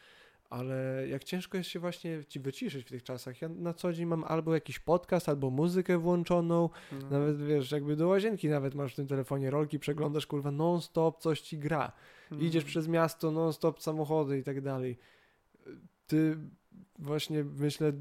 [0.50, 3.42] Ale jak ciężko jest się właśnie ci wyciszyć w tych czasach.
[3.42, 6.70] Ja na co dzień mam albo jakiś podcast, albo muzykę włączoną.
[6.92, 7.10] No.
[7.10, 11.42] Nawet wiesz, jakby do łazienki nawet masz w tym telefonie rolki, przeglądasz, kurwa, non-stop coś
[11.42, 11.92] ci gra.
[12.32, 12.44] Mm.
[12.44, 14.98] Idziesz przez miasto, non-stop samochody i tak dalej.
[16.08, 16.38] Ty
[17.00, 17.94] właśnie, myślę,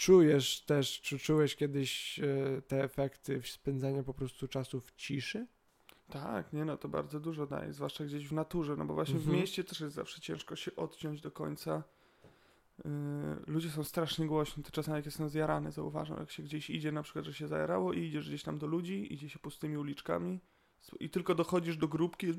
[0.00, 5.46] czujesz też, czy czułeś kiedyś e, te efekty spędzania po prostu czasu w ciszy?
[6.10, 9.36] Tak, nie no, to bardzo dużo daje, zwłaszcza gdzieś w naturze, no bo właśnie Mhm.
[9.36, 11.82] w mieście też jest zawsze ciężko się odciąć do końca.
[12.84, 12.90] Yy,
[13.46, 17.02] ludzie są strasznie głośni, to czasami jak jestem zjarany, zauważam, jak się gdzieś idzie, na
[17.02, 20.40] przykład, że się zajarało i idziesz gdzieś tam do ludzi, idzie się pustymi uliczkami
[21.00, 22.38] i tylko dochodzisz do grupki, jest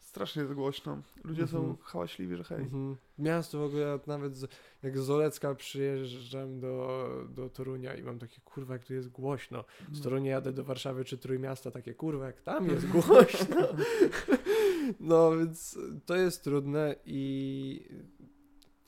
[0.00, 1.02] strasznie jest głośno.
[1.24, 1.76] Ludzie są Mhm.
[1.82, 2.62] hałaśliwi, że hej.
[2.62, 2.96] Mhm.
[3.18, 4.50] Miasto w ogóle, nawet z,
[4.82, 9.64] jak z Olecka przyjeżdżam do, do Torunia i mam takie, kurwa, jak tu jest głośno.
[9.92, 13.56] Z Torunia jadę do Warszawy czy Trójmiasta, takie, kurwa, jak tam jest głośno.
[15.00, 17.88] no, więc to jest trudne i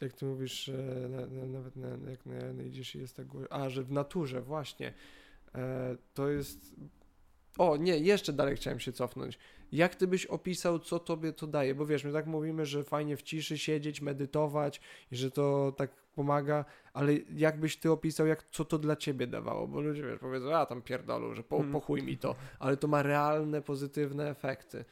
[0.01, 0.71] jak ty mówisz,
[1.09, 3.57] na, na, nawet na, jak na, na idziesz i jest tak głośno.
[3.57, 4.95] A, że w naturze, właśnie.
[5.55, 6.75] E, to jest...
[7.59, 9.39] O, nie, jeszcze dalej chciałem się cofnąć.
[9.73, 11.75] Jak ty byś opisał, co tobie to daje?
[11.75, 14.81] Bo wiesz, my tak mówimy, że fajnie w ciszy siedzieć, medytować
[15.13, 19.27] i że to tak pomaga, ale jak byś ty opisał, jak, co to dla ciebie
[19.27, 19.69] dawało?
[19.69, 21.73] Bo ludzie, wiesz, powiedzą, a tam pierdolą, że po, Mm.
[21.73, 24.85] po chuj mi to, ale to ma realne, pozytywne efekty.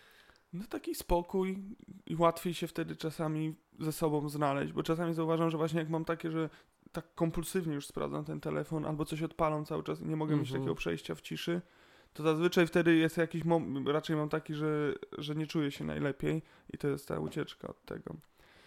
[0.52, 1.64] No taki spokój
[2.06, 6.04] i łatwiej się wtedy czasami ze sobą znaleźć, bo czasami zauważam, że właśnie jak mam
[6.04, 6.50] takie, że
[6.96, 10.48] tak kompulsywnie już sprawdzam ten telefon albo coś odpalam cały czas i nie mogę mieć
[10.48, 10.60] Mhm.
[10.60, 11.62] takiego przejścia w ciszy,
[12.14, 16.42] to zazwyczaj wtedy jest jakiś moment, raczej mam taki, że, że nie czuję się najlepiej
[16.72, 18.14] i to jest ta ucieczka od tego.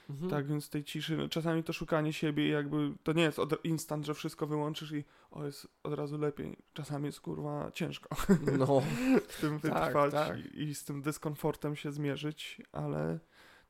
[0.10, 0.30] Mhm.
[0.30, 4.06] Tak więc tej ciszy, no, czasami to szukanie siebie jakby to nie jest od instant,
[4.06, 6.58] że wszystko wyłączysz i o jest od razu lepiej.
[6.74, 8.10] Czasami jest kurwa ciężko
[8.58, 8.82] No,
[9.30, 10.38] w tym Tak, wytrwać tak.
[10.40, 13.20] I, i z tym dyskomfortem się zmierzyć, ale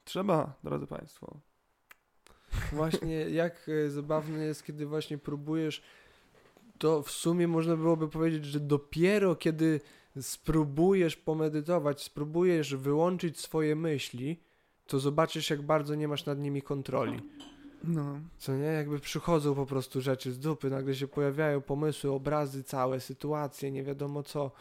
[0.03, 1.39] trzeba, drodzy Państwo.
[2.73, 5.81] Właśnie jak e, zabawne jest, kiedy właśnie próbujesz,
[6.77, 9.81] to w sumie można byłoby powiedzieć, że dopiero kiedy
[10.21, 14.39] spróbujesz pomedytować, spróbujesz wyłączyć swoje myśli,
[14.87, 17.19] to zobaczysz, jak bardzo nie masz nad nimi kontroli.
[17.83, 18.19] No.
[18.37, 18.65] Co nie?
[18.65, 23.83] Jakby przychodzą po prostu rzeczy z dupy, nagle się pojawiają pomysły, obrazy całe, sytuacje, nie
[23.83, 24.51] wiadomo co.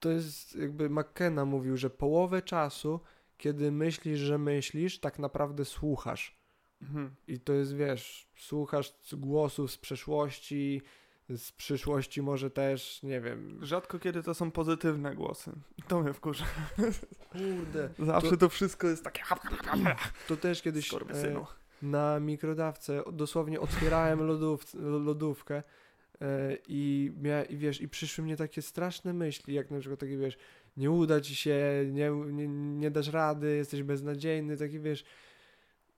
[0.00, 3.00] To jest jakby McKenna mówił, że połowę czasu,
[3.38, 6.41] kiedy myślisz, że myślisz, tak naprawdę słuchasz.
[6.82, 7.10] Mhm.
[7.28, 10.82] I to jest, wiesz, słuchasz głosów z przeszłości,
[11.28, 13.58] z przyszłości może też, nie wiem.
[13.62, 15.52] Rzadko kiedy to są pozytywne głosy.
[15.88, 16.44] To mnie wkurza.
[17.32, 17.88] Kurde.
[18.06, 19.22] Zawsze to, wszystko jest takie...
[20.28, 20.98] To też kiedyś e,
[21.82, 25.62] na mikrodawce dosłownie otwierałem lodów, lodówkę
[26.20, 30.16] e, i, mia, i wiesz, i przyszły mnie takie straszne myśli, jak na przykład takie,
[30.16, 30.38] wiesz,
[30.76, 31.60] nie uda ci się,
[31.92, 35.04] nie, nie, nie dasz rady, jesteś beznadziejny, taki, wiesz,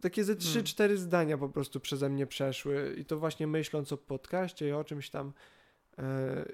[0.05, 0.65] takie ze trzy, Hmm.
[0.65, 4.85] cztery zdania po prostu przeze mnie przeszły i to właśnie myśląc o podcaście i o
[4.85, 5.33] czymś tam
[5.99, 6.45] e,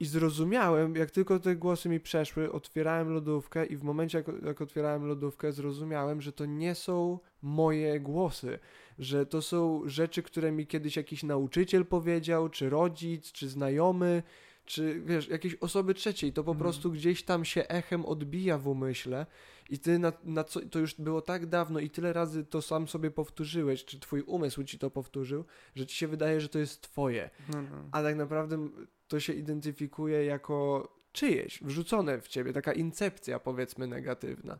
[0.00, 4.60] i zrozumiałem, jak tylko te głosy mi przeszły, otwierałem lodówkę i w momencie, jak, jak
[4.60, 8.58] otwierałem lodówkę, zrozumiałem, że to nie są moje głosy,
[8.98, 14.22] że to są rzeczy, które mi kiedyś jakiś nauczyciel powiedział, czy rodzic, czy znajomy,
[14.64, 16.32] czy wiesz, jakieś osoby trzeciej.
[16.32, 16.62] To po Mhm.
[16.64, 19.26] prostu gdzieś tam się echem odbija w umyśle
[19.70, 22.88] i ty na, na co, to już było tak dawno i tyle razy to sam
[22.88, 25.44] sobie powtórzyłeś, czy twój umysł ci to powtórzył,
[25.76, 27.88] że ci się wydaje, że to jest twoje No, no.
[27.92, 28.68] a tak naprawdę
[29.08, 34.58] to się identyfikuje jako czyjeś, wrzucone w ciebie, taka incepcja powiedzmy negatywna.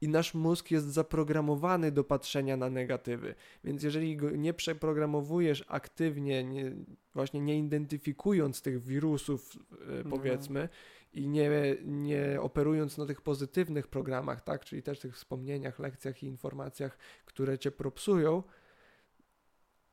[0.00, 3.34] I nasz mózg jest zaprogramowany do patrzenia na negatywy.
[3.64, 6.72] Więc jeżeli go nie przeprogramowujesz aktywnie, nie,
[7.14, 10.10] właśnie nie identyfikując tych wirusów, e, No.
[10.10, 10.68] powiedzmy,
[11.12, 11.50] i nie,
[11.84, 17.58] nie operując na tych pozytywnych programach, tak, czyli też tych wspomnieniach, lekcjach i informacjach, które
[17.58, 18.42] cię propsują,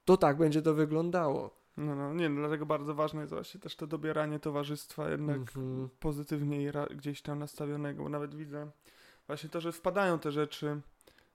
[0.05, 1.63] to tak będzie to wyglądało.
[1.77, 5.89] No, no, nie, no, dlatego bardzo ważne jest właśnie też to dobieranie towarzystwa jednak Mhm.
[5.99, 8.71] pozytywnie i gdzieś tam nastawionego, bo nawet widzę
[9.27, 10.81] właśnie to, że wpadają te rzeczy.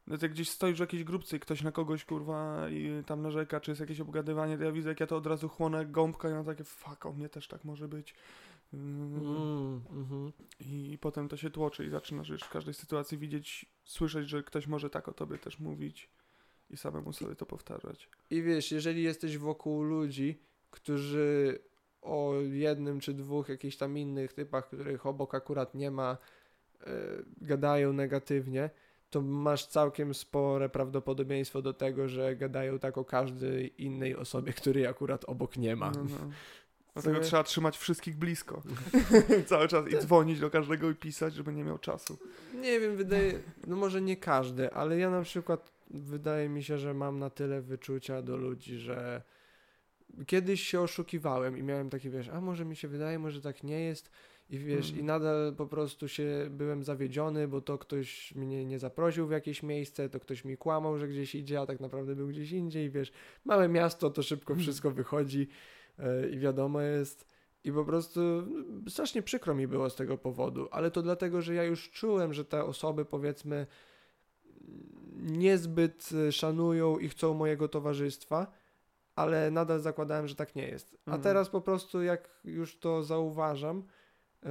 [0.06, 3.22] No to jak gdzieś stoisz w jakiejś grupce i ktoś na kogoś kurwa i tam
[3.22, 6.30] narzeka, czy jest jakieś obgadywanie, to ja widzę jak ja to od razu chłonę gąbka
[6.30, 8.14] i mam takie fuck, o mnie też tak może być.
[8.74, 10.32] Mm, mhm.
[10.60, 14.66] I potem to się tłoczy i zaczynasz już w każdej sytuacji widzieć, słyszeć, że ktoś
[14.66, 16.10] może tak o tobie też mówić
[16.70, 18.08] i samemu sobie to powtarzać.
[18.30, 21.58] I wiesz, jeżeli jesteś wokół ludzi, którzy
[22.02, 26.18] o jednym czy dwóch jakichś tam innych typach, których obok akurat nie ma,
[27.40, 28.70] gadają negatywnie,
[29.10, 34.86] to masz całkiem spore prawdopodobieństwo do tego, że gadają tak o każdej innej osobie, której
[34.86, 35.90] akurat obok nie ma.
[35.90, 36.16] No, no.
[36.94, 38.62] Dlatego trzeba trzymać wszystkich blisko.
[39.46, 42.18] Cały czas i dzwonić do każdego i pisać, żeby nie miał czasu.
[42.54, 46.94] Nie wiem, wydaje, no może nie każdy, ale ja na przykład wydaje mi się, że
[46.94, 49.22] mam na tyle wyczucia do ludzi, że
[50.26, 53.80] kiedyś się oszukiwałem i miałem takie, wiesz, a może mi się wydaje, może tak nie
[53.80, 54.10] jest
[54.50, 55.00] i wiesz, Mhm.
[55.00, 59.62] i nadal po prostu się byłem zawiedziony, bo to ktoś mnie nie zaprosił w jakieś
[59.62, 63.12] miejsce, to ktoś mi kłamał, że gdzieś idzie, a tak naprawdę był gdzieś indziej, wiesz,
[63.44, 64.62] małe miasto, to szybko Mhm.
[64.62, 65.48] wszystko wychodzi
[65.98, 67.28] e, i wiadomo jest.
[67.64, 71.54] I po prostu no, strasznie przykro mi było z tego powodu, ale to dlatego, że
[71.54, 73.66] ja już czułem, że te osoby powiedzmy
[75.16, 78.52] niezbyt e, szanują i chcą mojego towarzystwa,
[79.14, 80.94] ale nadal zakładałem, że tak nie jest.
[81.06, 81.22] A Mhm.
[81.22, 83.82] teraz po prostu jak już to zauważam,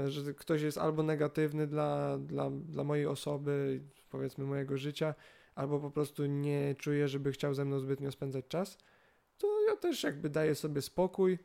[0.08, 5.16] że ktoś jest albo negatywny dla, dla, dla mojej osoby, powiedzmy mojego życia,
[5.56, 8.78] albo po prostu nie czuję, żeby chciał ze mną zbytnio spędzać czas,
[9.38, 11.40] to ja też jakby daję sobie spokój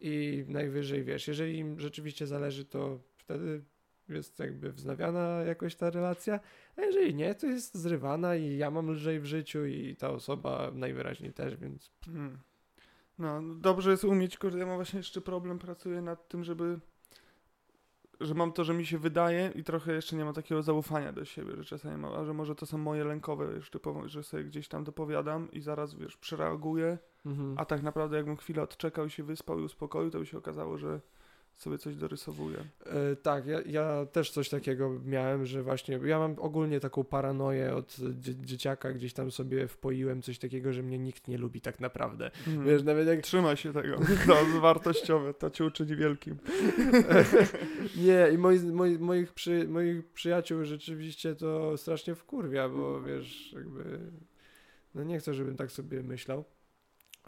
[0.00, 3.62] i najwyżej wiesz, jeżeli im rzeczywiście zależy, to wtedy
[4.08, 6.40] jest jakby wznawiana jakoś ta relacja,
[6.76, 10.70] a jeżeli nie, to jest zrywana i ja mam lżej w życiu i ta osoba
[10.74, 12.38] najwyraźniej też, więc Mm.
[13.18, 16.80] No, dobrze jest umieć, kurde, ja mam właśnie jeszcze problem, pracuję nad tym, żeby
[18.20, 21.24] że mam to, że mi się wydaje i trochę jeszcze nie ma takiego zaufania do
[21.24, 24.68] siebie, że czasami mam, a że może to są moje lękowe, typowo, że sobie gdzieś
[24.68, 27.54] tam dopowiadam i zaraz, wiesz, przereaguję, mhm.
[27.58, 30.78] a tak naprawdę jakbym chwilę odczekał i się wyspał i uspokoił, to by się okazało,
[30.78, 31.00] że
[31.58, 32.56] sobie coś dorysowuję.
[32.86, 37.74] E, tak, ja, ja też coś takiego miałem, że właśnie ja mam ogólnie taką paranoję
[37.74, 41.80] od dzie dzieciaka, gdzieś tam sobie wpoiłem coś takiego, że mnie nikt nie lubi tak
[41.80, 42.30] naprawdę.
[42.46, 42.66] Mm.
[42.66, 43.96] Wiesz, nawet jak Trzymaj się tego,
[44.26, 46.36] to jest wartościowe, to cię uczyni wielkim.
[48.06, 53.98] Nie, i moi, moi, moich, przy, moich przyjaciół rzeczywiście to strasznie wkurwia, bo wiesz, jakby.
[54.94, 56.44] No nie chcę, żebym tak sobie myślał,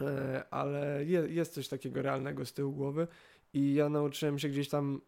[0.01, 3.07] e, ale je, jest coś takiego realnego z tyłu głowy
[3.53, 5.01] i ja nauczyłem się gdzieś tam.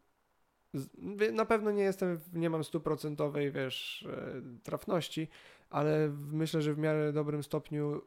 [1.34, 5.28] Na pewno nie jestem, nie mam stuprocentowej, wiesz, e, trafności,
[5.70, 8.02] ale myślę, że w miarę dobrym stopniu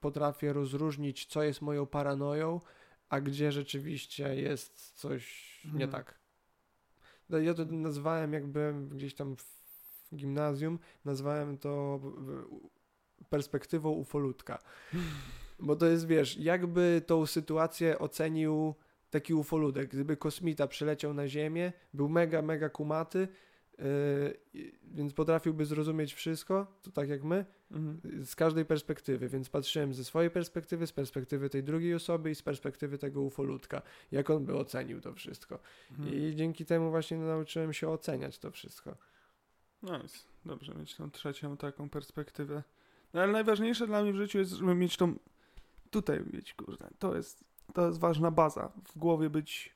[0.00, 2.60] potrafię rozróżnić, co jest moją paranoją,
[3.08, 5.90] a gdzie rzeczywiście jest coś nie Mhm.
[5.90, 6.14] tak.
[7.30, 9.44] No, Ja to nazwałem, jak byłem gdzieś tam w
[10.14, 12.00] gimnazjum, nazwałem to
[13.30, 14.58] perspektywą ufolutka.
[15.60, 18.74] Bo to jest, wiesz, jakby tą sytuację ocenił
[19.14, 19.90] taki ufoludek.
[19.90, 23.28] Gdyby kosmita przyleciał na Ziemię, był mega, mega kumaty,
[23.78, 28.24] yy, więc potrafiłby zrozumieć wszystko, to tak jak my, Mhm.
[28.24, 32.42] z każdej perspektywy, więc patrzyłem ze swojej perspektywy, z perspektywy tej drugiej osoby i z
[32.42, 35.58] perspektywy tego ufolutka, jak on by ocenił to wszystko.
[35.90, 36.14] Mhm.
[36.14, 38.96] I dzięki temu właśnie nauczyłem się oceniać to wszystko.
[39.82, 40.18] Nice.
[40.44, 42.62] Dobrze mieć tą trzecią taką perspektywę.
[43.14, 45.14] No ale najważniejsze dla mnie w życiu jest, żeby mieć tą
[45.90, 48.72] tutaj mieć, kurde, to jest, to jest ważna baza.
[48.88, 49.74] W głowie być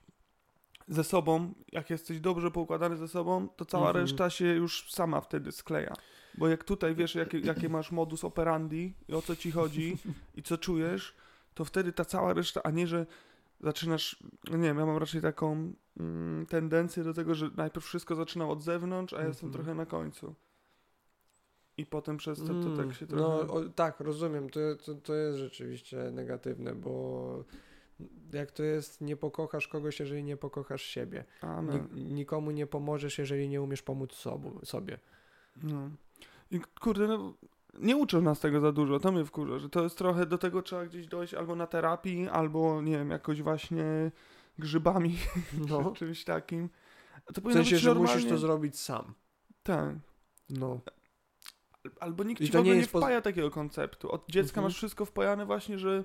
[0.88, 4.04] ze sobą, jak jesteś dobrze poukładany ze sobą, to cała Mhm.
[4.04, 5.94] reszta się już sama wtedy skleja.
[6.38, 9.96] Bo jak tutaj wiesz, jakie, jakie masz modus operandi i o co ci chodzi
[10.34, 11.14] i co czujesz,
[11.54, 13.06] to wtedy ta cała reszta, a nie, że
[13.60, 14.16] zaczynasz,
[14.50, 18.48] no nie wiem, ja mam raczej taką mm, tendencję do tego, że najpierw wszystko zaczynam
[18.50, 19.64] od zewnątrz, a ja jestem Mhm.
[19.64, 20.34] trochę na końcu.
[21.76, 23.22] I potem przez to, to Mm, tak się trochę...
[23.46, 27.44] No o, tak, rozumiem, to, to, to jest rzeczywiście negatywne, bo
[28.32, 31.24] jak to jest, nie pokochasz kogoś, jeżeli nie pokochasz siebie.
[31.40, 31.88] Amen.
[31.88, 34.98] Nik- nikomu nie pomożesz, jeżeli nie umiesz pomóc sobu, sobie.
[35.62, 35.90] No.
[36.50, 37.34] I kurde, no,
[37.74, 40.62] nie uczą nas tego za dużo, to mnie wkurza, że to jest trochę, do tego
[40.62, 43.84] trzeba gdzieś dojść albo na terapii, albo nie wiem, jakoś właśnie
[44.58, 45.16] grzybami,
[45.68, 45.90] No.
[45.92, 46.68] czy czymś takim.
[47.34, 48.14] To W sensie, że normalnie...
[48.14, 49.14] musisz to zrobić sam.
[49.62, 49.94] Tak.
[50.50, 50.80] No.
[52.00, 54.10] Albo nikt I ci w ogóle nie nie, jest poz- wpaja takiego konceptu.
[54.12, 54.64] Od dziecka Mhm.
[54.64, 56.04] masz wszystko wpajane właśnie, że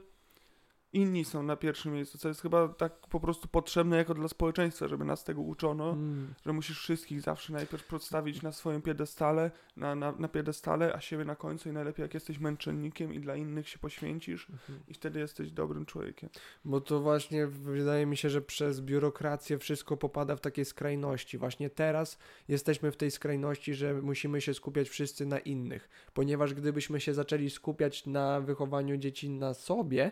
[0.94, 4.88] inni są na pierwszym miejscu, co jest chyba tak po prostu potrzebne jako dla społeczeństwa,
[4.88, 5.92] żeby nas tego uczono.
[5.92, 6.34] Mm.
[6.46, 11.26] że musisz wszystkich zawsze najpierw przedstawić na swoim piedestale, na, na, na piedestale, a siebie
[11.26, 14.80] na końcu i najlepiej jak jesteś męczennikiem i dla innych się poświęcisz Mhm.
[14.88, 16.30] i wtedy jesteś dobrym człowiekiem.
[16.66, 21.38] Bo to właśnie wydaje mi się, że przez biurokrację wszystko popada w takie skrajności.
[21.38, 22.18] Właśnie teraz
[22.48, 25.90] jesteśmy w tej skrajności, że musimy się skupiać wszyscy na innych.
[26.14, 30.12] Ponieważ gdybyśmy się zaczęli skupiać na wychowaniu dzieci na sobie,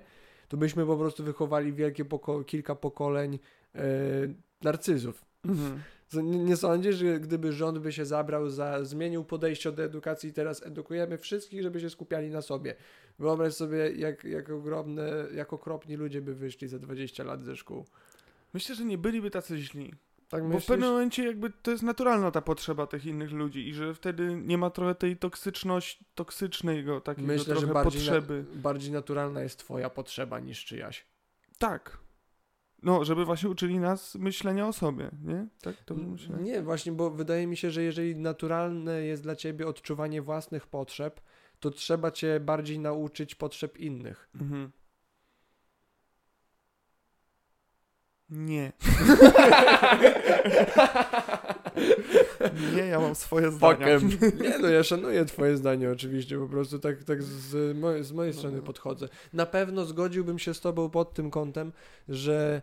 [0.51, 3.39] to byśmy po prostu wychowali wielkie poko- kilka pokoleń
[3.75, 3.81] e,
[4.61, 5.25] narcyzów.
[6.07, 10.29] Co, Nie, nie sądzisz, że gdyby rząd by się zabrał za, zmienił podejście do edukacji
[10.29, 12.75] i teraz edukujemy wszystkich, żeby się skupiali na sobie.
[13.19, 17.85] Wyobraź sobie, jak, jak ogromne, jak okropni ludzie by wyszli za 20 lat ze szkół.
[18.53, 19.93] Myślę, że nie byliby tacy źli.
[20.31, 20.67] Tak Bo w myślisz?
[20.67, 24.57] pewnym momencie jakby to jest naturalna ta potrzeba tych innych ludzi i że wtedy nie
[24.57, 28.45] ma trochę tej toksyczności, toksycznego takiego Myślę, że trochę bardziej, potrzeby.
[28.55, 31.05] Na, bardziej naturalna jest twoja potrzeba niż czyjaś.
[31.57, 31.97] Tak.
[32.83, 35.47] No, żeby właśnie uczyli nas myślenia o sobie, nie?
[35.61, 36.37] Tak to myślę.
[36.41, 41.21] Nie, właśnie, bo wydaje mi się, że jeżeli naturalne jest dla ciebie odczuwanie własnych potrzeb,
[41.59, 44.29] to trzeba cię bardziej nauczyć potrzeb innych.
[44.41, 44.71] Mhm.
[48.31, 48.71] Nie.
[52.75, 53.99] Nie, ja mam swoje zdania.
[53.99, 54.31] Fuckem.
[54.41, 58.33] Nie no, ja szanuję twoje zdanie oczywiście, po prostu tak, tak z, mojej, z mojej
[58.33, 58.63] strony No.
[58.63, 59.07] podchodzę.
[59.33, 61.71] Na pewno zgodziłbym się z tobą pod tym kątem,
[62.09, 62.61] że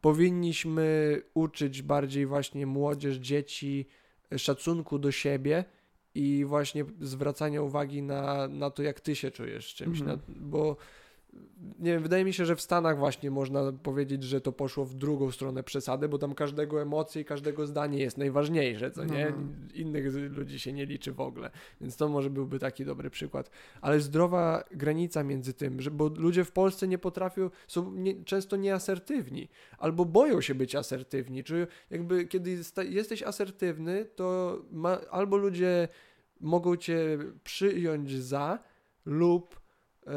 [0.00, 3.86] powinniśmy uczyć bardziej właśnie młodzież, dzieci
[4.36, 5.64] szacunku do siebie
[6.14, 10.18] i właśnie zwracania uwagi na, na to, jak ty się czujesz z czymś, Mhm.
[10.28, 10.76] na, bo
[11.78, 14.94] nie wiem, wydaje mi się, że w Stanach właśnie można powiedzieć, że to poszło w
[14.94, 19.30] drugą stronę przesady, bo tam każdego emocje i każdego zdanie jest najważniejsze, co nie?
[19.30, 19.36] No.
[19.74, 23.50] Innych z- ludzi się nie liczy w ogóle, więc to może byłby taki dobry przykład.
[23.80, 28.56] Ale zdrowa granica między tym, że, bo ludzie w Polsce nie potrafią, są nie, często
[28.56, 32.58] nieasertywni, albo boją się być asertywni, czy jakby kiedy
[32.88, 35.88] jesteś asertywny, to ma, albo ludzie
[36.40, 38.58] mogą cię przyjąć za
[39.04, 39.60] lub
[40.06, 40.10] e,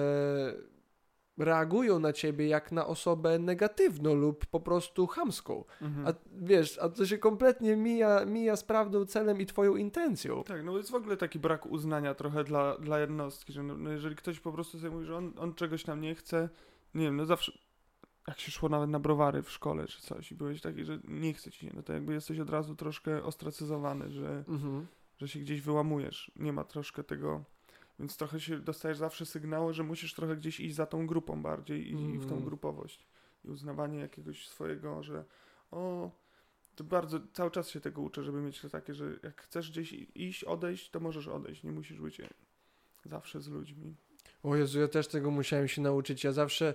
[1.40, 5.64] reagują na ciebie jak na osobę negatywną lub po prostu chamską.
[5.82, 6.08] Mhm.
[6.08, 10.44] A wiesz, a to się kompletnie mija, mija z prawdą, celem i twoją intencją.
[10.44, 13.90] Tak, no jest w ogóle taki brak uznania trochę dla, dla jednostki, że no, no
[13.90, 16.50] jeżeli ktoś po prostu sobie mówi, że on, on czegoś tam nie chce,
[16.94, 17.52] nie wiem, no zawsze
[18.28, 21.34] jak się szło nawet na browary w szkole czy coś i byłeś taki, że nie
[21.34, 24.88] chce ci się, no to jakby jesteś od razu troszkę ostracyzowany, że, Mhm.
[25.18, 26.32] że się gdzieś wyłamujesz.
[26.36, 27.44] Nie ma troszkę tego,
[28.00, 31.88] więc trochę się dostajesz zawsze sygnały, że musisz trochę gdzieś iść za tą grupą bardziej
[31.88, 32.44] i, i w tą Mhm.
[32.46, 33.08] grupowość.
[33.46, 35.26] I uznawanie jakiegoś swojego, że
[35.72, 36.12] o,
[36.76, 39.94] to bardzo, cały czas się tego uczę, żeby mieć to takie, że jak chcesz gdzieś
[40.16, 42.22] iść, odejść, to możesz odejść, nie musisz być
[43.06, 43.96] zawsze z ludźmi.
[44.44, 46.24] O Jezu, ja też tego musiałem się nauczyć.
[46.24, 46.74] Ja zawsze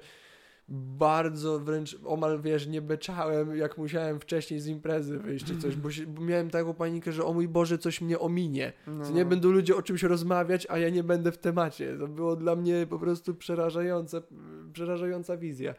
[0.69, 5.91] bardzo wręcz omal wiesz, nie beczałem, jak musiałem wcześniej z imprezy wyjść czy coś, bo,
[5.91, 8.73] się, bo miałem taką panikę, że o mój Boże, coś mnie ominie.
[8.87, 11.97] No, nie będą ludzie o czymś rozmawiać, a ja nie będę w temacie.
[11.99, 14.23] To było dla mnie po prostu przerażające,
[14.73, 15.75] przerażająca wizja.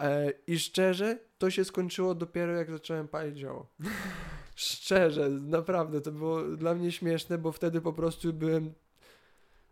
[0.00, 3.66] E, I szczerze, to się skończyło dopiero jak zacząłem palić zioło.
[4.54, 8.72] Szczerze, naprawdę, to było dla mnie śmieszne, bo wtedy po prostu byłem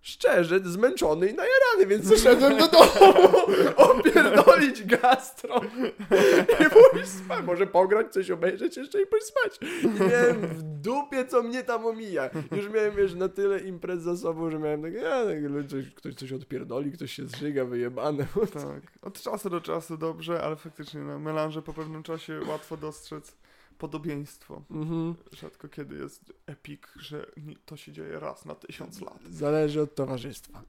[0.07, 3.37] szczerze zmęczony i najarany, więc zeszedłem do domu
[3.91, 5.61] opierdolić gastro
[6.61, 7.45] i pójść spać.
[7.45, 9.59] Może pograć, coś obejrzeć jeszcze i pójść spać.
[9.83, 12.31] I miałem w dupie, co mnie tam omija.
[12.57, 16.15] Już miałem, wiesz, na tyle imprez za sobą, że miałem takie, ja, tak, coś, ktoś
[16.15, 18.27] coś odpierdoli, ktoś się zżyga, wyjebane.
[18.53, 23.37] Tak, od czasu do czasu dobrze, ale faktycznie na melanże po pewnym czasie łatwo dostrzec
[23.79, 24.63] podobieństwo.
[24.71, 25.15] Mhm.
[25.33, 27.27] Rzadko kiedy jest epik, że
[27.65, 29.23] to się dzieje raz na tysiąc lat.
[29.31, 30.63] Zależy od towarzystwa.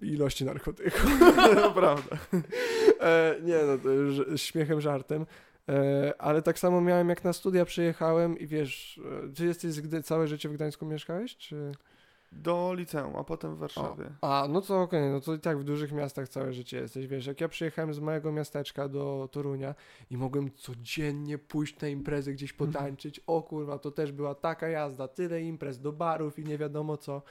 [0.00, 1.18] Ilości narkotyków.
[1.74, 2.16] prawda.
[3.00, 5.26] E, nie, no to już śmiechem, żartem.
[5.68, 9.80] E, ale tak samo miałem jak na studia przyjechałem i wiesz, e, ty jesteś z
[9.80, 11.72] Gdy- całe życie w Gdańsku mieszkałeś, czy...
[12.32, 14.10] Do liceum, a potem w Warszawie.
[14.20, 17.26] A, no to okej, no to i tak w dużych miastach całe życie jesteś, wiesz,
[17.26, 19.74] jak ja przyjechałem z małego miasteczka do Torunia
[20.10, 22.72] i mogłem codziennie pójść na imprezy gdzieś Mhm.
[22.72, 26.96] potańczyć, o kurwa, to też była taka jazda, tyle imprez, do barów i nie wiadomo
[26.96, 27.22] co.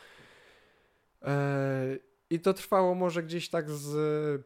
[1.22, 4.46] Eee, I to trwało może gdzieś tak z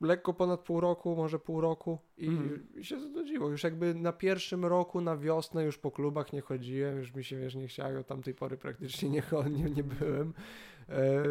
[0.00, 2.66] lekko ponad pół roku, może pół roku i, Mhm.
[2.76, 3.48] i się znudziło.
[3.50, 7.38] Już jakby na pierwszym roku, na wiosnę już po klubach nie chodziłem, już mi się,
[7.38, 10.34] wiesz, nie chciało, od tamtej pory praktycznie nie, nie, nie byłem.
[10.88, 11.22] E,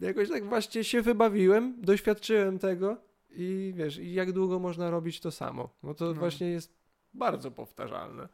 [0.00, 2.96] jakoś tak właśnie się wybawiłem, doświadczyłem tego
[3.30, 5.68] i wiesz, i jak długo można robić to samo?
[5.82, 6.14] Bo to No.
[6.14, 6.78] właśnie jest
[7.14, 8.28] bardzo powtarzalne.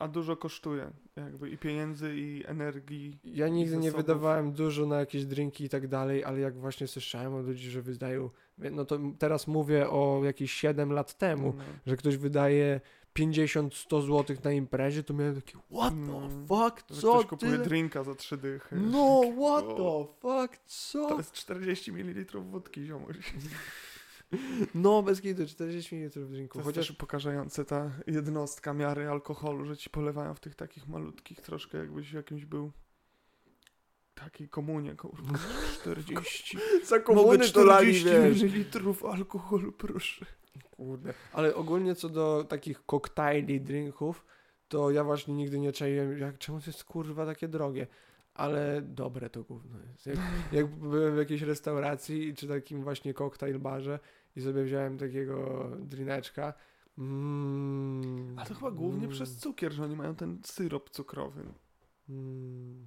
[0.00, 3.18] A dużo kosztuje, jakby i pieniędzy, i energii.
[3.24, 7.34] Ja nigdy nie wydawałem dużo na jakieś drinki i tak dalej, ale jak właśnie słyszałem
[7.34, 11.64] od ludzi, że wydają, no to teraz mówię o jakieś 7 lat temu, No.
[11.86, 12.80] że ktoś wydaje
[13.14, 16.46] 50-100 zł na imprezie, to miałem takie, what the Mm.
[16.46, 18.76] fuck, Że co ktoś kupuje drinka za trzy dychy.
[18.76, 21.08] No, what the fuck, co?
[21.08, 23.16] To jest 40 ml wódki, ziomuś.
[24.74, 29.64] No, bez kitu, 40 ml To drinku, jest chociaż też pokażające ta jednostka miary alkoholu,
[29.64, 32.72] że ci polewają w tych takich malutkich, troszkę jakbyś jakimś był
[34.14, 35.38] takiej komunie, kurwa,
[35.80, 36.58] 40.
[36.84, 38.54] za Mogę komuny to lali, 40 wiesz.
[38.54, 40.26] ml alkoholu, proszę.
[40.70, 41.14] Kurde.
[41.32, 44.24] Ale ogólnie co do takich koktajli, drinków,
[44.68, 47.86] to ja właśnie nigdy nie czaiłem, jak, czemu to jest kurwa takie drogie.
[48.34, 50.06] Ale dobre to gówno jest.
[50.06, 50.18] Jak,
[50.52, 53.98] jak byłem w jakiejś restauracji czy takim właśnie koktajl barze
[54.36, 56.54] i sobie wziąłem takiego drineczka.
[56.98, 61.42] Mm, A to chyba głównie mm, przez cukier, że oni mają ten syrop cukrowy.
[62.08, 62.86] Mm,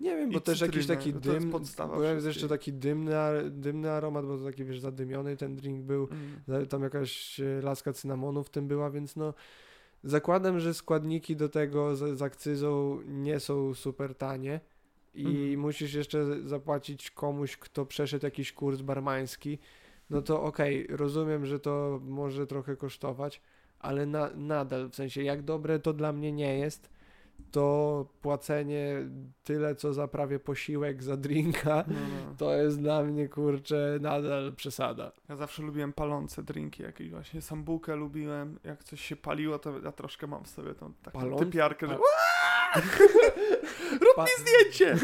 [0.00, 1.52] nie wiem, I bo też jakiś taki no to jest dym.
[1.52, 3.12] podstawa Byłem jeszcze taki dymny,
[3.50, 6.08] dymny aromat, bo to taki wiesz, zadymiony ten drink był.
[6.48, 6.66] Mm.
[6.66, 9.34] Tam jakaś e, laska cynamonu w tym była, więc no
[10.04, 14.60] zakładam, że składniki do tego z, z akcyzą nie są super tanie
[15.14, 15.58] i Mhm.
[15.60, 19.58] musisz jeszcze zapłacić komuś, kto przeszedł jakiś kurs barmański,
[20.10, 23.40] no to okej, rozumiem, że to może trochę kosztować,
[23.78, 26.90] ale na, nadal, w sensie jak dobre to dla mnie nie jest,
[27.50, 28.96] to płacenie
[29.44, 32.34] tyle, co za prawie posiłek za drinka, No, no.
[32.38, 35.12] to jest dla mnie, kurczę, nadal przesada.
[35.28, 39.92] Ja zawsze lubiłem palące drinki, jakieś właśnie sambukę lubiłem, jak coś się paliło, to ja
[39.92, 42.00] troszkę mam w sobie tą taką typiarkę, że Pa-
[44.04, 44.96] rób Pa- mi zdjęcie!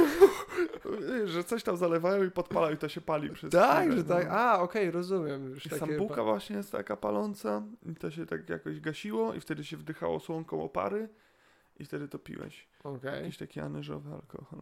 [1.33, 4.29] że coś tam zalewają i podpalają i to się pali przez Tak, chwilę, że tak.
[4.29, 4.35] no.
[4.35, 5.51] A, okej, rozumiem.
[5.51, 9.41] Już takie sambuka pa- właśnie jest taka paląca i to się tak jakoś gasiło i
[9.41, 11.09] wtedy się wdychało słonką opary
[11.77, 12.69] i wtedy to piłeś.
[12.85, 13.23] Okej.
[13.23, 14.61] Jakiś taki anyżowy alkohol.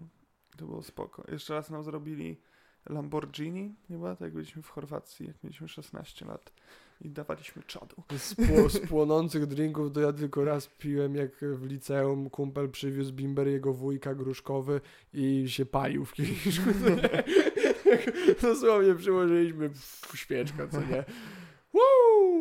[0.57, 1.25] To było spoko.
[1.33, 2.41] Jeszcze raz nam zrobili
[2.89, 6.53] Lamborghini, chyba, tak jak byliśmy w Chorwacji, jak mieliśmy 16 lat
[7.05, 7.97] i dawaliśmy czadu.
[8.19, 13.13] Z, pło- z płonących drinków to ja tylko raz piłem, jak w liceum kumpel przywiózł
[13.13, 14.81] bimber jego wujka gruszkowy
[15.15, 16.71] i się palił w kieliszku.
[18.43, 19.71] Dosłownie przyłożyliśmy
[20.15, 21.05] świeczkę, co nie?
[21.75, 22.41] Woo!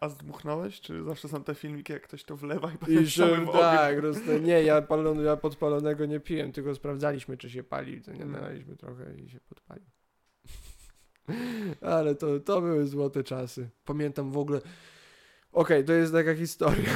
[0.00, 0.80] A zdmuchnąłeś?
[0.80, 4.00] Czy zawsze są te filmiki, jak ktoś to wlewa i potem I się, tak, ogień?
[4.00, 4.16] roz...
[4.42, 8.32] nie, ja, palon, ja podpalonego nie piłem, tylko sprawdzaliśmy, czy się pali, to nie Mm.
[8.32, 9.84] nalaliśmy trochę i się podpalił.
[11.80, 13.70] Ale to, to były złote czasy.
[13.84, 14.60] Pamiętam w ogóle.
[15.52, 16.90] Okej, to jest taka historia.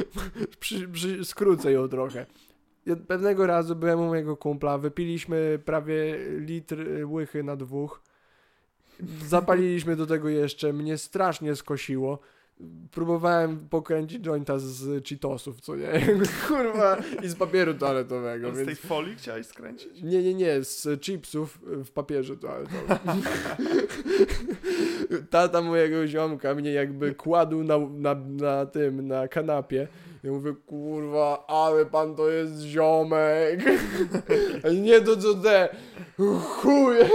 [0.60, 2.26] przy, przy, skrócę ją trochę.
[3.08, 8.02] Pewnego razu byłem u mojego kumpla, wypiliśmy prawie litr y, łychy na dwóch.
[9.26, 12.18] Zapaliliśmy do tego jeszcze, mnie strasznie skosiło.
[12.90, 15.88] Próbowałem pokręcić jointa z Cheetosów, co nie?
[16.48, 20.02] Kurwa, i z papieru toaletowego, Z tej folii chciałeś skręcić?
[20.02, 23.22] Nie, nie, nie, z chipsów w papierze toaletowym.
[25.30, 29.88] Tata mojego ziomka mnie jakby kładł na, na, na tym, na kanapie.
[30.22, 33.60] Ja mówię, kurwa, ale pan to jest ziomek.
[34.82, 35.68] Nie to co te
[36.40, 37.08] chuje.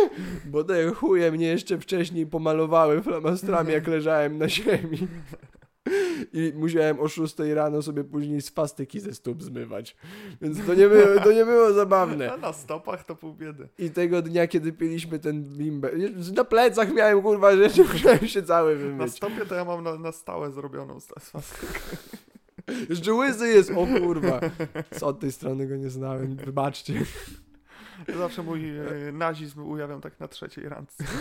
[0.45, 5.07] Bo te chuje mnie jeszcze wcześniej pomalowały flamastrami, jak leżałem na ziemi.
[6.33, 9.95] I musiałem o 6 rano sobie później swastyki ze stóp zmywać.
[10.41, 12.33] Więc to nie było, to nie było zabawne.
[12.33, 13.67] A na stopach to pół biedy.
[13.77, 15.93] I tego dnia, kiedy piliśmy ten bimber,
[16.35, 19.13] na plecach miałem kurwa rzeczy, musiałem się cały Na wymyć.
[19.15, 21.97] stopie to ja mam na, na stałe zrobioną swastyczkę.
[22.89, 24.39] Jeszcze łysy jest, o kurwa.
[24.91, 27.05] Co od tej strony go nie znałem, wybaczcie.
[28.17, 31.03] Zawsze mój e, nazizm ujawiam tak na trzeciej randce.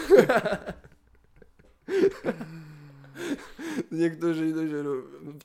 [3.93, 4.85] Niektórzy idą się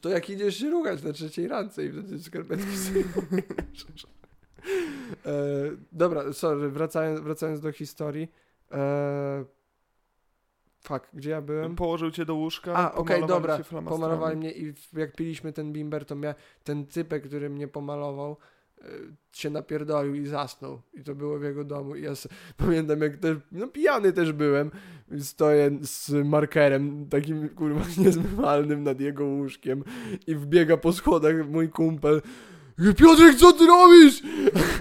[0.02, 3.88] To jak idziesz się rugać na trzeciej randce i wtedy skarpetki zdejmujesz.
[5.26, 5.32] e,
[5.92, 8.32] Dobra, sorry, wracając, wracając do historii.
[8.72, 9.46] E,
[10.88, 11.76] Fuck, gdzie ja byłem?
[11.76, 13.82] Położył cię do łóżka, A, okej, pomalowali dobra.
[13.82, 18.38] Pomalowali mnie i jak piliśmy ten bimber, to mia, ten typek, który mnie pomalował,
[18.78, 18.84] y,
[19.32, 20.82] się napierdolił i zasnął.
[20.94, 21.96] I to było w jego domu.
[21.96, 22.12] I ja
[22.58, 24.72] pamiętam, jak też, no pijany też byłem,
[25.20, 29.84] stoję z markerem takim, kurwa, niezmywalnym nad jego łóżkiem
[30.28, 32.22] i wbiega po schodach mój kumpel.
[32.98, 34.22] Piotrek, co ty robisz?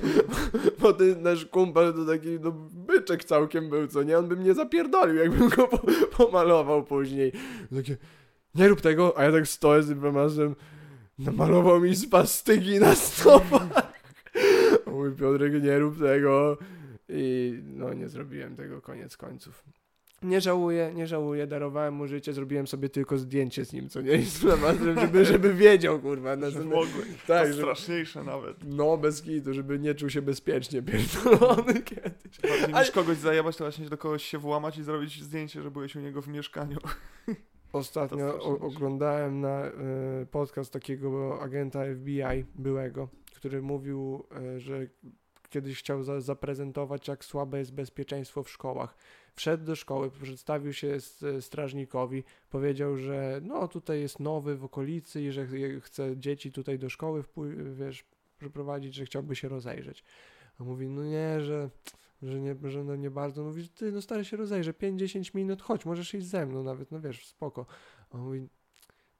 [0.80, 2.52] Bo ten nasz kumpel to taki no,
[2.96, 4.18] byczek całkiem był, co nie?
[4.18, 5.78] On by mnie zapierdolił, jakbym go po,
[6.16, 7.32] pomalował później.
[7.76, 7.96] Takie,
[8.54, 10.54] nie rób tego, a ja tak stoję z plamaszem,
[11.18, 13.92] namalował mi spastyki na stopach.
[14.86, 16.58] Mój Piotrek, nie rób tego.
[17.08, 19.64] I no nie zrobiłem tego koniec końców.
[20.22, 24.22] Nie żałuję, nie żałuję, darowałem mu życie, zrobiłem sobie tylko zdjęcie z nim, co nie?
[24.22, 26.36] Z flamastrem, żeby, żeby wiedział, kurwa.
[26.36, 27.04] Na Że mogły.
[27.26, 28.56] tak, to że, straszniejsze nawet.
[28.64, 32.40] no bez kitu, żeby nie czuł się bezpiecznie pierdolony kiedyś.
[32.42, 35.70] Bardziej Ale- niż kogoś zajebać, to właśnie do kogoś się włamać i zrobić zdjęcie, że
[35.70, 36.78] byłeś u niego w mieszkaniu.
[37.72, 39.72] Ostatnio o, oglądałem na y,
[40.30, 44.86] podcast takiego agenta FBI byłego, który mówił, y, że
[45.50, 48.96] kiedyś chciał za, zaprezentować, jak słabe jest bezpieczeństwo w szkołach.
[49.36, 50.96] Wszedł do szkoły, przedstawił się
[51.40, 56.78] strażnikowi, powiedział, że no tutaj jest nowy w okolicy i że ch- chce dzieci tutaj
[56.78, 57.24] do szkoły
[57.74, 58.04] wiesz,
[58.38, 60.04] przyprowadzić, że chciałby się rozejrzeć.
[60.60, 61.70] A mówi, no nie, że,
[62.22, 63.44] że, nie, że no nie bardzo.
[63.44, 67.00] Mówi, ty no stary się rozejrzę, 5-10 minut, chodź, możesz iść ze mną nawet, no
[67.00, 67.66] wiesz, spoko.
[68.10, 68.48] A on mówi,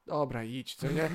[0.05, 1.09] dobra, idź, co nie?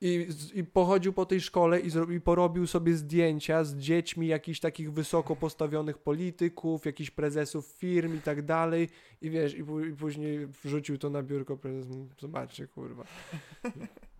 [0.00, 4.60] I, I pochodził po tej szkole i, zro- i porobił sobie zdjęcia z dziećmi jakichś
[4.60, 8.88] takich wysoko postawionych polityków, jakichś prezesów firm i tak dalej.
[9.20, 11.86] I wiesz, i, i później wrzucił to na biurko prezes.
[12.20, 13.04] Zobaczcie, kurwa.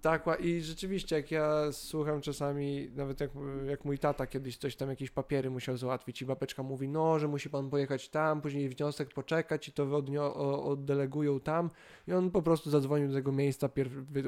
[0.03, 3.31] Tak, i rzeczywiście, jak ja słucham czasami, nawet jak,
[3.67, 7.29] jak mój tata kiedyś coś tam, jakieś papiery musiał załatwić i babeczka mówi, no, że
[7.29, 10.33] musi pan pojechać tam, później wniosek poczekać i to odnio-
[10.65, 11.71] oddelegują tam.
[12.09, 13.69] I on po prostu zadzwonił do tego miejsca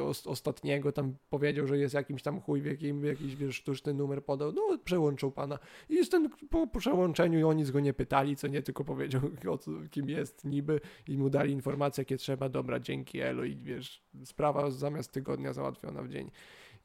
[0.03, 4.53] os- ostatniego, tam powiedział, że jest jakimś tam chuj, jakim, jakiś wiesz, sztuczny numer podał,
[4.53, 5.59] no, przełączył pana.
[5.89, 9.23] I jest ten, po, przełączeniu oni z go nie pytali, co nie, tylko powiedział,
[9.61, 13.45] co, kim jest niby i mu dali informacje, jakie trzeba, dobra, dzięki Elo.
[13.45, 16.31] I wiesz, sprawa zamiast tygodnia załatwiona w dzień.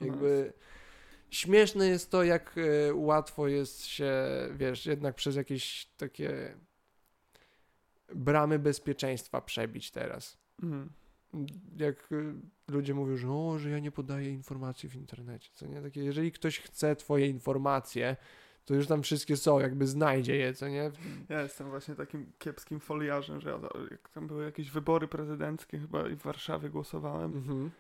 [0.02, 0.54] Jakby
[1.30, 4.14] śmieszne jest to, jak e, łatwo jest się,
[4.54, 6.58] wiesz, jednak przez jakieś takie
[8.16, 10.38] bramy bezpieczeństwa przebić teraz.
[10.64, 10.90] Mhm.
[11.78, 12.34] Jak y,
[12.68, 15.82] ludzie mówią, że o, że ja nie podaję informacji w internecie, co nie?
[15.82, 18.16] Takie, jeżeli ktoś chce twoje informacje,
[18.66, 20.92] to już tam wszystkie są, jakby znajdzie je, co nie?
[21.30, 23.60] Ja jestem właśnie takim kiepskim foliarzem, że ja,
[23.92, 27.72] jak tam były jakieś wybory prezydenckie chyba i w Warszawie głosowałem, Mhm.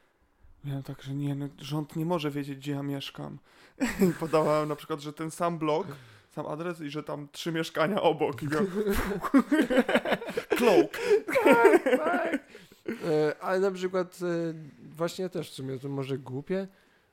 [0.63, 3.37] Miałem tak, że nie, no, rząd nie może wiedzieć, gdzie ja mieszkam.
[4.09, 5.87] I podawałem na przykład, że ten sam blok,
[6.29, 8.43] sam adres i że tam trzy mieszkania obok.
[8.43, 8.67] I miałem
[10.57, 10.99] cloak.
[11.43, 12.39] tak, tak.
[13.05, 14.53] E, ale na przykład e,
[14.95, 16.67] właśnie też w sumie to może głupie,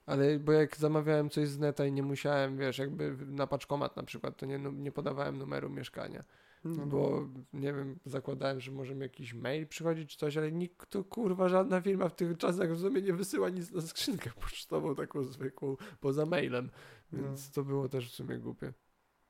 [0.06, 4.02] ale bo jak zamawiałem coś z neta i nie musiałem, wiesz, jakby na paczkomat na
[4.02, 6.24] przykład, to nie, nie podawałem numeru mieszkania,
[6.64, 10.90] No, bo nie wiem, zakładałem, że może mi jakiś mail przychodzić czy coś, ale nikt
[10.90, 14.94] to kurwa, żadna firma w tych czasach w sumie nie wysyła nic na skrzynkę pocztową
[14.94, 16.70] taką zwykłą, poza mailem,
[17.12, 18.72] więc to było też w sumie głupie.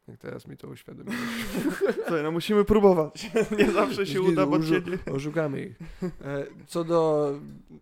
[0.08, 1.18] Jak teraz mi to uświadomiłeś.
[2.06, 3.30] Słuchaj, no musimy próbować.
[3.58, 5.12] nie zawsze się Nie, uda, bo użu- cię nie...
[5.12, 5.78] Oszukamy ich.
[6.02, 7.32] E, Co do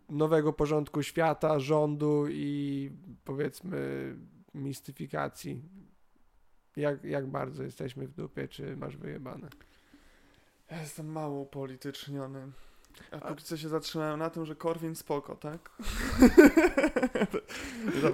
[0.08, 2.90] nowego porządku świata, rządu i
[3.24, 4.14] powiedzmy
[4.54, 5.62] mistyfikacji,
[6.76, 9.48] jak, jak bardzo jesteśmy w dupie, czy masz wyjebane?
[10.70, 12.52] Ja jestem mało upolityczniony.
[13.10, 15.70] A póki co się zatrzymałem na tym, że Korwin spoko, tak?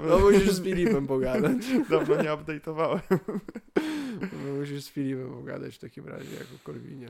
[0.08, 1.56] No musisz z Filipem pogadać.
[1.90, 3.18] dawno nie update'owałem.
[4.20, 7.08] No, musisz z Filipem pogadać w takim razie, jak o Korwinie.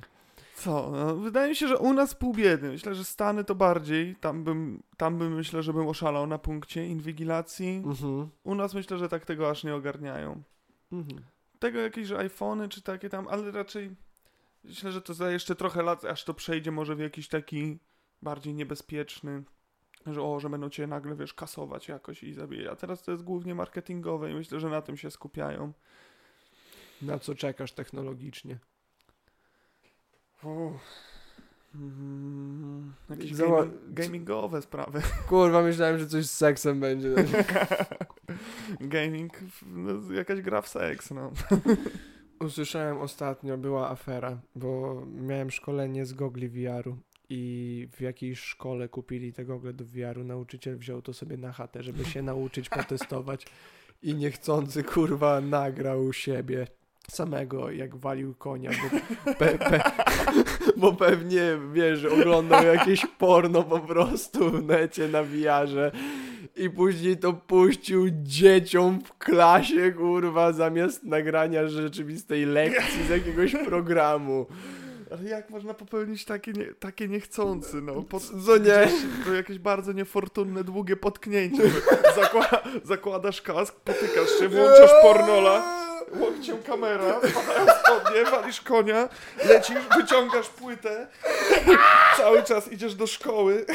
[0.54, 0.90] Co?
[0.90, 2.68] No, wydaje mi się, że u nas pół biedy.
[2.68, 4.16] Myślę, że Stany to bardziej.
[4.16, 7.82] Tam bym, tam bym myślę, że bym oszalał na punkcie inwigilacji.
[7.84, 8.28] Mhm.
[8.44, 10.42] U nas myślę, że tak tego aż nie ogarniają.
[10.92, 11.22] Mhm.
[11.58, 13.90] Tego jakieś iPhony czy takie tam, ale raczej
[14.64, 17.78] myślę, że to za jeszcze trochę lat, aż to przejdzie może w jakiś taki
[18.22, 19.42] bardziej niebezpieczny,
[20.06, 22.72] że o, że będą cię nagle, wiesz, kasować jakoś i zabijać.
[22.72, 25.72] A teraz to jest głównie marketingowe i myślę, że na tym się skupiają.
[27.02, 28.58] Na co czekasz technologicznie?
[30.42, 30.82] Uff.
[31.74, 35.02] Mm, jakieś Zała- gaming, gamingowe sprawy.
[35.28, 37.14] Kurwa, myślałem, że coś z seksem będzie.
[38.80, 39.32] Gaming,
[39.66, 41.32] no, jakaś gra w seks, no.
[42.46, 46.96] Usłyszałem ostatnio, była afera, bo miałem szkolenie z gogli VR-u
[47.28, 50.24] i w jakiejś szkole kupili te gogle do VR-u.
[50.24, 53.46] Nauczyciel wziął to sobie na chatę, żeby się nauczyć potestować
[54.02, 56.66] i niechcący kurwa nagrał siebie
[57.10, 59.80] samego, jak walił konia, bo, pe, pe,
[60.76, 61.42] bo pewnie,
[61.72, 65.92] wiesz, oglądał jakieś porno po prostu w necie na wiarze
[66.58, 74.46] i później to puścił dzieciom w klasie, kurwa, zamiast nagrania rzeczywistej lekcji z jakiegoś programu.
[75.10, 78.02] Ale jak można popełnić takie, nie, takie niechcący, no?
[78.02, 78.62] Pod, Co nie?
[78.62, 78.92] gdzieś
[79.24, 81.62] To jakieś bardzo niefortunne, długie potknięcie.
[82.16, 82.48] Zakła,
[82.84, 85.87] zakładasz kask, potykasz się, włączasz pornola,
[86.20, 89.08] łokciem kamera, wpadają spodnie, walisz konia,
[89.44, 91.06] lecisz, wyciągasz płytę,
[92.16, 93.66] cały czas idziesz do szkoły,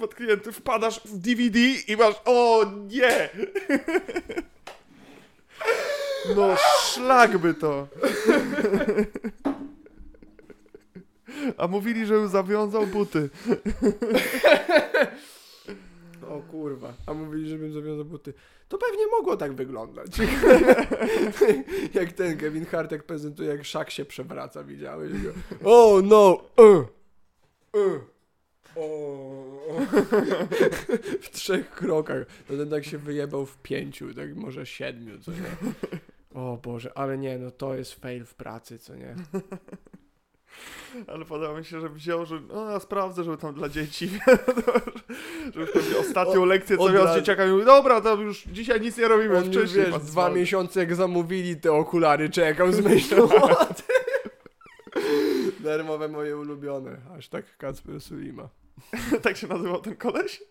[0.00, 1.58] potknięty, wpadasz w DVD
[1.88, 3.28] i masz, o nie!
[6.36, 7.88] No szlak by to.
[11.56, 13.30] A mówili, że zawiązał buty.
[16.28, 18.34] O kurwa, a mówili, żebym zawiązał buty.
[18.68, 20.10] To pewnie mogło tak wyglądać.
[21.94, 25.30] jak ten Kevin Hart, jak prezentuje, jak szak się przewraca, widziałeś go?
[25.64, 26.42] Oh no!
[26.56, 26.86] Uh,
[27.72, 28.14] uh.
[28.76, 29.80] O,
[31.22, 32.26] w trzech krokach.
[32.48, 35.38] To ten tak się wyjebał w pięciu, tak może siedmiu, co nie?
[36.34, 39.14] O Boże, ale nie, no to jest fail w pracy, co nie?
[41.06, 44.10] Ale podoba mi się, że wziął, że no ja sprawdzę, żeby tam dla dzieci,
[45.54, 48.98] żeby pewnie ostatnią O- lekcję co miał z dzieciakami, mówi, dobra, to już dzisiaj nic
[48.98, 49.86] nie robimy, On już, wcześniej.
[49.86, 53.84] wiesz, dwa miesiące jak zamówili te okulary, czekał z myślą o tym.
[55.60, 56.96] Darmowe moje ulubione.
[57.18, 58.48] Aż tak Kacper Sulima.
[59.22, 60.42] tak się nazywał ten koleś?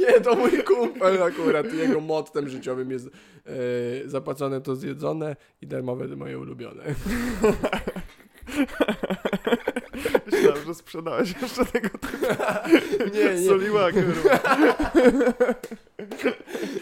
[0.00, 1.72] Nie, to mój kumpel akurat.
[1.72, 3.50] Jego mottem życiowym jest e,
[4.08, 6.82] zapłacone to zjedzone i darmowe moje ulubione.
[10.32, 11.88] Myślałem, że sprzedałeś jeszcze tego
[13.14, 14.38] Nie, nie, soliła, kurwa.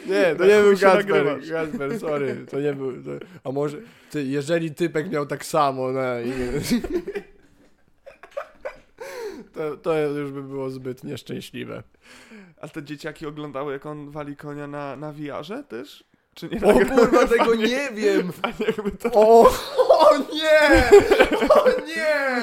[0.06, 1.50] nie, to Na nie był nagrywasz.
[1.50, 2.92] Kacper, sorry, to nie był.
[2.92, 3.10] To,
[3.44, 3.78] a może,
[4.10, 6.32] ty, jeżeli typek miał tak samo, no i...
[9.52, 11.82] To, to już by było zbyt nieszczęśliwe.
[12.60, 16.04] A te dzieciaki oglądały, jak on wali konia na, na wiarze też?
[16.34, 16.62] Czy nie?
[16.62, 18.32] O kurwa, tego nie wiem!
[18.32, 19.50] Fajnie jakby to, O,
[20.00, 20.90] o nie!
[21.48, 22.40] O nie!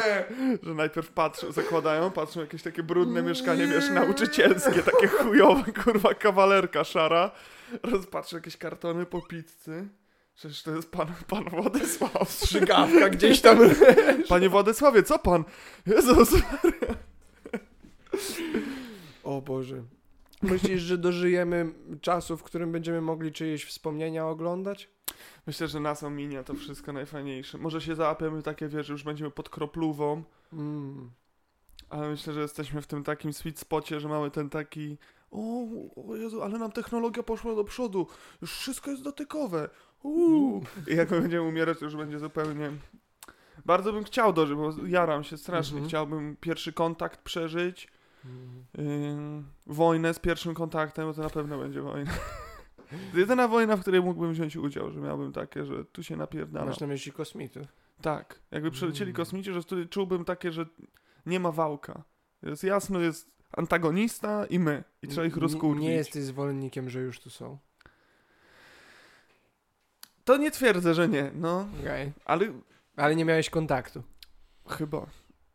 [0.64, 3.74] że najpierw patrzą, zakładają, patrzą jakieś takie brudne mieszkanie, Nie.
[3.74, 7.32] wiesz, nauczycielskie, takie chujowe, kurwa, kawalerka szara.
[7.84, 9.88] Rozpatrzą jakieś kartony po pizzy.
[10.36, 12.30] Przecież to jest pan, pan Władysław.
[12.32, 13.60] Strzygawka gdzieś tam.
[14.30, 15.44] Panie Władysławie, co pan?
[15.88, 16.30] Jezus.
[19.24, 19.76] O Boże.
[20.42, 24.90] Myślisz, że dożyjemy czasu, w którym będziemy mogli czyjeś wspomnienia oglądać?
[25.48, 27.58] Myślę, że nas ominie to wszystko najfajniejsze.
[27.58, 30.24] Może się załapiemy takie, wiesz, że już będziemy pod kroplówą,
[30.54, 31.12] Mm.
[31.90, 34.98] ale myślę, że jesteśmy w tym takim sweet spocie, że mamy ten taki
[35.32, 35.66] o,
[36.10, 38.08] o Jezu, ale nam technologia poszła do przodu.
[38.42, 39.70] Już wszystko jest dotykowe.
[40.04, 40.64] Uuu.
[40.88, 42.72] I jak my będziemy umierać, to już będzie zupełnie...
[43.66, 45.74] Bardzo bym chciał dożyć, bo jaram się strasznie.
[45.78, 45.90] Mhm.
[45.90, 47.88] Chciałbym pierwszy kontakt przeżyć.
[48.78, 49.38] Mm.
[49.68, 52.12] Yy, wojnę z pierwszym kontaktem, bo to na pewno będzie wojna.
[53.14, 56.68] To jedyna wojna, w której mógłbym wziąć udział, że miałbym takie, że tu się napierdalam.
[56.68, 57.68] Masz na myśli kosmitów?
[58.02, 59.16] Tak, jakby przylecieli Mm.
[59.16, 60.66] kosmici, że wtedy czułbym takie, że
[61.26, 62.04] nie ma wałka.
[62.44, 64.84] Jest jasno, jest antagonista i my.
[65.02, 65.84] I trzeba ich Nie- rozkurwić.
[65.84, 67.58] Nie jesteś zwolennikiem, że już tu są.
[70.26, 71.68] To nie twierdzę, że nie, no.
[71.82, 72.12] Okej.
[72.26, 72.46] Ale
[72.96, 74.04] Ale nie miałeś kontaktu.
[74.70, 75.06] chyba.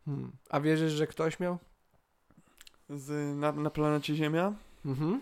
[0.05, 0.31] Hmm.
[0.49, 1.57] A wierzysz, że ktoś miał?
[2.89, 4.53] Z, na, na planecie Ziemia?
[4.85, 5.21] Mhm.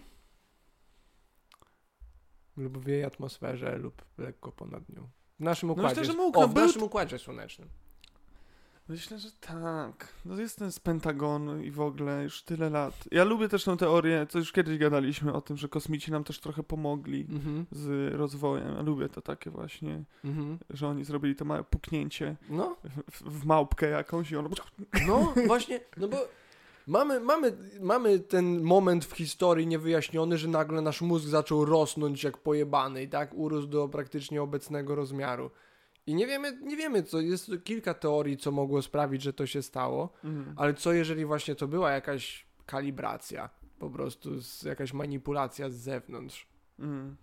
[2.57, 5.07] Lub w jej atmosferze, lub lekko ponad nią.
[5.39, 6.05] W naszym myślę, układzie.
[6.05, 7.70] że s- mógł, o, no w był- naszym układzie słonecznym.
[8.88, 10.14] Myślę, że tak.
[10.26, 12.93] No jest ten z Pentagonu i w ogóle już tyle lat.
[13.12, 16.39] Ja lubię też tę teorię, co już kiedyś gadaliśmy o tym, że kosmici nam też
[16.39, 17.66] trochę pomogli Mhm.
[17.71, 18.75] z rozwojem.
[18.75, 20.59] Ja lubię to takie właśnie, Mhm.
[20.70, 22.75] że oni zrobili to małe puknięcie No,
[23.12, 24.50] w, w małpkę jakąś i on...
[25.08, 26.17] no właśnie, no bo
[26.87, 32.37] mamy, mamy, mamy ten moment w historii niewyjaśniony, że nagle nasz mózg zaczął rosnąć jak
[32.37, 35.51] pojebany i tak urósł do praktycznie obecnego rozmiaru.
[36.08, 39.62] I nie wiemy, nie wiemy, co jest kilka teorii, co mogło sprawić, że to się
[39.62, 40.53] stało, Mm.
[40.58, 43.49] ale co jeżeli właśnie to była jakaś kalibracja,
[43.79, 46.47] po prostu z, jakaś manipulacja z zewnątrz.
[46.79, 47.16] Mm.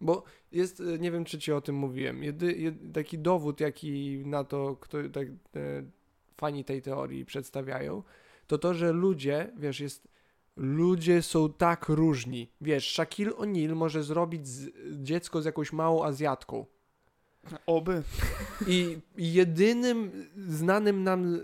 [0.00, 0.22] Bo
[0.52, 4.44] jest, e, nie wiem czy ci o tym mówiłem, jedy, jed, taki dowód, jaki na
[4.44, 5.30] to, kto, tak, e,
[6.36, 8.02] fani tej teorii przedstawiają,
[8.46, 10.08] to to, że ludzie, wiesz, jest,
[10.56, 12.50] ludzie są tak różni.
[12.60, 14.70] Wiesz, Shaquille O'Neal może zrobić z,
[15.02, 16.66] dziecko z jakąś małą Azjatką.
[17.66, 18.02] Oby.
[18.66, 21.40] I jedynym znanym nam y,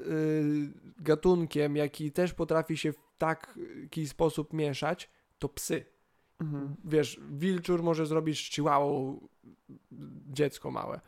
[0.99, 5.85] gatunkiem, jaki też potrafi się w taki sposób mieszać, to psy.
[6.41, 6.77] Mhm.
[6.85, 9.15] Wiesz, wilczur może zrobić chihuahua
[10.33, 11.01] dziecko małe.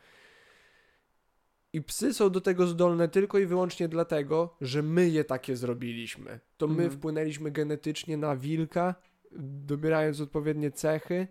[1.73, 6.39] I psy są do tego zdolne tylko i wyłącznie dlatego, że my je takie zrobiliśmy.
[6.57, 6.91] To my Mhm.
[6.91, 8.95] wpłynęliśmy genetycznie na wilka,
[9.41, 11.27] dobierając odpowiednie cechy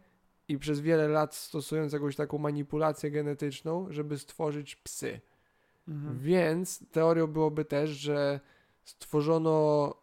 [0.48, 5.20] i przez wiele lat stosując jakąś taką manipulację genetyczną, żeby stworzyć psy.
[5.88, 6.18] Mhm.
[6.18, 8.40] Więc teorią byłoby też, że
[8.84, 9.94] stworzono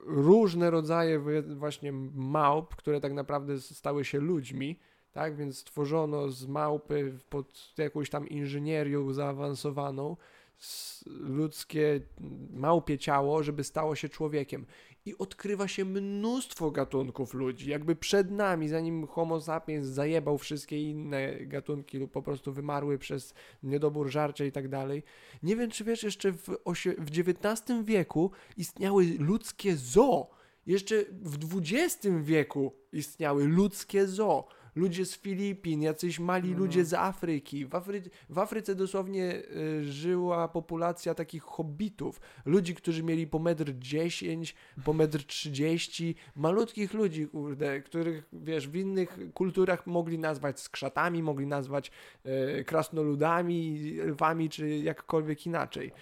[0.00, 1.22] różne rodzaje
[1.56, 4.78] właśnie małp, które tak naprawdę stały się ludźmi,
[5.16, 5.36] tak?
[5.36, 10.16] Więc stworzono z małpy pod jakąś tam inżynierią zaawansowaną
[11.06, 12.00] ludzkie
[12.52, 14.66] małpie ciało, żeby stało się człowiekiem.
[15.06, 21.36] I odkrywa się mnóstwo gatunków ludzi, jakby przed nami, zanim Homo sapiens zajebał wszystkie inne
[21.40, 25.02] gatunki lub po prostu wymarły przez niedobór żarcia i tak dalej.
[25.42, 30.30] Nie wiem, czy wiesz, jeszcze w, osie- w XIX wieku istniały ludzkie zoo.
[30.66, 34.44] Jeszcze w XX wieku istniały ludzkie zoo.
[34.76, 36.58] Ludzie z Filipin, jacyś mali No.
[36.58, 37.66] ludzie z Afryki.
[37.66, 42.20] W, Afry w Afryce dosłownie y, żyła populacja takich hobbitów.
[42.46, 44.54] Ludzi, którzy mieli po metr 10,
[44.84, 46.14] po metr 30.
[46.36, 51.90] Malutkich ludzi, kurde, których, wiesz, w innych kulturach mogli nazwać skrzatami, mogli nazwać
[52.24, 55.92] e, krasnoludami, lwami, czy jakkolwiek inaczej.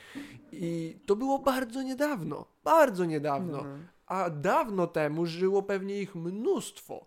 [0.53, 3.59] I to było bardzo niedawno, bardzo niedawno.
[3.59, 3.87] Mhm.
[4.07, 7.07] A dawno temu żyło pewnie ich mnóstwo.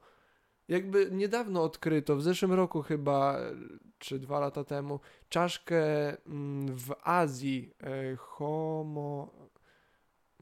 [0.68, 3.39] Jakby niedawno odkryto, w zeszłym roku chyba,
[3.99, 4.99] czy dwa lata temu,
[5.30, 9.34] czaszkę mm, w Azji e, Homo.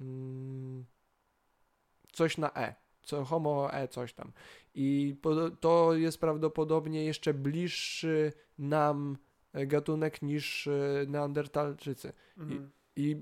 [0.01, 0.85] Mm,
[2.11, 2.75] coś na E.
[3.03, 4.31] Co, homo E, coś tam.
[4.75, 5.15] I
[5.59, 9.17] to jest prawdopodobnie jeszcze bliższy nam
[9.53, 12.13] gatunek niż e, Neandertalczycy.
[12.37, 12.71] Mhm.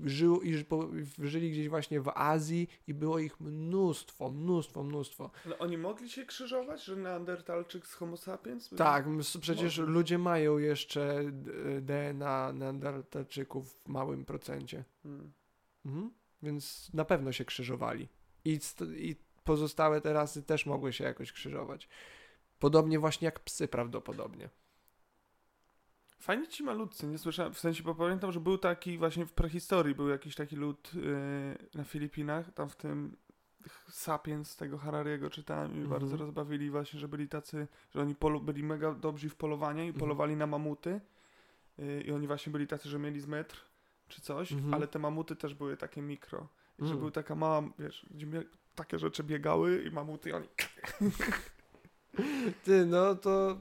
[0.04, 0.88] Żył, i ży- po-
[1.18, 5.30] żyli gdzieś właśnie w Azji i było ich mnóstwo, mnóstwo, mnóstwo.
[5.46, 8.70] Ale oni mogli się krzyżować, że Neandertalczyk z Homo sapiens?
[8.76, 9.06] Tak,
[9.40, 14.84] przecież ludzie mają jeszcze d- DNA Neandertalczyków w małym procencie.
[15.04, 15.32] Mhm.
[15.86, 16.10] Mhm.
[16.42, 18.08] Więc na pewno się krzyżowali.
[18.44, 18.58] I,
[18.96, 21.88] I pozostałe te rasy też mogły się jakoś krzyżować.
[22.58, 24.48] Podobnie właśnie jak psy prawdopodobnie.
[26.24, 29.94] Fajnie ci malutcy, nie słyszałem, w sensie, bo pamiętam, że był taki właśnie w prehistorii,
[29.94, 31.02] był jakiś taki lud yy,
[31.74, 33.16] na Filipinach, tam w tym
[33.88, 35.88] Sapiens tego Harariego czytałem i Mhm.
[35.90, 40.00] bardzo rozbawili właśnie, że byli tacy, że oni byli mega dobrzy w polowanie i Mhm.
[40.00, 41.00] polowali na mamuty
[41.78, 43.56] yy, i oni właśnie byli tacy, że mieli z metr
[44.08, 44.74] czy coś, Mhm.
[44.74, 46.48] ale te mamuty też były takie mikro.
[46.78, 46.98] I że Mm.
[47.00, 48.26] był taka mała, wiesz, gdzie
[48.74, 50.48] takie rzeczy biegały i mamuty i oni
[52.64, 53.58] Ty, no to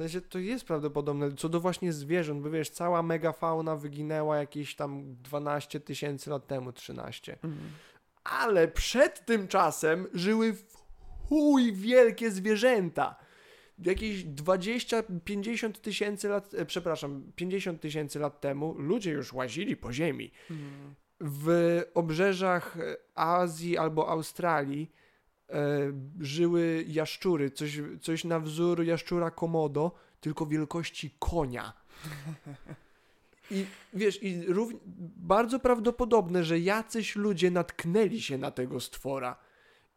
[0.00, 1.32] sensie to jest prawdopodobne.
[1.32, 6.72] Co do właśnie zwierząt, bo wiesz, cała megafauna wyginęła jakieś tam 12 tysięcy lat temu,
[6.72, 7.38] 13.
[8.24, 10.76] Ale przed tym czasem żyły w
[11.28, 13.16] chuj wielkie zwierzęta.
[13.78, 20.30] Jakieś 20-50 tysięcy lat, e, przepraszam, 50 tysięcy lat temu ludzie już łazili po ziemi.
[20.50, 20.94] Mhm.
[21.20, 24.90] W obrzeżach e, Azji albo Australii
[26.20, 31.72] żyły jaszczury, coś, coś na wzór jaszczura komodo, tylko wielkości konia.
[33.50, 34.78] I wiesz, i równ-
[35.16, 39.36] bardzo prawdopodobne, że jacyś ludzie natknęli się na tego stwora.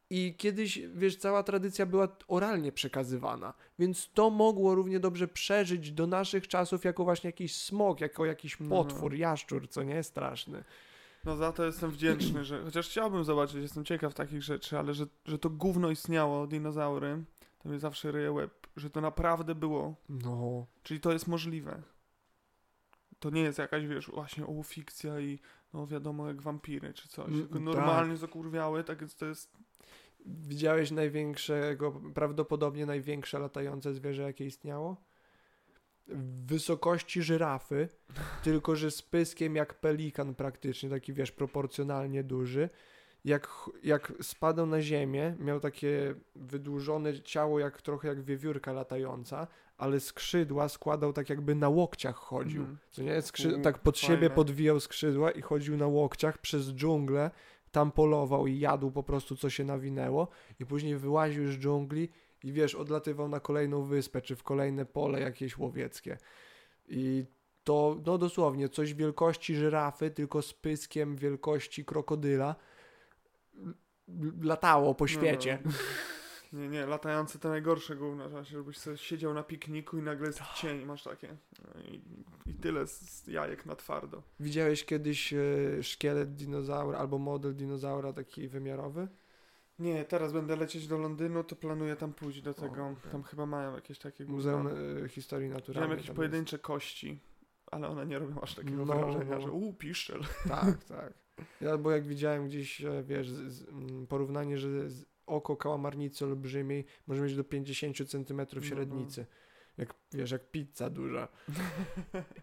[0.09, 6.07] I kiedyś, wiesz, cała tradycja była oralnie przekazywana, więc to mogło równie dobrze przeżyć do
[6.07, 8.69] naszych czasów jako właśnie jakiś smok, jako jakiś No.
[8.69, 10.63] potwór, jaszczur, co nie straszny.
[11.25, 15.05] No za to jestem wdzięczny, że chociaż chciałbym zobaczyć, jestem ciekaw takich rzeczy, ale że,
[15.25, 17.23] że to gówno istniało, dinozaury,
[17.59, 20.65] to mnie zawsze ryje łeb, że to naprawdę było, No.
[20.83, 21.81] czyli to jest możliwe.
[23.19, 25.39] To nie jest jakaś, wiesz, właśnie o, fikcja i
[25.73, 27.63] no wiadomo, jak wampiry czy coś, Mm, tylko tak.
[27.63, 29.51] normalnie zakurwiały, tak więc to jest,
[30.25, 34.97] Widziałeś największego, prawdopodobnie największe latające zwierzę, jakie istniało?
[36.07, 37.89] W wysokości żyrafy,
[38.43, 42.69] tylko że z pyskiem jak pelikan praktycznie, taki wiesz, proporcjonalnie duży.
[43.25, 43.49] Jak,
[43.83, 49.47] jak spadał na ziemię, miał takie wydłużone ciało, jak trochę jak wiewiórka latająca,
[49.77, 52.61] ale skrzydła składał tak jakby na łokciach chodził.
[52.61, 52.77] Mhm.
[52.91, 53.21] Co nie?
[53.21, 54.15] Skrzy- U, tak pod fajne.
[54.15, 57.31] siebie podwijał skrzydła i chodził na łokciach przez dżunglę,
[57.71, 60.27] tam polował i jadł po prostu co się nawinęło
[60.59, 62.09] i później wyłaził z dżungli
[62.43, 66.17] i wiesz, odlatywał na kolejną wyspę czy w kolejne pole jakieś łowieckie.
[66.87, 67.25] I
[67.63, 72.55] to, no dosłownie, coś wielkości żyrafy, tylko z pyskiem wielkości krokodyla
[74.41, 75.59] latało po świecie.
[75.65, 75.71] No,
[76.59, 80.41] nie, nie, latające to najgorsze gówno, że żebyś sobie siedział na pikniku i nagle jest
[80.55, 82.01] cień i masz takie no i,
[82.45, 84.23] i tyle z, z jajek na twardo.
[84.39, 85.37] Widziałeś kiedyś e,
[85.83, 89.07] szkielet dinozaura albo model dinozaura taki wymiarowy?
[89.79, 92.85] Nie, teraz będę lecieć do Londynu, to planuję tam pójść do tego.
[92.87, 93.11] okej.
[93.11, 94.69] Tam chyba mają jakieś takie Muzeum
[95.03, 95.89] e, Historii Naturalnej.
[95.91, 97.19] jakieś tam pojedyncze kości,
[97.71, 99.41] ale one nie robią aż takiego No, wrażenia, no.
[99.41, 100.19] że uuu, piszczel.
[100.19, 100.43] Jest.
[100.47, 101.13] Tak, tak.
[101.61, 106.25] Ja, bo jak widziałem gdzieś, e, wiesz, z, z, mm, porównanie, że z oko kałamarnicy
[106.25, 109.25] olbrzymiej może mieć do 50 cm No, średnicy.
[109.77, 111.27] Jak, wiesz, jak pizza duża.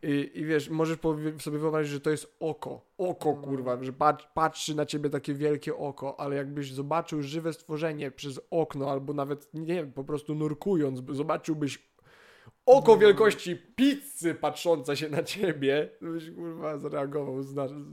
[0.03, 0.99] I, I wiesz, możesz
[1.39, 2.81] sobie wyobrazić, że to jest oko.
[2.99, 3.43] Oko, No.
[3.43, 8.41] kurwa, że pat, patrzy na ciebie takie wielkie oko, ale jakbyś zobaczył żywe stworzenie przez
[8.51, 11.91] okno, albo nawet, nie wiem, po prostu nurkując, by- zobaczyłbyś
[12.67, 12.99] oko No.
[12.99, 17.37] wielkości pizzy patrzące się na ciebie, to byś, kurwa, zareagował,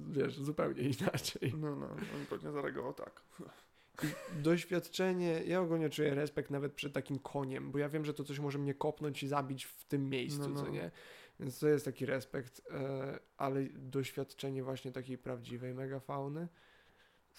[0.09, 1.53] wiesz, zupełnie inaczej.
[1.57, 3.21] No, no, on pewnie zareagował tak.
[4.43, 8.39] Doświadczenie, ja ogólnie czuję respekt nawet przed takim koniem, bo ja wiem, że to coś
[8.39, 10.61] może mnie kopnąć i zabić w tym miejscu, No, no.
[10.61, 10.91] co nie?
[11.39, 16.47] Więc to jest taki respekt, e, ale doświadczenie właśnie takiej prawdziwej megafauny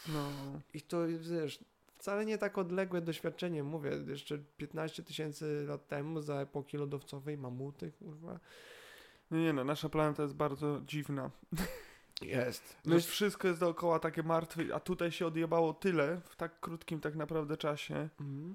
[0.09, 0.31] No,
[0.75, 1.65] i to wiesz,
[1.99, 7.93] wcale nie tak odległe doświadczenie, mówię, jeszcze 15 tysięcy lat temu za epoki lodowcowej mamuty,
[7.93, 8.41] kurwa.
[9.31, 11.31] nie, nie no, nasza planeta jest bardzo dziwna.
[12.23, 12.77] Jest.
[12.85, 17.01] No jest wszystko jest dookoła takie martwe, a tutaj się odjebało tyle w tak krótkim
[17.01, 18.09] tak naprawdę czasie.
[18.21, 18.55] Mhm.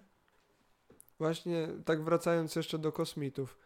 [1.18, 3.58] Właśnie tak wracając jeszcze do kosmitów.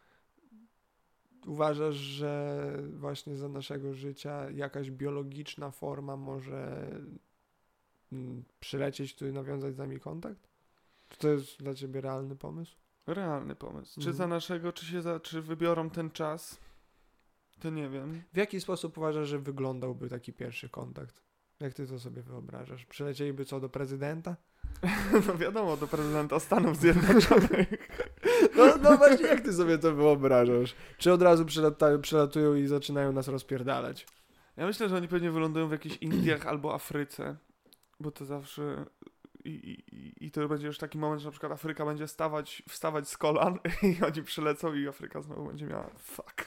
[1.46, 2.62] Uważasz, że
[2.92, 6.90] właśnie za naszego życia jakaś biologiczna forma może
[8.12, 10.48] mm, przylecieć tu i nawiązać z nami kontakt?
[11.08, 12.76] Czy to jest dla ciebie realny pomysł?
[13.06, 13.94] Realny pomysł.
[13.94, 14.16] Czy Mhm.
[14.16, 16.60] za naszego, czy się za, czy wybiorą ten czas?
[17.60, 18.22] To nie wiem.
[18.32, 21.22] W jaki sposób uważasz, że wyglądałby taki pierwszy kontakt?
[21.60, 22.86] Jak ty to sobie wyobrażasz?
[22.86, 24.36] Przylecieliby co do prezydenta?
[25.26, 27.68] No wiadomo, do prezydenta Stanów Zjednoczonych.
[28.56, 30.74] No, no właśnie, jak ty sobie to wyobrażasz?
[30.98, 34.06] Czy od razu przylata, przylatują i zaczynają nas rozpierdalać?
[34.56, 37.36] Ja myślę, że oni pewnie wylądują w jakichś Indiach albo Afryce,
[38.00, 38.84] bo to zawsze...
[39.44, 43.08] I, i, i- to będzie już taki moment, że na przykład Afryka będzie stawać, wstawać
[43.08, 43.58] z kolan
[44.00, 46.46] i oni przylecą i Afryka znowu będzie miała fuck.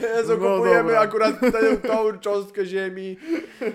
[0.00, 3.16] Jezu, No kupujemy akurat tę, tą cząstkę ziemi.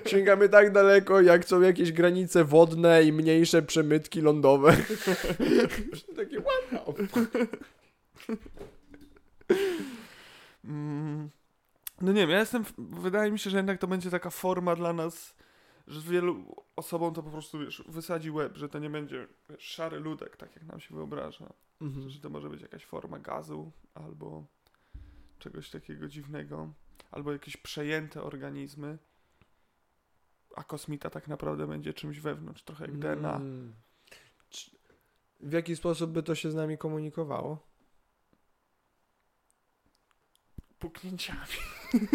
[0.06, 4.78] Sięgamy tak daleko, jak są jakieś granice wodne i mniejsze przemytki lądowe.
[6.16, 6.96] Takie wow.
[10.66, 11.30] Mm,
[12.02, 14.94] No nie wiem, ja jestem, wydaje mi się, że jednak to będzie taka forma dla
[14.94, 15.36] nas,
[15.88, 20.00] że wielu osobom to po prostu, wiesz, wysadzi łeb, że to nie będzie wiesz, szary
[20.00, 21.54] ludek, tak jak nam się wyobraża.
[21.82, 22.10] Mhm.
[22.10, 24.46] Że to może być jakaś forma gazu albo
[25.40, 26.74] czegoś takiego dziwnego,
[27.12, 28.98] albo jakieś przejęte organizmy,
[30.56, 33.36] a kosmita tak naprawdę będzie czymś wewnątrz, trochę jak DNA.
[33.36, 33.74] Mm.
[35.40, 37.68] W jaki sposób by to się z nami komunikowało?
[40.80, 41.40] Puknięciami.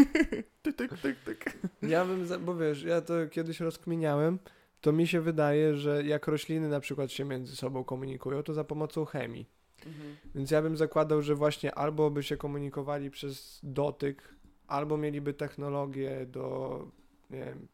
[0.62, 1.58] tyk, tyk, tyk, tyk.
[1.82, 4.38] Ja bym, za- bo wiesz, ja to kiedyś rozkminiałem,
[4.86, 8.64] to mi się wydaje, że jak rośliny na przykład się między sobą komunikują, to za
[8.64, 9.46] pomocą chemii.
[9.86, 10.16] Mhm.
[10.34, 14.34] Więc ja bym zakładał, że właśnie albo by się komunikowali przez dotyk,
[14.66, 16.88] albo mieliby technologię do
[17.30, 17.68] nie wiem,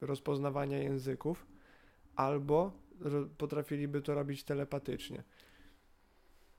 [0.00, 1.46] rozpoznawania języków,
[2.16, 2.72] albo
[3.38, 5.22] potrafiliby to robić telepatycznie.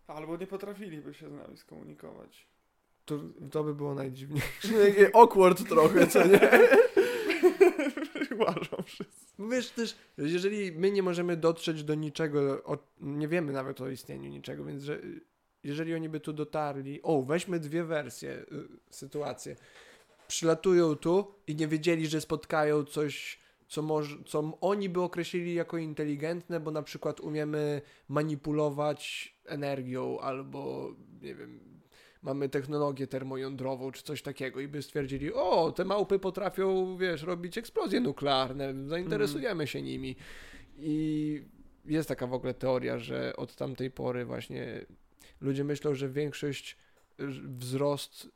[0.08, 2.48] Albo nie potrafiliby się z nami skomunikować.
[3.06, 3.20] To,
[3.52, 4.70] to by było najdziwniejsze.
[5.14, 6.40] Awkward trochę, co nie?
[8.40, 9.34] Łażą wszyscy.
[9.52, 14.30] Wiesz też, jeżeli my nie możemy dotrzeć do niczego, o, nie wiemy nawet o istnieniu
[14.30, 15.02] niczego, więc że,
[15.64, 18.46] jeżeli oni by tu dotarli, o, weźmy dwie wersje, y,
[18.90, 19.56] sytuacje.
[20.28, 26.60] Przylatują tu i nie wiedzieli, że spotkają coś, co, co oni by określili jako inteligentne,
[26.60, 30.92] bo na przykład umiemy manipulować energią albo,
[31.22, 31.79] nie wiem,
[32.22, 37.58] mamy technologię termojądrową czy coś takiego i by stwierdzili, o, te małpy potrafią, wiesz, robić
[37.58, 40.16] eksplozje nuklearne, zainteresujemy się nimi.
[40.78, 41.44] I
[41.86, 44.86] jest taka w ogóle teoria, że od tamtej pory właśnie
[45.42, 46.78] ludzie myślą, że większość
[47.58, 48.30] wzrost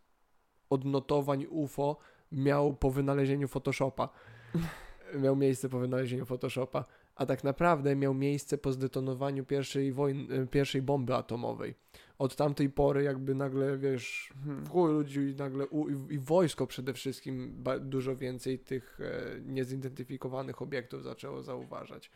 [0.69, 1.97] odnotowań UFO
[2.31, 4.09] miał po wynalezieniu Photoshopa.
[5.23, 6.85] miał miejsce po wynalezieniu Photoshopa,
[7.15, 11.75] a tak naprawdę miał miejsce po zdetonowaniu pierwszej, wojny, pierwszej bomby atomowej.
[12.19, 16.67] Od tamtej pory jakby nagle, wiesz, w chuj ludzi i nagle u, i, i wojsko
[16.67, 22.11] przede wszystkim dużo więcej tych e, niezidentyfikowanych obiektów zaczęło zauważać.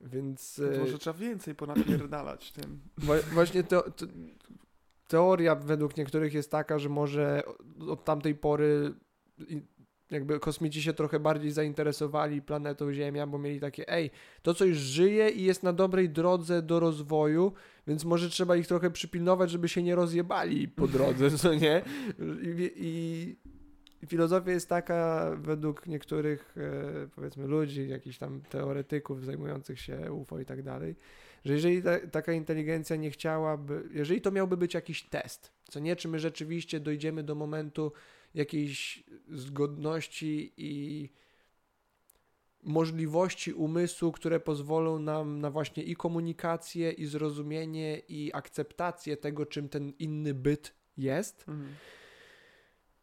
[0.00, 2.80] Więc To e, Może trzeba więcej ponapierdalać tym.
[3.32, 4.06] Właśnie to, to,
[5.08, 7.42] teoria według niektórych jest taka, że może
[7.88, 8.94] od- tamtej pory
[10.12, 14.10] jakby kosmici się trochę bardziej zainteresowali planetą Ziemia, bo mieli takie, ej,
[14.42, 17.52] to coś żyje i jest na dobrej drodze do rozwoju,
[17.86, 21.82] więc może trzeba ich trochę przypilnować, żeby się nie rozjebali po drodze, co nie?
[22.42, 23.36] I, i,
[24.06, 30.44] filozofia jest taka, według niektórych, e, powiedzmy, ludzi, jakichś tam teoretyków zajmujących się UFO i
[30.44, 30.96] tak dalej,
[31.44, 35.96] że jeżeli ta, taka inteligencja nie chciałaby, jeżeli to miałby być jakiś test, co nie,
[35.96, 37.92] czy my rzeczywiście dojdziemy do momentu
[38.34, 41.08] jakiejś zgodności i
[42.62, 49.68] możliwości umysłu, które pozwolą nam na właśnie i komunikację, i zrozumienie, i akceptację tego, czym
[49.68, 51.44] ten inny byt jest.
[51.48, 51.74] Mhm.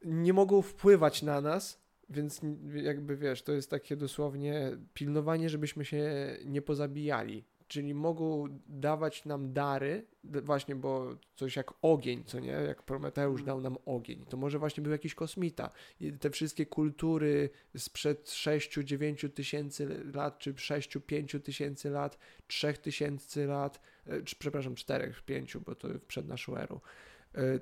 [0.05, 2.41] Nie mogą wpływać na nas, więc
[2.83, 9.53] jakby wiesz, to jest takie dosłownie pilnowanie, żebyśmy się nie pozabijali czyli mogą dawać nam
[9.53, 14.59] dary, właśnie, bo coś jak ogień, co nie, jak Prometeusz dał nam ogień, to może
[14.59, 15.69] właśnie był jakiś kosmita.
[15.99, 22.17] I te wszystkie kultury sprzed 6-9 tysięcy lat, czy 6-5 tysięcy lat,
[22.47, 23.81] 3 tysięcy lat,
[24.25, 26.79] czy, przepraszam, 4-5, bo to przed naszą erą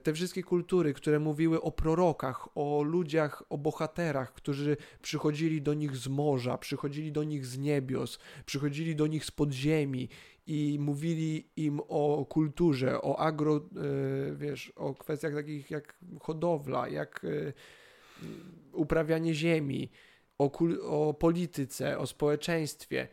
[0.04, 5.98] te wszystkie kultury, które mówiły o prorokach, o ludziach, o bohaterach, którzy przychodzili do nich
[5.98, 10.10] z morza, przychodzili do nich z niebios, przychodzili do nich z podziemi
[10.48, 13.60] i mówili im o kulturze, o agro, e,
[14.36, 17.54] wiesz, o kwestiach takich jak hodowla, jak e,
[18.74, 19.90] uprawianie ziemi,
[20.38, 23.08] o, o polityce, o społeczeństwie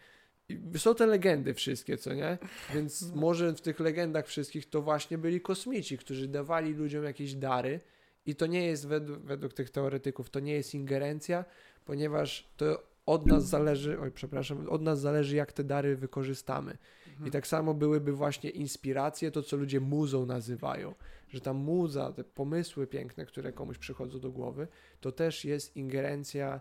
[0.76, 2.38] są te legendy wszystkie, co nie?
[2.74, 7.80] Więc może w tych legendach wszystkich to właśnie byli kosmici, którzy dawali ludziom jakieś dary
[8.26, 11.44] i to nie jest według, według tych teoretyków, to nie jest ingerencja,
[11.84, 16.78] ponieważ to od nas zależy, oj przepraszam, od nas zależy jak te dary wykorzystamy.
[17.26, 20.94] I tak samo byłyby właśnie inspiracje, to co ludzie muzą nazywają,
[21.28, 24.68] że ta muza, te pomysły piękne, które komuś przychodzą do głowy,
[25.00, 26.60] to też jest ingerencja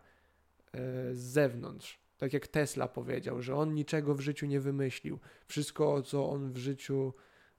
[0.73, 0.79] e,
[1.15, 5.19] z zewnątrz tak jak Tesla powiedział, że on niczego w życiu nie wymyślił.
[5.47, 7.13] Wszystko, co on w życiu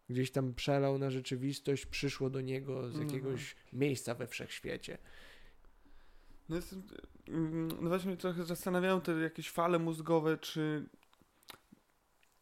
[0.08, 3.80] gdzieś tam przelał na rzeczywistość, przyszło do niego z jakiegoś mm.
[3.80, 4.98] miejsca we wszechświecie.
[6.48, 6.82] No, jestem,
[7.28, 10.88] mm, no właśnie trochę zastanawiałem te jakieś fale mózgowe, czy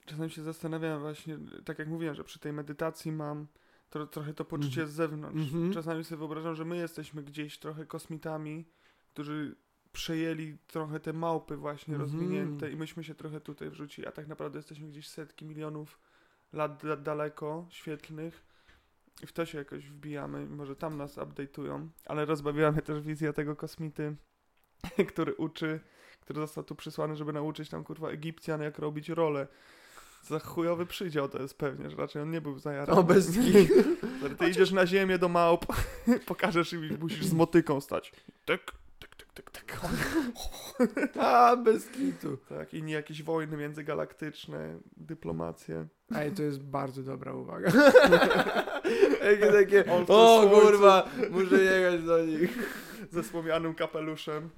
[0.05, 3.47] czasem się zastanawiałem właśnie, tak jak mówiłem, że przy tej medytacji mam
[3.90, 4.93] to, trochę to poczucie mm.
[4.93, 5.53] z zewnątrz.
[5.53, 5.74] Mm -hmm.
[5.74, 8.65] Czasami sobie wyobrażam, że my jesteśmy gdzieś trochę kosmitami,
[9.09, 9.57] którzy
[9.93, 12.12] przejęli trochę te małpy właśnie mm -hmm.
[12.12, 15.98] rozwinięte i myśmy się trochę tutaj wrzucili, a tak naprawdę jesteśmy gdzieś setki milionów
[16.52, 18.43] lat, lat daleko, świetlnych
[19.23, 23.32] i w to się jakoś wbijamy, może tam nas update'ują, ale rozbawiła mnie też wizja
[23.32, 24.16] tego kosmity,
[25.12, 25.81] który uczy,
[26.20, 29.47] który został tu przysłany, żeby nauczyć tam kurwa Egipcjan jak robić rolę.
[30.23, 33.01] Za chujowy przydział to jest pewnie, że raczej on nie był zajarany.
[33.01, 33.32] O, bez
[34.39, 35.66] Ty idziesz na ziemię do małp,
[36.27, 38.12] pokażesz im i musisz z motyką stać.
[38.44, 38.73] Tak,
[39.35, 39.81] tak, tak.
[41.19, 42.37] A, bez kitu.
[42.37, 45.87] Tak, i nie jakieś wojny międzygalaktyczne, dyplomacje.
[46.15, 47.73] Ej, to jest bardzo dobra uwaga.
[49.53, 52.59] Takie, o kurwa, muszę jechać do nich.
[53.13, 54.51] Ze słomianym kapeluszem.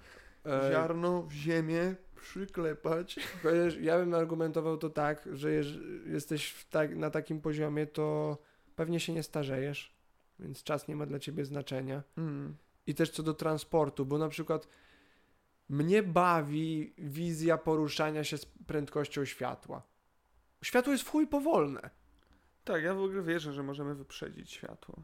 [0.45, 0.73] Ej.
[0.73, 3.19] Ziarno w ziemię przyklepać.
[3.43, 5.51] Chociaż ja bym argumentował to tak, że
[6.07, 8.39] jesteś tak, na takim poziomie, to
[8.77, 9.95] pewnie się nie starzejesz,
[10.39, 12.03] więc czas nie ma dla ciebie znaczenia.
[12.19, 14.69] Mm i też co do transportu, bo na przykład
[15.69, 19.83] mnie bawi wizja poruszania się z prędkością światła.
[20.63, 21.91] Światło jest w chuj powolne.
[22.65, 25.03] Tak, ja w ogóle wierzę, że możemy wyprzedzić światło.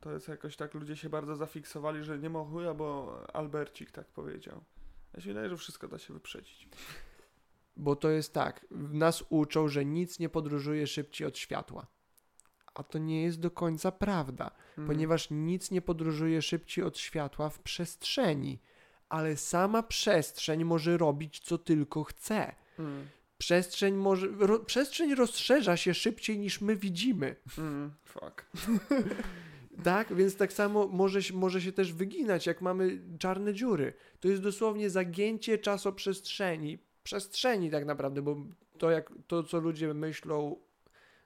[0.00, 4.06] To jest jakoś tak, ludzie się bardzo zafiksowali, że nie ma chuja, bo Albercik tak
[4.06, 4.64] powiedział.
[5.14, 6.68] Ja się wydaje, że wszystko da się wyprzedzić.
[7.76, 11.86] Bo to jest tak, nas uczą, że nic nie podróżuje szybciej od światła.
[12.74, 14.88] A to nie jest do końca prawda, mhm.
[14.88, 18.58] ponieważ nic nie podróżuje szybciej od światła w przestrzeni,
[19.08, 22.54] ale sama przestrzeń może robić co tylko chce.
[22.78, 23.08] Mhm.
[23.38, 27.36] Przestrzeń, może, ro, przestrzeń rozszerza się szybciej niż my widzimy.
[27.58, 28.46] Mm, fuck.
[29.84, 33.92] tak, więc tak samo może, może się też wyginać, jak mamy czarne dziury.
[34.20, 36.78] To jest dosłownie zagięcie czasoprzestrzeni.
[37.02, 38.36] Przestrzeni tak naprawdę, bo
[38.78, 40.56] to, jak, to co ludzie myślą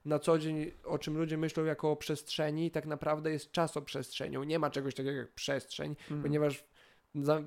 [0.06, 4.44] na co dzień, o czym ludzie myślą jako o przestrzeni, tak naprawdę jest czasoprzestrzenią.
[4.44, 6.22] Nie ma czegoś takiego jak przestrzeń, mm.
[6.22, 6.64] ponieważ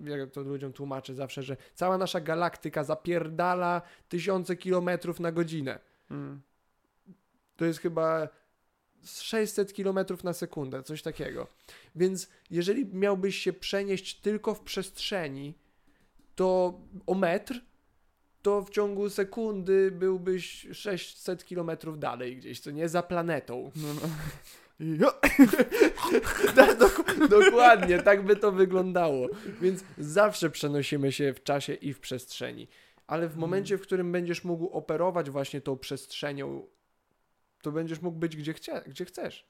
[0.03, 5.79] jak to ludziom tłumaczę zawsze, że cała nasza galaktyka zapierdala tysiące kilometrów na godzinę.
[6.11, 6.41] Mm.
[7.55, 8.27] To jest chyba
[9.03, 11.47] 600 kilometrów na sekundę, coś takiego.
[11.95, 15.53] Więc jeżeli miałbyś się przenieść tylko w przestrzeni,
[16.35, 17.61] to o metr,
[18.41, 23.71] to w ciągu sekundy byłbyś 600 kilometrów dalej gdzieś, co nie za planetą.
[23.75, 24.09] No, no.
[26.55, 26.77] tak,
[27.29, 29.27] dokładnie, tak by to wyglądało.
[29.61, 32.67] Więc zawsze przenosimy się w czasie i w przestrzeni.
[33.07, 36.67] Ale w momencie, w którym będziesz mógł operować właśnie tą przestrzenią,
[37.61, 39.45] to będziesz mógł być gdzie, chcie, gdzie chcesz.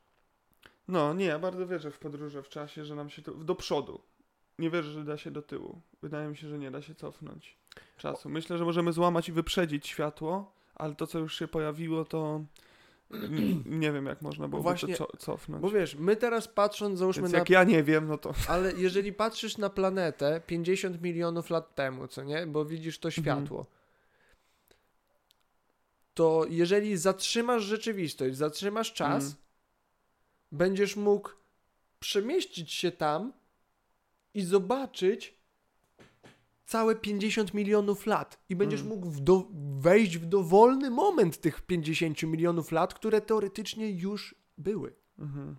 [0.88, 4.02] No, nie, ja bardzo wierzę w podróże w czasie, że nam się to do przodu.
[4.60, 5.82] nie wierzę, że da się do tyłu.
[6.02, 7.58] Wydaje mi się, że nie da się cofnąć
[7.98, 8.30] czasu.
[8.30, 12.42] Myślę, że możemy złamać i wyprzedzić światło, ale to, co już się pojawiło, to
[13.66, 15.62] nie wiem, jak można byłoby Właśnie, to co- cofnąć.
[15.62, 17.40] Bo wiesz, my teraz patrząc, załóżmy Więc na...
[17.40, 18.34] jak ja nie wiem, no to...
[18.48, 22.48] Ale jeżeli patrzysz na planetę 50 milionów lat temu, co nie?
[22.48, 23.24] Bo widzisz to Mhm.
[23.24, 23.66] światło.
[26.14, 29.36] To jeżeli zatrzymasz rzeczywistość, zatrzymasz czas, Mm.
[30.52, 31.30] będziesz mógł
[32.00, 33.34] przemieścić się tam
[34.34, 35.34] i zobaczyć
[36.70, 38.40] całe 50 milionów lat.
[38.50, 38.94] I będziesz Mm.
[38.94, 39.48] mógł w do,
[39.80, 44.94] wejść w dowolny moment tych 50 milionów lat, które teoretycznie już były.
[45.20, 45.56] Mhm.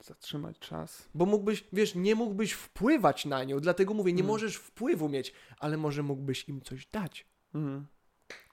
[0.00, 1.08] Zatrzymać czas.
[1.14, 4.32] Bo mógłbyś, wiesz, nie mógłbyś wpływać na nią, dlatego mówię, nie Mm.
[4.32, 7.26] możesz wpływu mieć, ale może mógłbyś im coś dać.
[7.54, 7.86] Mhm.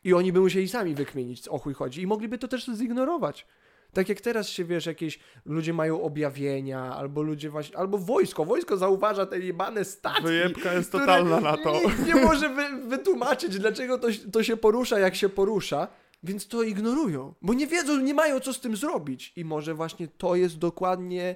[0.03, 2.01] I oni by musieli sami wykminić, o chuj chodzi.
[2.01, 3.47] I mogliby to też zignorować.
[3.93, 8.45] Tak jak teraz się, wiesz, jakieś ludzie mają objawienia, albo ludzie właśnie, albo wojsko.
[8.45, 10.23] Wojsko zauważa te jebane statki.
[10.23, 11.73] Wyjebka jest totalna na to.
[11.73, 15.87] Nikt nie może wy, wytłumaczyć, dlaczego to, to się porusza, jak się porusza.
[16.23, 19.33] Więc to ignorują, bo nie wiedzą, nie mają co z tym zrobić.
[19.35, 21.35] I może właśnie to jest dokładnie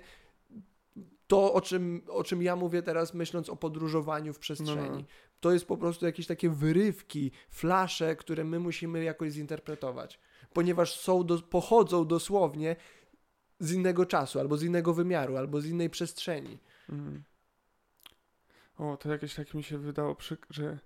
[1.28, 4.90] to, o czym, o czym ja mówię teraz, myśląc o podróżowaniu w przestrzeni.
[4.90, 5.04] No, no.
[5.40, 10.20] To jest po prostu jakieś takie wyrywki, flasze, które my musimy jakoś zinterpretować.
[10.54, 12.76] Ponieważ są do, pochodzą dosłownie
[13.60, 16.60] z innego czasu, albo z innego wymiaru, albo z innej przestrzeni.
[16.90, 17.24] Mhm.
[18.78, 20.18] O, to jakieś tak mi się wydało,
[20.50, 20.80] że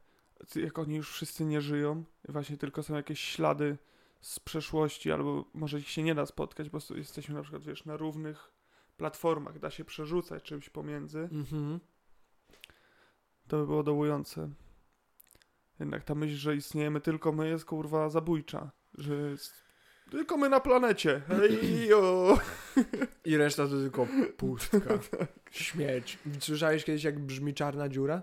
[0.56, 3.78] jak oni już wszyscy nie żyją, właśnie tylko są jakieś ślady
[4.22, 7.98] z przeszłości, albo może ich się nie da spotkać, bo jesteśmy na przykład, wiesz, na
[7.98, 8.52] równych
[8.98, 11.80] platformach, da się przerzucać czymś pomiędzy, Mhm.
[13.48, 14.50] to by było dołujące.
[15.80, 19.54] Jednak ta myśl, że istniejemy tylko my jest kurwa zabójcza, że jest
[20.12, 21.22] tylko my na planecie.
[21.28, 22.38] Hejo!
[23.26, 24.08] I reszta to tylko
[24.38, 24.80] pustka.
[25.52, 26.18] Śmierć.
[26.40, 28.22] Słyszałeś kiedyś, jak brzmi czarna dziura?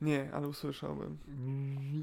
[0.00, 1.18] Nie, ale usłyszałbym.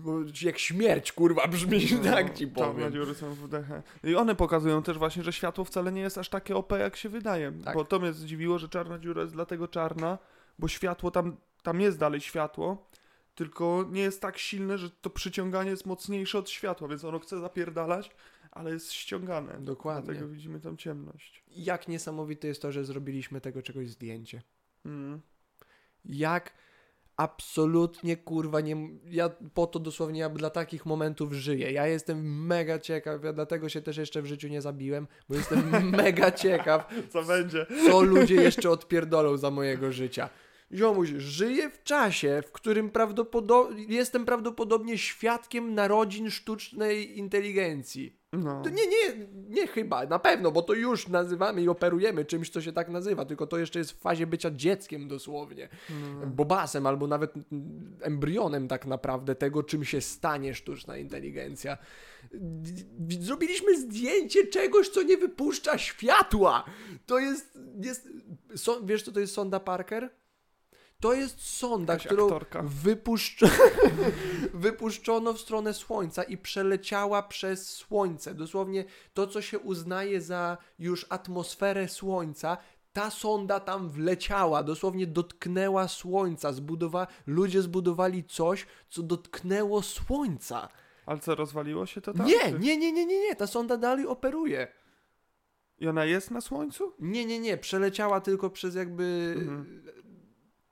[0.04, 2.94] Bo Jak śmierć, kurwa, brzmi, tak ci Czarne powiem.
[2.94, 3.84] dziury są w dechę.
[4.04, 7.10] I one pokazują też właśnie, że światło wcale nie jest aż takie OP, jak się
[7.10, 7.52] wydaje.
[7.66, 7.76] Tak.
[7.76, 10.18] Bo to mnie zdziwiło, że czarna dziura jest dlatego czarna,
[10.60, 12.89] bo światło tam, tam jest dalej światło,
[13.40, 17.40] tylko nie jest tak silne, że to przyciąganie jest mocniejsze od światła, więc ono chce
[17.40, 18.12] zapierdalać,
[18.52, 19.60] ale jest ściągane.
[19.60, 20.04] Dokładnie.
[20.06, 21.44] Dlatego widzimy tam ciemność.
[21.48, 24.42] Jak niesamowite jest to, że zrobiliśmy tego czegoś zdjęcie.
[24.86, 25.22] Mm.
[26.06, 26.54] Jak
[27.18, 28.90] absolutnie, kurwa, nie...
[29.06, 31.72] Ja po to dosłownie, ja dla takich momentów żyję.
[31.72, 35.70] Ja jestem mega ciekaw, ja dlatego się też jeszcze w życiu nie zabiłem, bo jestem
[36.04, 37.66] mega ciekaw, Co będzie?
[37.86, 40.30] co ludzie jeszcze odpierdolą za mojego życia.
[40.74, 48.20] Ziomuś, żyję w czasie, w którym prawdopodobnie jestem prawdopodobnie świadkiem narodzin sztucznej inteligencji.
[48.34, 48.62] No.
[48.62, 52.62] To nie, nie, nie chyba, na pewno, bo to już nazywamy i operujemy czymś, co
[52.62, 55.70] się tak nazywa, tylko to jeszcze jest w fazie bycia dzieckiem dosłownie.
[55.90, 56.28] No.
[56.28, 57.34] Bobasem albo nawet
[58.02, 61.78] embrionem tak naprawdę tego, czym się stanie sztuczna inteligencja.
[63.20, 66.64] Zrobiliśmy zdjęcie czegoś, co nie wypuszcza światła.
[67.06, 68.10] To jest, jest
[68.56, 70.19] so, wiesz co to jest sonda Parker?
[71.02, 72.64] To jest sonda, Jakaś którą aktorka.
[72.66, 73.48] wypuszczo...
[74.54, 78.34] wypuszczono w stronę Słońca i przeleciała przez Słońce.
[78.36, 82.58] Dosłownie to, co się uznaje za już atmosferę Słońca,
[82.94, 86.54] ta sonda tam wleciała, dosłownie dotknęła Słońca.
[86.54, 87.08] Zbudowa...
[87.28, 90.70] Ludzie zbudowali coś, co dotknęło Słońca.
[91.06, 92.26] Ale co, rozwaliło się to tam?
[92.28, 94.68] Nie, nie, nie, nie, nie, nie, ta sonda dalej operuje.
[95.80, 96.94] I ona jest na słońcu?
[97.00, 99.84] Nie, nie, nie, przeleciała tylko przez jakby Mhm.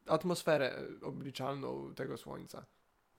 [0.08, 2.66] Atmosferę obliczalną tego Słońca.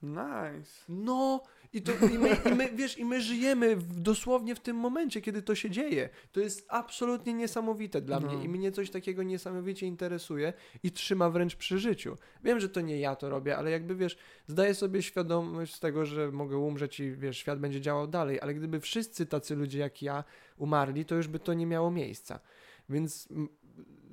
[0.03, 0.85] Nice.
[0.89, 1.43] No,
[1.73, 5.21] i, to, i, my, i my, wiesz, i my żyjemy w, dosłownie w tym momencie,
[5.21, 6.09] kiedy to się dzieje.
[6.33, 8.27] To jest absolutnie niesamowite dla No.
[8.29, 10.53] mnie i mnie coś takiego niesamowicie interesuje
[10.83, 12.17] i trzyma wręcz przy życiu.
[12.45, 16.07] Wiem, że to nie ja to robię, ale jakby, wiesz, zdaję sobie świadomość z tego,
[16.07, 20.03] że mogę umrzeć i, wiesz, świat będzie działał dalej, ale gdyby wszyscy tacy ludzie jak
[20.03, 20.25] ja
[20.57, 22.41] umarli, to już by to nie miało miejsca.
[22.89, 23.29] Więc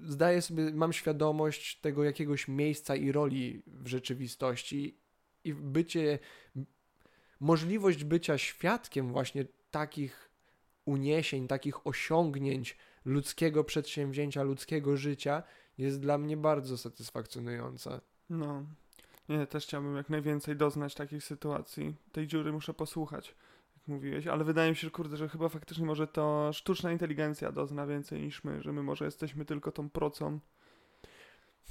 [0.04, 4.98] zdaję sobie, mam świadomość tego jakiegoś miejsca i roli w rzeczywistości
[5.44, 6.20] i bycie,
[7.40, 10.30] możliwość bycia świadkiem właśnie takich
[10.86, 15.44] uniesień, takich osiągnięć ludzkiego przedsięwzięcia, ludzkiego życia
[15.78, 18.02] jest dla mnie bardzo satysfakcjonująca.
[18.30, 18.66] No.
[19.30, 21.96] Nie, też chciałbym jak najwięcej doznać takich sytuacji.
[22.12, 23.36] Tej dziury muszę posłuchać,
[23.88, 28.22] mówiłeś, ale wydaje mi się, kurde, że chyba faktycznie może to sztuczna inteligencja dozna więcej
[28.22, 30.40] niż my, że my może jesteśmy tylko tą procą,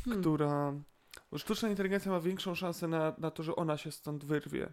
[0.04, 0.20] Hmm.
[0.22, 0.74] która...
[1.30, 4.72] Bo sztuczna inteligencja ma większą szansę na, na to, że ona się stąd wyrwie.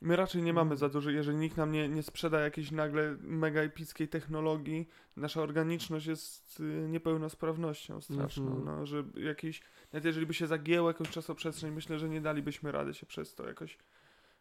[0.00, 0.78] My raczej nie mamy Mhm.
[0.78, 6.06] za dużo, jeżeli nikt nam nie, nie sprzeda jakiejś nagle mega epickiej technologii, nasza organiczność
[6.06, 8.64] jest y, niepełnosprawnością straszną, Mhm.
[8.64, 9.62] no, że jakiś,
[9.92, 13.48] nawet jeżeli by się zagięło jakąś czasoprzestrzeń, myślę, że nie dalibyśmy rady się przez to
[13.48, 13.78] jakoś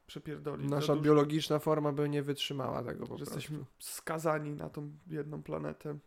[0.10, 0.70] przepierdolić.
[0.70, 3.36] Za Nasza dużo- biologiczna forma by nie wytrzymała tego po prostu.
[3.36, 5.98] jesteśmy skazani na tą jedną planetę.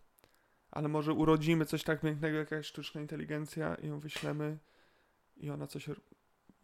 [0.70, 4.58] Ale może urodzimy coś tak pięknego, jak jakaś sztuczna inteligencja i ją wyślemy
[5.36, 5.90] i ona coś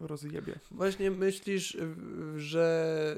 [0.00, 0.54] rozjebie.
[0.70, 1.76] Właśnie myślisz,
[2.36, 3.16] że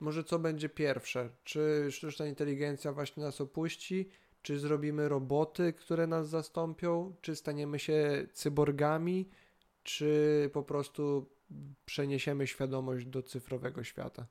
[0.00, 1.30] może co będzie pierwsze?
[1.44, 4.08] Czy sztuczna inteligencja właśnie nas opuści?
[4.42, 7.14] Czy zrobimy roboty, które nas zastąpią?
[7.20, 9.28] Czy staniemy się cyborgami?
[9.82, 11.26] Czy po prostu
[11.84, 14.26] przeniesiemy świadomość do cyfrowego świata?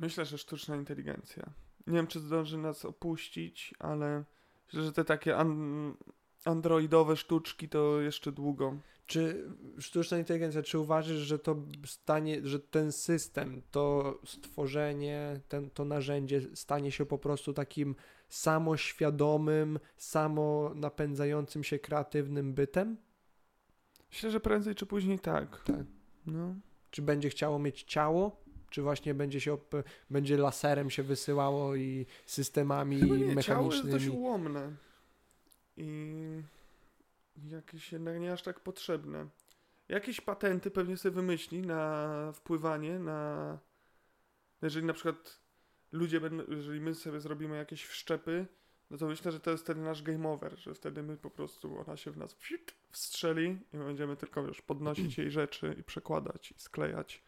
[0.00, 1.52] Myślę, że sztuczna inteligencja.
[1.86, 4.24] Nie wiem, czy zdąży nas opuścić, ale
[4.66, 5.94] myślę, że te takie an-
[6.44, 8.78] androidowe sztuczki to jeszcze długo.
[9.06, 15.84] Czy sztuczna inteligencja, czy uważasz, że to stanie, że ten system, to stworzenie, ten, to
[15.84, 17.94] narzędzie stanie się po prostu takim
[18.28, 22.96] samoświadomym, samo napędzającym się kreatywnym bytem?
[24.12, 25.62] Myślę, że prędzej czy później tak.
[25.64, 25.86] Tak.
[26.26, 26.54] No.
[26.90, 28.42] Czy będzie chciało mieć ciało?
[28.70, 29.58] Czy właśnie będzie się
[30.10, 34.18] będzie laserem się wysyłało i systemami Chyba nie, ciało jest dość mechanicznymi?
[34.18, 34.76] ułomne.
[35.76, 36.42] I
[37.50, 39.26] jakieś jednak nie aż tak potrzebne.
[39.88, 43.58] Jakieś patenty pewnie sobie wymyśli na wpływanie na...
[44.62, 45.40] Jeżeli na przykład
[45.92, 48.46] ludzie będą, jeżeli my sobie zrobimy jakieś wszczepy,
[48.92, 51.78] no to myślę, że to jest wtedy nasz game over, że wtedy my po prostu,
[51.78, 52.36] ona się w nas
[52.90, 57.22] wstrzeli i my będziemy tylko, wiesz, podnosić jej rzeczy i przekładać i sklejać.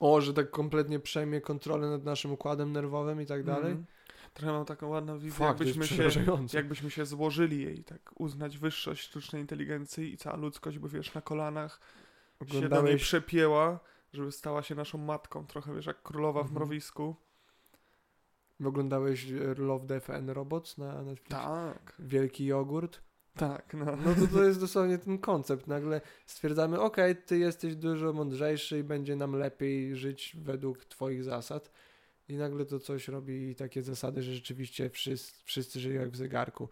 [0.00, 3.70] O, że tak kompletnie przejmie kontrolę nad naszym układem nerwowym i tak dalej?
[3.72, 3.86] Mhm.
[4.34, 6.10] Trochę mam taką ładną wizję, jakbyśmy się
[6.52, 11.20] jakbyśmy się złożyli jej, tak uznać wyższość sztucznej inteligencji i cała ludzkość by, wiesz, na
[11.20, 11.80] kolanach
[12.40, 13.80] się do niej Oglądałeś przepięła,
[14.12, 16.54] żeby stała się naszą matką, trochę, wiesz, jak królowa w Mhm.
[16.54, 17.16] mrowisku.
[18.64, 21.36] Oglądałeś e, Love, Death and Robots na Netflixie?
[21.36, 23.06] Tak, Wielki jogurt?
[23.36, 23.96] tak, no.
[23.96, 25.66] No to to jest dosłownie ten koncept.
[25.66, 31.70] Nagle stwierdzamy, okej, ty jesteś dużo mądrzejszy i będzie nam lepiej żyć według twoich zasad.
[32.28, 36.68] I nagle to coś robi takie zasady, że rzeczywiście wszyscy, wszyscy żyją jak w zegarku.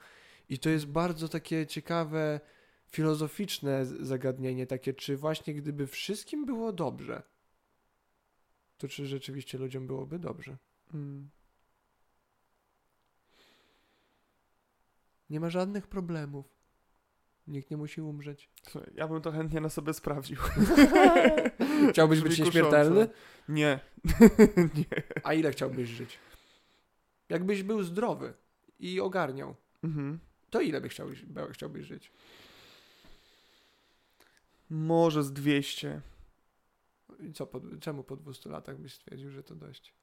[0.48, 2.40] I to jest bardzo takie ciekawe,
[2.89, 7.23] filozoficzne zagadnienie, takie, czy właśnie gdyby wszystkim było dobrze,
[8.78, 10.56] to czy rzeczywiście ludziom byłoby dobrze?
[10.94, 11.31] Mm.
[15.31, 16.47] Nie ma żadnych problemów.
[17.47, 18.51] Nikt nie musi umrzeć.
[18.95, 20.37] Ja bym to chętnie na sobie sprawdził.
[21.91, 23.09] Chciałbyś być nieśmiertelny?
[23.49, 23.81] Nie.
[24.79, 25.03] nie.
[25.25, 26.19] A ile chciałbyś żyć?
[27.29, 28.35] Jakbyś był zdrowy
[28.79, 30.19] i ogarniał, Mhm.
[30.51, 32.13] to ile byś chciałbyś, chciałbyś żyć?
[34.71, 36.01] Może z 200.
[37.21, 39.95] I co, po, czemu po 200 latach byś stwierdził, że to dość?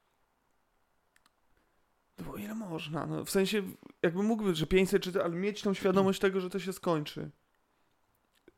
[2.18, 3.06] No bo ile można?
[3.06, 3.62] No, w sensie,
[4.02, 6.72] jakby mógł być, że 500 czy to, ale mieć tą świadomość tego, że to się
[6.72, 7.30] skończy.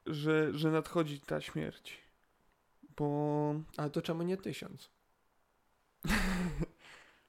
[0.06, 2.05] Że, że nadchodzi ta śmierć.
[2.97, 4.90] Bo Ale to czemu nie tysiąc?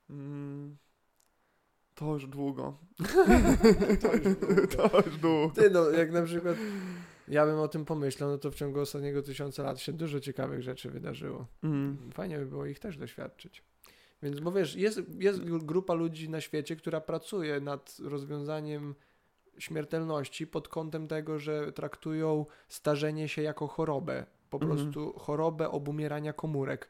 [0.09, 0.77] Mm,
[1.95, 2.77] to już długo.
[4.01, 4.67] To już długo.
[4.77, 5.51] to już długo.
[5.55, 6.57] Ty no, jak na przykład
[7.27, 10.61] ja bym o tym pomyślał, no to w ciągu ostatniego tysiąca lat się dużo ciekawych
[10.61, 11.47] rzeczy wydarzyło.
[11.63, 12.11] Mm.
[12.13, 13.63] Fajnie by było ich też doświadczyć.
[14.23, 18.95] Więc, bo wiesz, jest, jest grupa ludzi na świecie, która pracuje nad rozwiązaniem
[19.57, 24.25] śmiertelności pod kątem tego, że traktują starzenie się jako chorobę.
[24.49, 24.71] Po Mhm.
[24.75, 26.89] prostu chorobę obumierania komórek.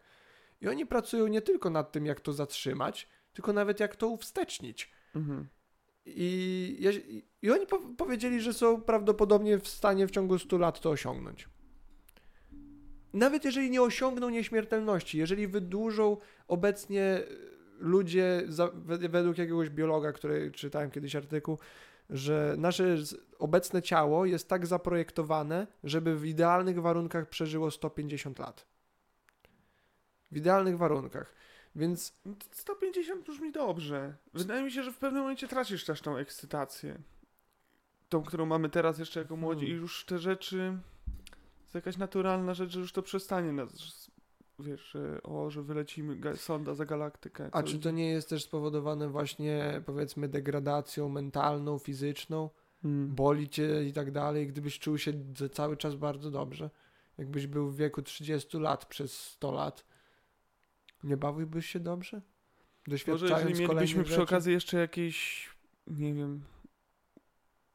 [0.62, 4.92] I oni pracują nie tylko nad tym, jak to zatrzymać, tylko nawet jak to uwstecznić.
[5.16, 5.48] Mhm.
[6.06, 6.88] I,
[7.42, 11.50] i oni po, powiedzieli, że są prawdopodobnie w stanie w ciągu 100 lat to osiągnąć.
[13.16, 16.18] Nawet jeżeli nie osiągną nieśmiertelności, jeżeli wydłużą
[16.48, 17.24] obecnie e,
[17.80, 21.60] ludzie, za, wed- według jakiegoś biologa, który czytałem kiedyś artykuł,
[22.10, 22.98] że nasze
[23.40, 28.66] obecne ciało jest tak zaprojektowane, żeby w idealnych warunkach przeżyło 150 lat.
[30.32, 31.34] W idealnych warunkach.
[31.76, 32.14] Więc
[32.52, 34.16] 150 brzmi dobrze.
[34.34, 36.98] Wydaje mi się, że w pewnym momencie tracisz też tą ekscytację.
[38.10, 39.66] Tą, którą mamy teraz jeszcze jako młodzi.
[39.66, 39.82] I Hmm.
[39.82, 40.78] już te rzeczy...
[41.76, 44.12] To jakaś naturalna rzecz, że już to przestanie nas...
[44.60, 47.50] Wiesz, że, o, że wylecimy sonda za galaktykę.
[47.52, 52.50] A czy to nie jest też spowodowane właśnie, powiedzmy, degradacją mentalną, fizyczną?
[52.84, 53.16] Mm.
[53.16, 55.14] Boli cię i tak dalej, gdybyś czuł się
[55.52, 56.70] cały czas bardzo dobrze?
[57.18, 59.86] Jakbyś był w wieku 30 lat przez 100 lat,
[61.04, 62.18] nie bawiłbyś się dobrze?
[62.18, 65.50] Może Doświadczając jeżeli mielibyśmy przy okazji jeszcze jakieś,
[65.88, 66.42] nie wiem,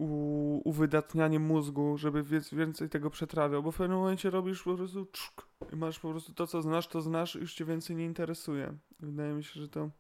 [0.01, 5.49] u, uwydatnianie mózgu, żeby więcej tego przetrawiał, bo w pewnym momencie robisz po prostu czuk
[5.73, 8.75] i masz po prostu to, co znasz, to znasz i już cię więcej nie interesuje.
[9.01, 9.91] Wydaje mi się, że to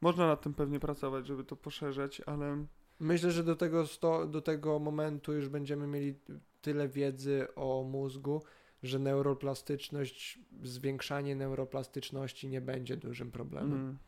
[0.00, 2.66] można nad tym pewnie pracować, żeby to poszerzać, ale
[3.00, 6.14] Myślę, że do tego, sto, do tego momentu już będziemy mieli
[6.62, 8.42] tyle wiedzy o mózgu,
[8.82, 13.72] że neuroplastyczność, zwiększanie neuroplastyczności nie będzie dużym problemem.
[13.72, 13.98] mm,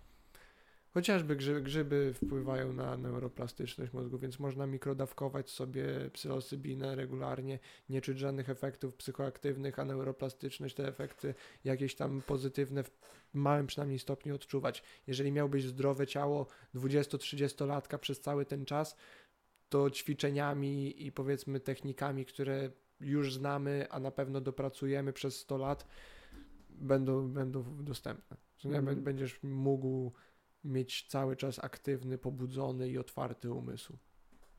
[0.94, 7.58] Chociażby grzyby, grzyby wpływają na neuroplastyczność mózgu, więc można mikrodawkować sobie psylocybinę regularnie,
[7.88, 11.34] nie czuć żadnych efektów psychoaktywnych, a neuroplastyczność, te efekty
[11.64, 12.90] jakieś tam pozytywne w
[13.34, 14.82] małym przynajmniej stopniu odczuwać.
[15.06, 18.96] Jeżeli miałbyś zdrowe ciało 20-30-latka przez cały ten czas,
[19.68, 25.86] to ćwiczeniami i powiedzmy technikami, które już znamy, a na pewno dopracujemy przez 100 lat,
[26.70, 28.36] będą, będą dostępne.
[28.58, 29.02] Że Mhm.
[29.02, 30.12] będziesz mógł
[30.64, 33.98] mieć cały czas aktywny, pobudzony i otwarty umysł.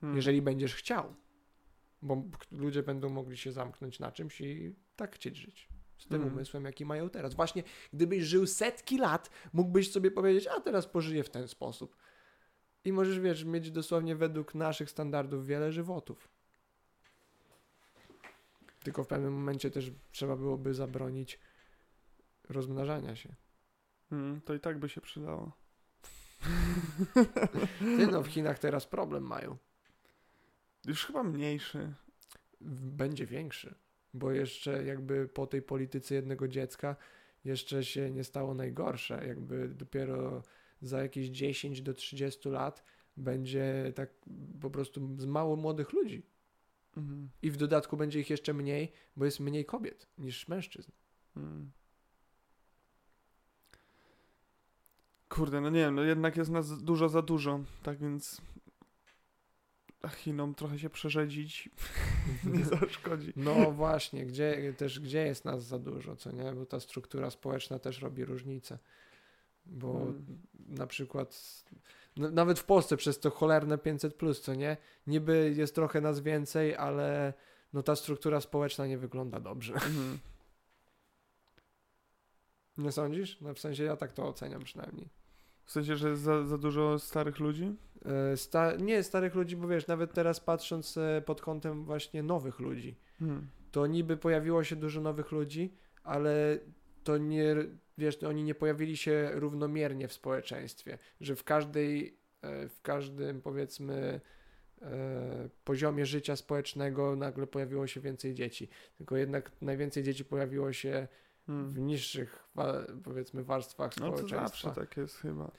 [0.03, 0.15] mm.
[0.15, 1.15] Jeżeli będziesz chciał.
[2.01, 5.69] Bo ludzie będą mogli się zamknąć na czymś i tak chcieć żyć.
[5.97, 6.33] Z tym Mhm.
[6.33, 7.33] umysłem, jaki mają teraz.
[7.33, 7.63] Właśnie,
[7.93, 11.95] gdybyś żył setki lat, mógłbyś sobie powiedzieć, a teraz pożyję w ten sposób.
[12.85, 16.27] I możesz, wiesz, mieć dosłownie według naszych standardów wiele żywotów.
[18.83, 21.39] Tylko w pewnym momencie też trzeba byłoby zabronić
[22.49, 23.35] rozmnażania się.
[24.11, 25.51] Mm, to i tak by się przydało.
[27.97, 29.57] Ty no, w Chinach teraz problem mają.
[30.85, 31.93] Już chyba mniejszy.
[32.61, 33.75] będzie większy,
[34.13, 36.95] bo jeszcze jakby po tej polityce jednego dziecka
[37.43, 40.43] jeszcze się nie stało najgorsze, jakby dopiero
[40.81, 42.83] za jakieś 10 do 30 lat
[43.17, 44.09] będzie tak
[44.61, 46.23] po prostu z mało młodych ludzi
[46.97, 47.29] Mhm.
[47.41, 50.91] i w dodatku będzie ich jeszcze mniej, bo jest mniej kobiet niż mężczyzn.
[51.35, 51.71] Mm.
[55.31, 58.41] Kurde, no nie wiem, no jednak jest nas dużo za dużo, tak więc
[60.09, 61.69] Chinom trochę się przerzedzić
[62.53, 63.33] nie zaszkodzi.
[63.35, 66.51] No właśnie, gdzie też gdzie jest nas za dużo, co nie?
[66.53, 68.79] Bo ta struktura społeczna też robi różnicę.
[69.65, 70.41] Bo Mm.
[70.67, 71.63] na przykład
[72.17, 74.77] no, nawet w Polsce przez to cholerne 500 plus, co nie?
[75.07, 77.33] Niby jest trochę nas więcej, ale
[77.73, 79.73] no ta struktura społeczna nie wygląda dobrze.
[79.91, 80.19] Mhm.
[82.77, 83.41] Nie sądzisz?
[83.41, 85.20] No w sensie ja tak to oceniam przynajmniej.
[85.71, 87.75] W sensie, że za, za dużo starych ludzi?
[88.05, 92.59] E, Sta nie starych ludzi, bo wiesz, nawet teraz patrząc e, pod kątem właśnie nowych
[92.59, 93.47] ludzi, Hmm.
[93.71, 95.73] to niby pojawiło się dużo nowych ludzi,
[96.03, 96.59] ale
[97.03, 97.55] to nie,
[97.97, 104.21] wiesz, oni nie pojawili się równomiernie w społeczeństwie, że w każdej, e, w każdym powiedzmy
[105.63, 108.69] poziomie życia społecznego nagle pojawiło się więcej dzieci.
[108.97, 111.07] Tylko jednak najwięcej dzieci pojawiło się
[111.67, 112.49] w niższych
[113.03, 114.47] powiedzmy warstwach No to społeczeństwa.
[114.47, 115.51] zawsze tak jest chyba.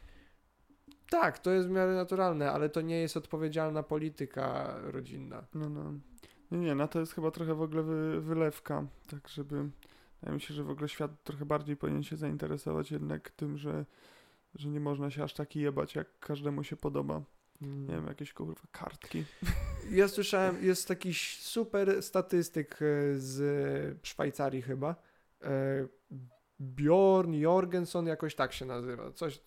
[1.10, 5.44] Tak, to jest w miarę naturalne, ale to nie jest odpowiedzialna polityka rodzinna.
[5.54, 5.92] No, no.
[6.50, 9.56] Nie, nie, na to jest chyba trochę w ogóle wy, wylewka, tak żeby,
[10.20, 13.84] wydaje mi się, że w ogóle świat trochę bardziej powinien się zainteresować jednak tym, że,
[14.54, 17.22] że nie można się aż tak jebać, jak każdemu się podoba.
[17.62, 17.86] Mm.
[17.86, 19.24] Nie wiem, jakieś kurwa kartki.
[19.90, 22.76] Ja słyszałem, jest taki super statystyk e,
[23.14, 24.96] z Szwajcarii chyba.
[25.42, 25.86] E,
[26.60, 29.12] Bjorn Jorgenson, jakoś tak się nazywa.
[29.12, 29.40] Coś,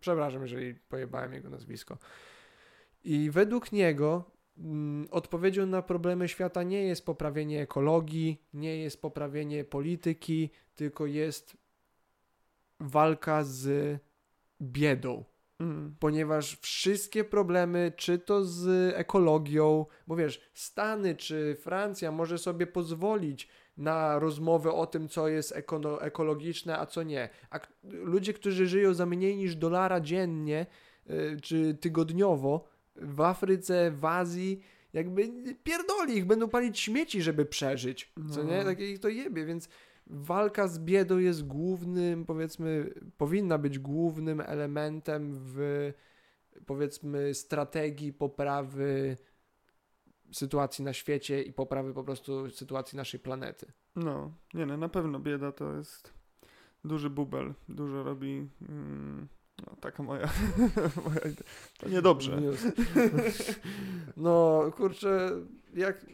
[0.00, 1.98] przepraszam, jeżeli pojebałem jego nazwisko.
[3.04, 9.64] I według niego mm, odpowiedzią na problemy świata nie jest poprawienie ekologii, nie jest poprawienie
[9.64, 11.56] polityki, tylko jest
[12.80, 13.98] walka z
[14.62, 15.24] biedą
[15.62, 15.96] Mm.
[15.98, 23.48] ponieważ wszystkie problemy, czy to z ekologią, bo wiesz, Stany czy Francja może sobie pozwolić
[23.76, 27.28] na rozmowę o tym, co jest ekono- ekologiczne, a co nie.
[27.50, 30.66] A ludzie, którzy żyją za mniej niż dolara dziennie
[31.10, 32.64] y, czy tygodniowo
[32.96, 34.60] w Afryce, w Azji,
[34.92, 35.28] jakby
[35.64, 38.12] pierdoli ich, będą palić śmieci, żeby przeżyć.
[38.30, 38.50] Co No.
[38.50, 38.64] nie?
[38.64, 39.68] Takie ich to jebie, więc
[40.06, 45.92] walka z biedą jest głównym, powiedzmy, powinna być głównym elementem w,
[46.66, 49.16] powiedzmy, strategii poprawy
[50.32, 53.72] sytuacji na świecie i poprawy po prostu sytuacji naszej planety.
[53.96, 56.12] No, nie no, na pewno bieda to jest
[56.84, 59.28] duży bubel, dużo robi, mm,
[59.66, 60.28] no taka moja,
[61.78, 62.40] to niedobrze.
[64.16, 65.30] No, kurczę,
[65.74, 66.06] jak,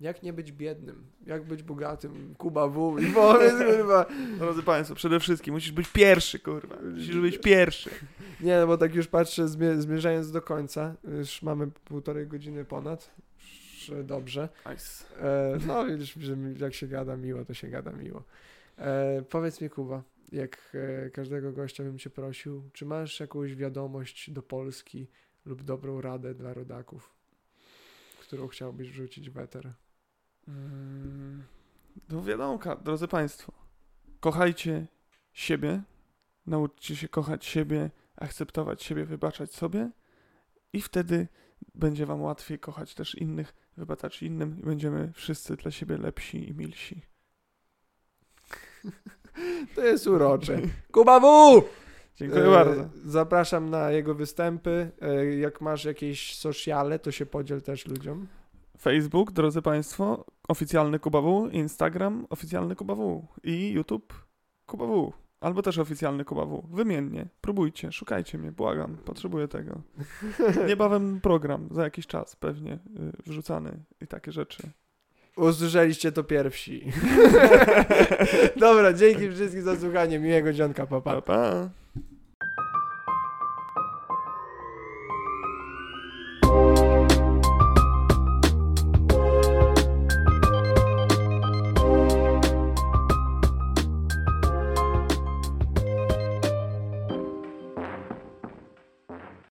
[0.00, 1.06] jak nie być biednym?
[1.26, 2.34] Jak być bogatym?
[2.38, 2.98] Kuba W.
[2.98, 4.06] I powiedz, kurwa.
[4.38, 7.90] Drodzy Państwo, przede wszystkim musisz być pierwszy, kurwa, musisz być pierwszy.
[8.40, 13.10] Nie, no bo tak już patrzę, zmie- zmierzając do końca, już mamy półtorej godziny ponad.
[14.04, 14.48] Dobrze.
[14.70, 15.04] Nice.
[15.20, 18.22] E, no, widzisz, że jak się gada miło, to się gada miło.
[18.78, 20.02] E, powiedz mi, Kuba,
[20.32, 20.76] jak
[21.06, 25.06] e, każdego gościa bym cię prosił, czy masz jakąś wiadomość do Polski
[25.44, 27.20] lub dobrą radę dla rodaków?
[28.30, 29.72] którą chciałbyś wrzucić w eter?
[30.48, 31.42] Mm,
[32.08, 33.52] No wiadomka, drodzy Państwo.
[34.20, 34.86] Kochajcie
[35.32, 35.82] siebie,
[36.46, 39.90] nauczcie się kochać siebie, akceptować siebie, wybaczać sobie
[40.72, 41.28] i wtedy
[41.74, 46.54] będzie Wam łatwiej kochać też innych, wybaczać innym i będziemy wszyscy dla siebie lepsi i
[46.54, 47.02] milsi.
[49.74, 50.60] To jest urocze.
[50.92, 51.62] Kuba W!
[52.16, 52.88] Dziękuję E, bardzo.
[53.04, 54.90] Zapraszam na jego występy.
[55.00, 58.26] E, Jak masz jakieś sociale, to się podziel też ludziom.
[58.80, 64.14] Facebook, drodzy Państwo, oficjalny Kuba W, Instagram, oficjalny Kuba W i YouTube
[64.66, 65.12] Kuba W.
[65.40, 66.62] Albo też oficjalny Kuba W.
[66.70, 67.28] Wymiennie.
[67.40, 68.96] Próbujcie, szukajcie mnie, błagam.
[68.96, 69.80] Potrzebuję tego.
[70.68, 72.78] Niebawem program, za jakiś czas pewnie y,
[73.26, 74.62] wrzucany i takie rzeczy.
[75.36, 76.92] Usłyszeliście to pierwsi.
[78.56, 80.18] Dobra, dzięki wszystkim za słuchanie.
[80.18, 81.14] Miłego dzionka, papa.
[81.14, 81.79] Pa, pa.